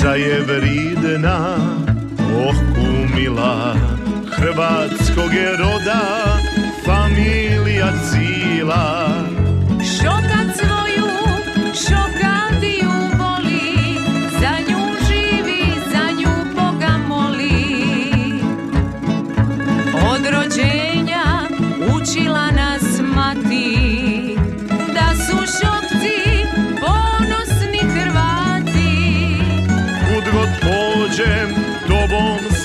Djeca 0.00 0.14
je 0.14 0.40
vridna, 0.40 1.56
oh 2.46 2.54
kumila, 2.74 3.74
hrvatskog 4.30 5.34
je 5.34 5.56
roda, 5.56 6.38
familija 6.84 7.92
cila. 8.10 9.09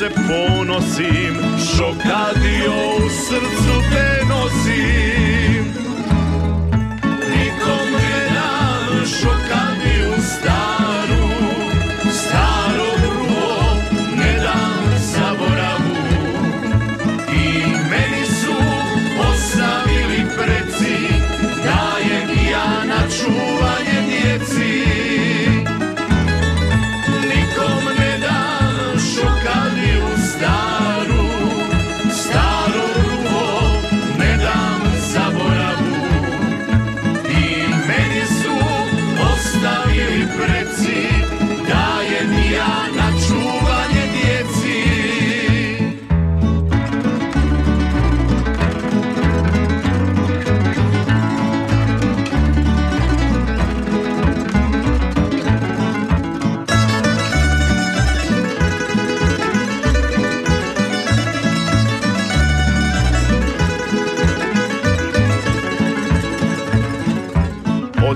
Se 0.05 0.09
ponosim, 0.09 1.35
šokadio 1.59 3.05
u 3.05 3.09
srcu 3.09 3.81
te 3.91 4.25
nosim. 4.25 5.24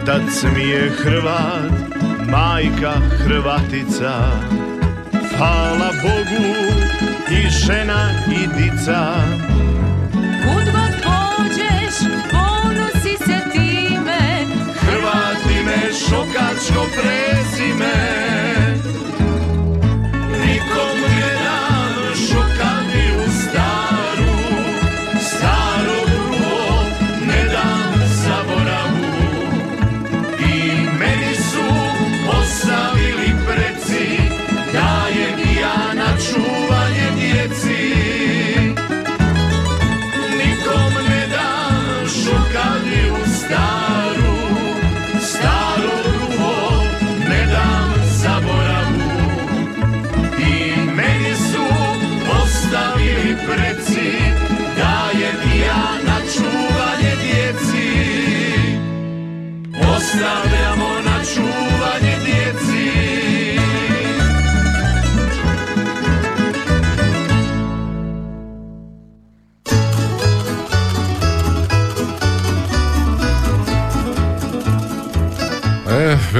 Otac 0.09 0.43
mi 0.55 0.69
je 0.69 0.89
Hrvat, 0.89 1.71
majka 2.31 2.93
Hrvatica. 2.93 4.13
Hvala 5.37 5.91
Bogu 6.01 6.49
i 7.31 7.49
žena 7.49 8.11
i 8.27 8.47
dica. 8.57 9.13
Kud 10.43 10.65
god 10.65 10.93
pođeš, 11.03 11.95
ponosi 12.31 13.17
se 13.17 13.39
time, 13.51 14.45
Hrvati 14.81 15.63
me 15.65 15.93
šokačko 15.93 16.85
prezime 16.95 18.28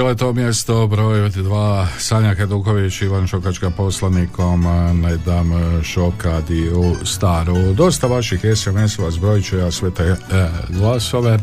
bilo 0.10 0.18
to 0.18 0.34
mjesto 0.34 0.88
broj 0.88 1.30
dva 1.30 1.88
Sanja 1.98 2.36
Keduković, 2.36 3.02
Ivan 3.02 3.28
Šokačka 3.28 3.70
poslanikom 3.70 4.64
ne 4.94 5.18
dam 5.18 5.52
e, 5.52 5.84
šokadiju 5.84 6.96
staru. 7.04 7.74
Dosta 7.74 8.08
vaših 8.08 8.42
SMS-ova, 8.56 9.12
zbrojit 9.12 9.46
ću 9.46 9.58
ja 9.58 9.72
sve 9.72 9.92
te 9.92 10.04
e, 10.04 10.16
glasove. 10.70 11.40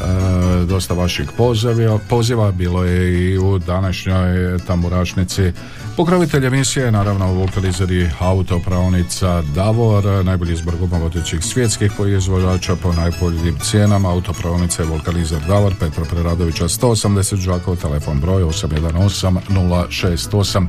E, 0.00 0.64
dosta 0.64 0.94
vaših 0.94 1.30
poziva, 1.36 1.98
poziva 2.08 2.52
bilo 2.52 2.84
je 2.84 3.32
i 3.32 3.38
u 3.38 3.58
današnjoj 3.58 4.58
tamburašnici. 4.58 5.52
Pokrovitelj 5.96 6.46
emisije 6.46 6.84
je 6.84 6.92
naravno 6.92 7.32
vokalizeri 7.32 8.10
autopravnica 8.18 9.42
Davor, 9.42 10.24
najbolji 10.24 10.52
izbor 10.52 10.76
gumovodećih 10.76 11.44
svjetskih 11.44 11.92
proizvođača 11.96 12.76
po 12.76 12.92
najpoljim 12.92 13.58
cijenama, 13.62 14.10
autopravnica 14.10 14.82
je 14.82 14.88
vokalizer 14.88 15.40
Davor, 15.48 15.74
Petra 15.80 16.04
Preradovića 16.04 16.64
180 16.64 17.36
Žakov, 17.36 17.76
telefon 17.76 18.20
broj 18.20 18.42
818 18.42 19.40
068. 19.48 20.66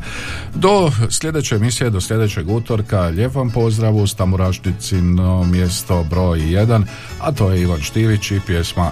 Do 0.56 0.92
sljedeće 1.10 1.56
emisije, 1.56 1.90
do 1.90 2.02
sljedećeg 2.02 2.50
utorka, 2.50 3.00
lijep 3.02 3.36
vam 3.36 3.50
pozdrav 3.50 3.96
uz 3.96 4.16
Tamurašnicino 4.16 5.44
mjesto 5.44 6.04
broj 6.10 6.40
1, 6.40 6.84
a 7.20 7.32
to 7.32 7.52
je 7.52 7.62
Ivan 7.62 7.82
Štivić 7.82 8.32
i 8.32 8.42
pjesma 8.48 8.92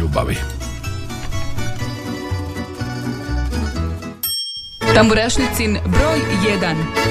Ljubavi. 0.00 0.36
Tamburašnicin 4.94 5.78
broj 5.86 6.18
1 6.64 7.10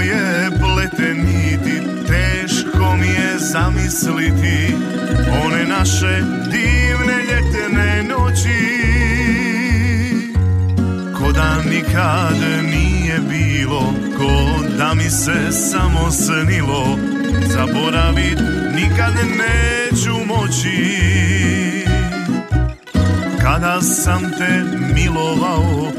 tvoje 0.00 0.50
plete 0.60 1.14
niti 1.14 1.80
Teško 2.06 2.96
mi 2.96 3.06
je 3.06 3.38
zamisliti 3.38 4.74
One 5.44 5.64
naše 5.64 6.22
divne 6.50 7.16
ljetne 7.28 8.02
noći. 8.02 8.80
Ko 11.18 11.32
da 11.32 11.62
nikad 11.70 12.36
nije 12.70 13.18
bilo 13.28 13.94
Ko 14.18 14.64
da 14.78 14.94
mi 14.94 15.10
se 15.10 15.52
samo 15.52 16.10
snilo 16.10 16.98
Zaboravit 17.46 18.38
nikad 18.74 19.14
neću 19.14 20.26
moći. 20.26 21.00
Kada 23.42 23.80
sam 23.80 24.20
te 24.38 24.64
milovao, 24.94 25.92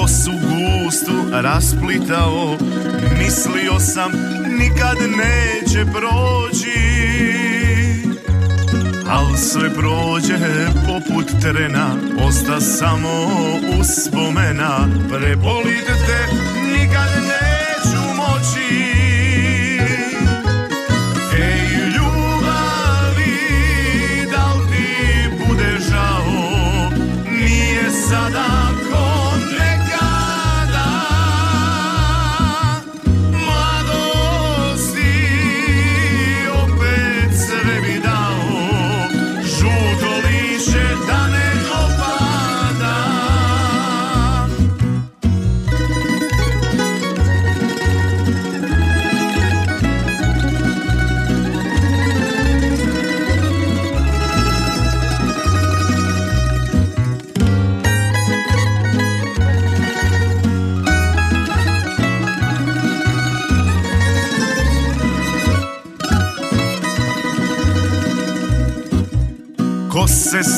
kosu 0.00 0.30
gustu 0.32 1.12
rasplitao, 1.32 2.56
mislio 3.18 3.80
sam 3.80 4.12
nikad 4.58 4.96
neće 5.00 5.84
proći. 5.84 6.78
Al 9.10 9.36
sve 9.36 9.74
prođe 9.74 10.66
poput 10.86 11.40
trena, 11.40 11.88
osta 12.28 12.60
samo 12.60 13.08
uspomena, 13.80 14.88
prebolit 15.08 15.86
te 15.86 16.34
nikad 16.72 17.10
neću 17.22 17.47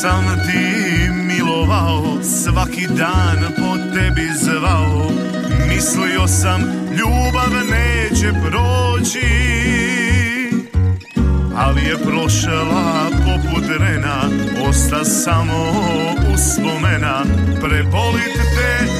sam 0.01 0.24
ti 0.47 1.10
milovao, 1.12 2.22
svaki 2.22 2.86
dan 2.86 3.39
po 3.56 3.77
tebi 3.94 4.28
zvao, 4.43 5.10
mislio 5.68 6.28
sam 6.28 6.60
ljubav 6.90 7.51
neće 7.70 8.32
proći, 8.32 9.27
ali 11.56 11.85
je 11.85 11.98
prošla 11.98 13.10
poput 13.10 13.64
rena, 13.78 14.20
osta 14.68 15.05
samo 15.05 15.72
uspomena, 16.35 17.24
prebolit 17.60 18.35
te 18.35 18.99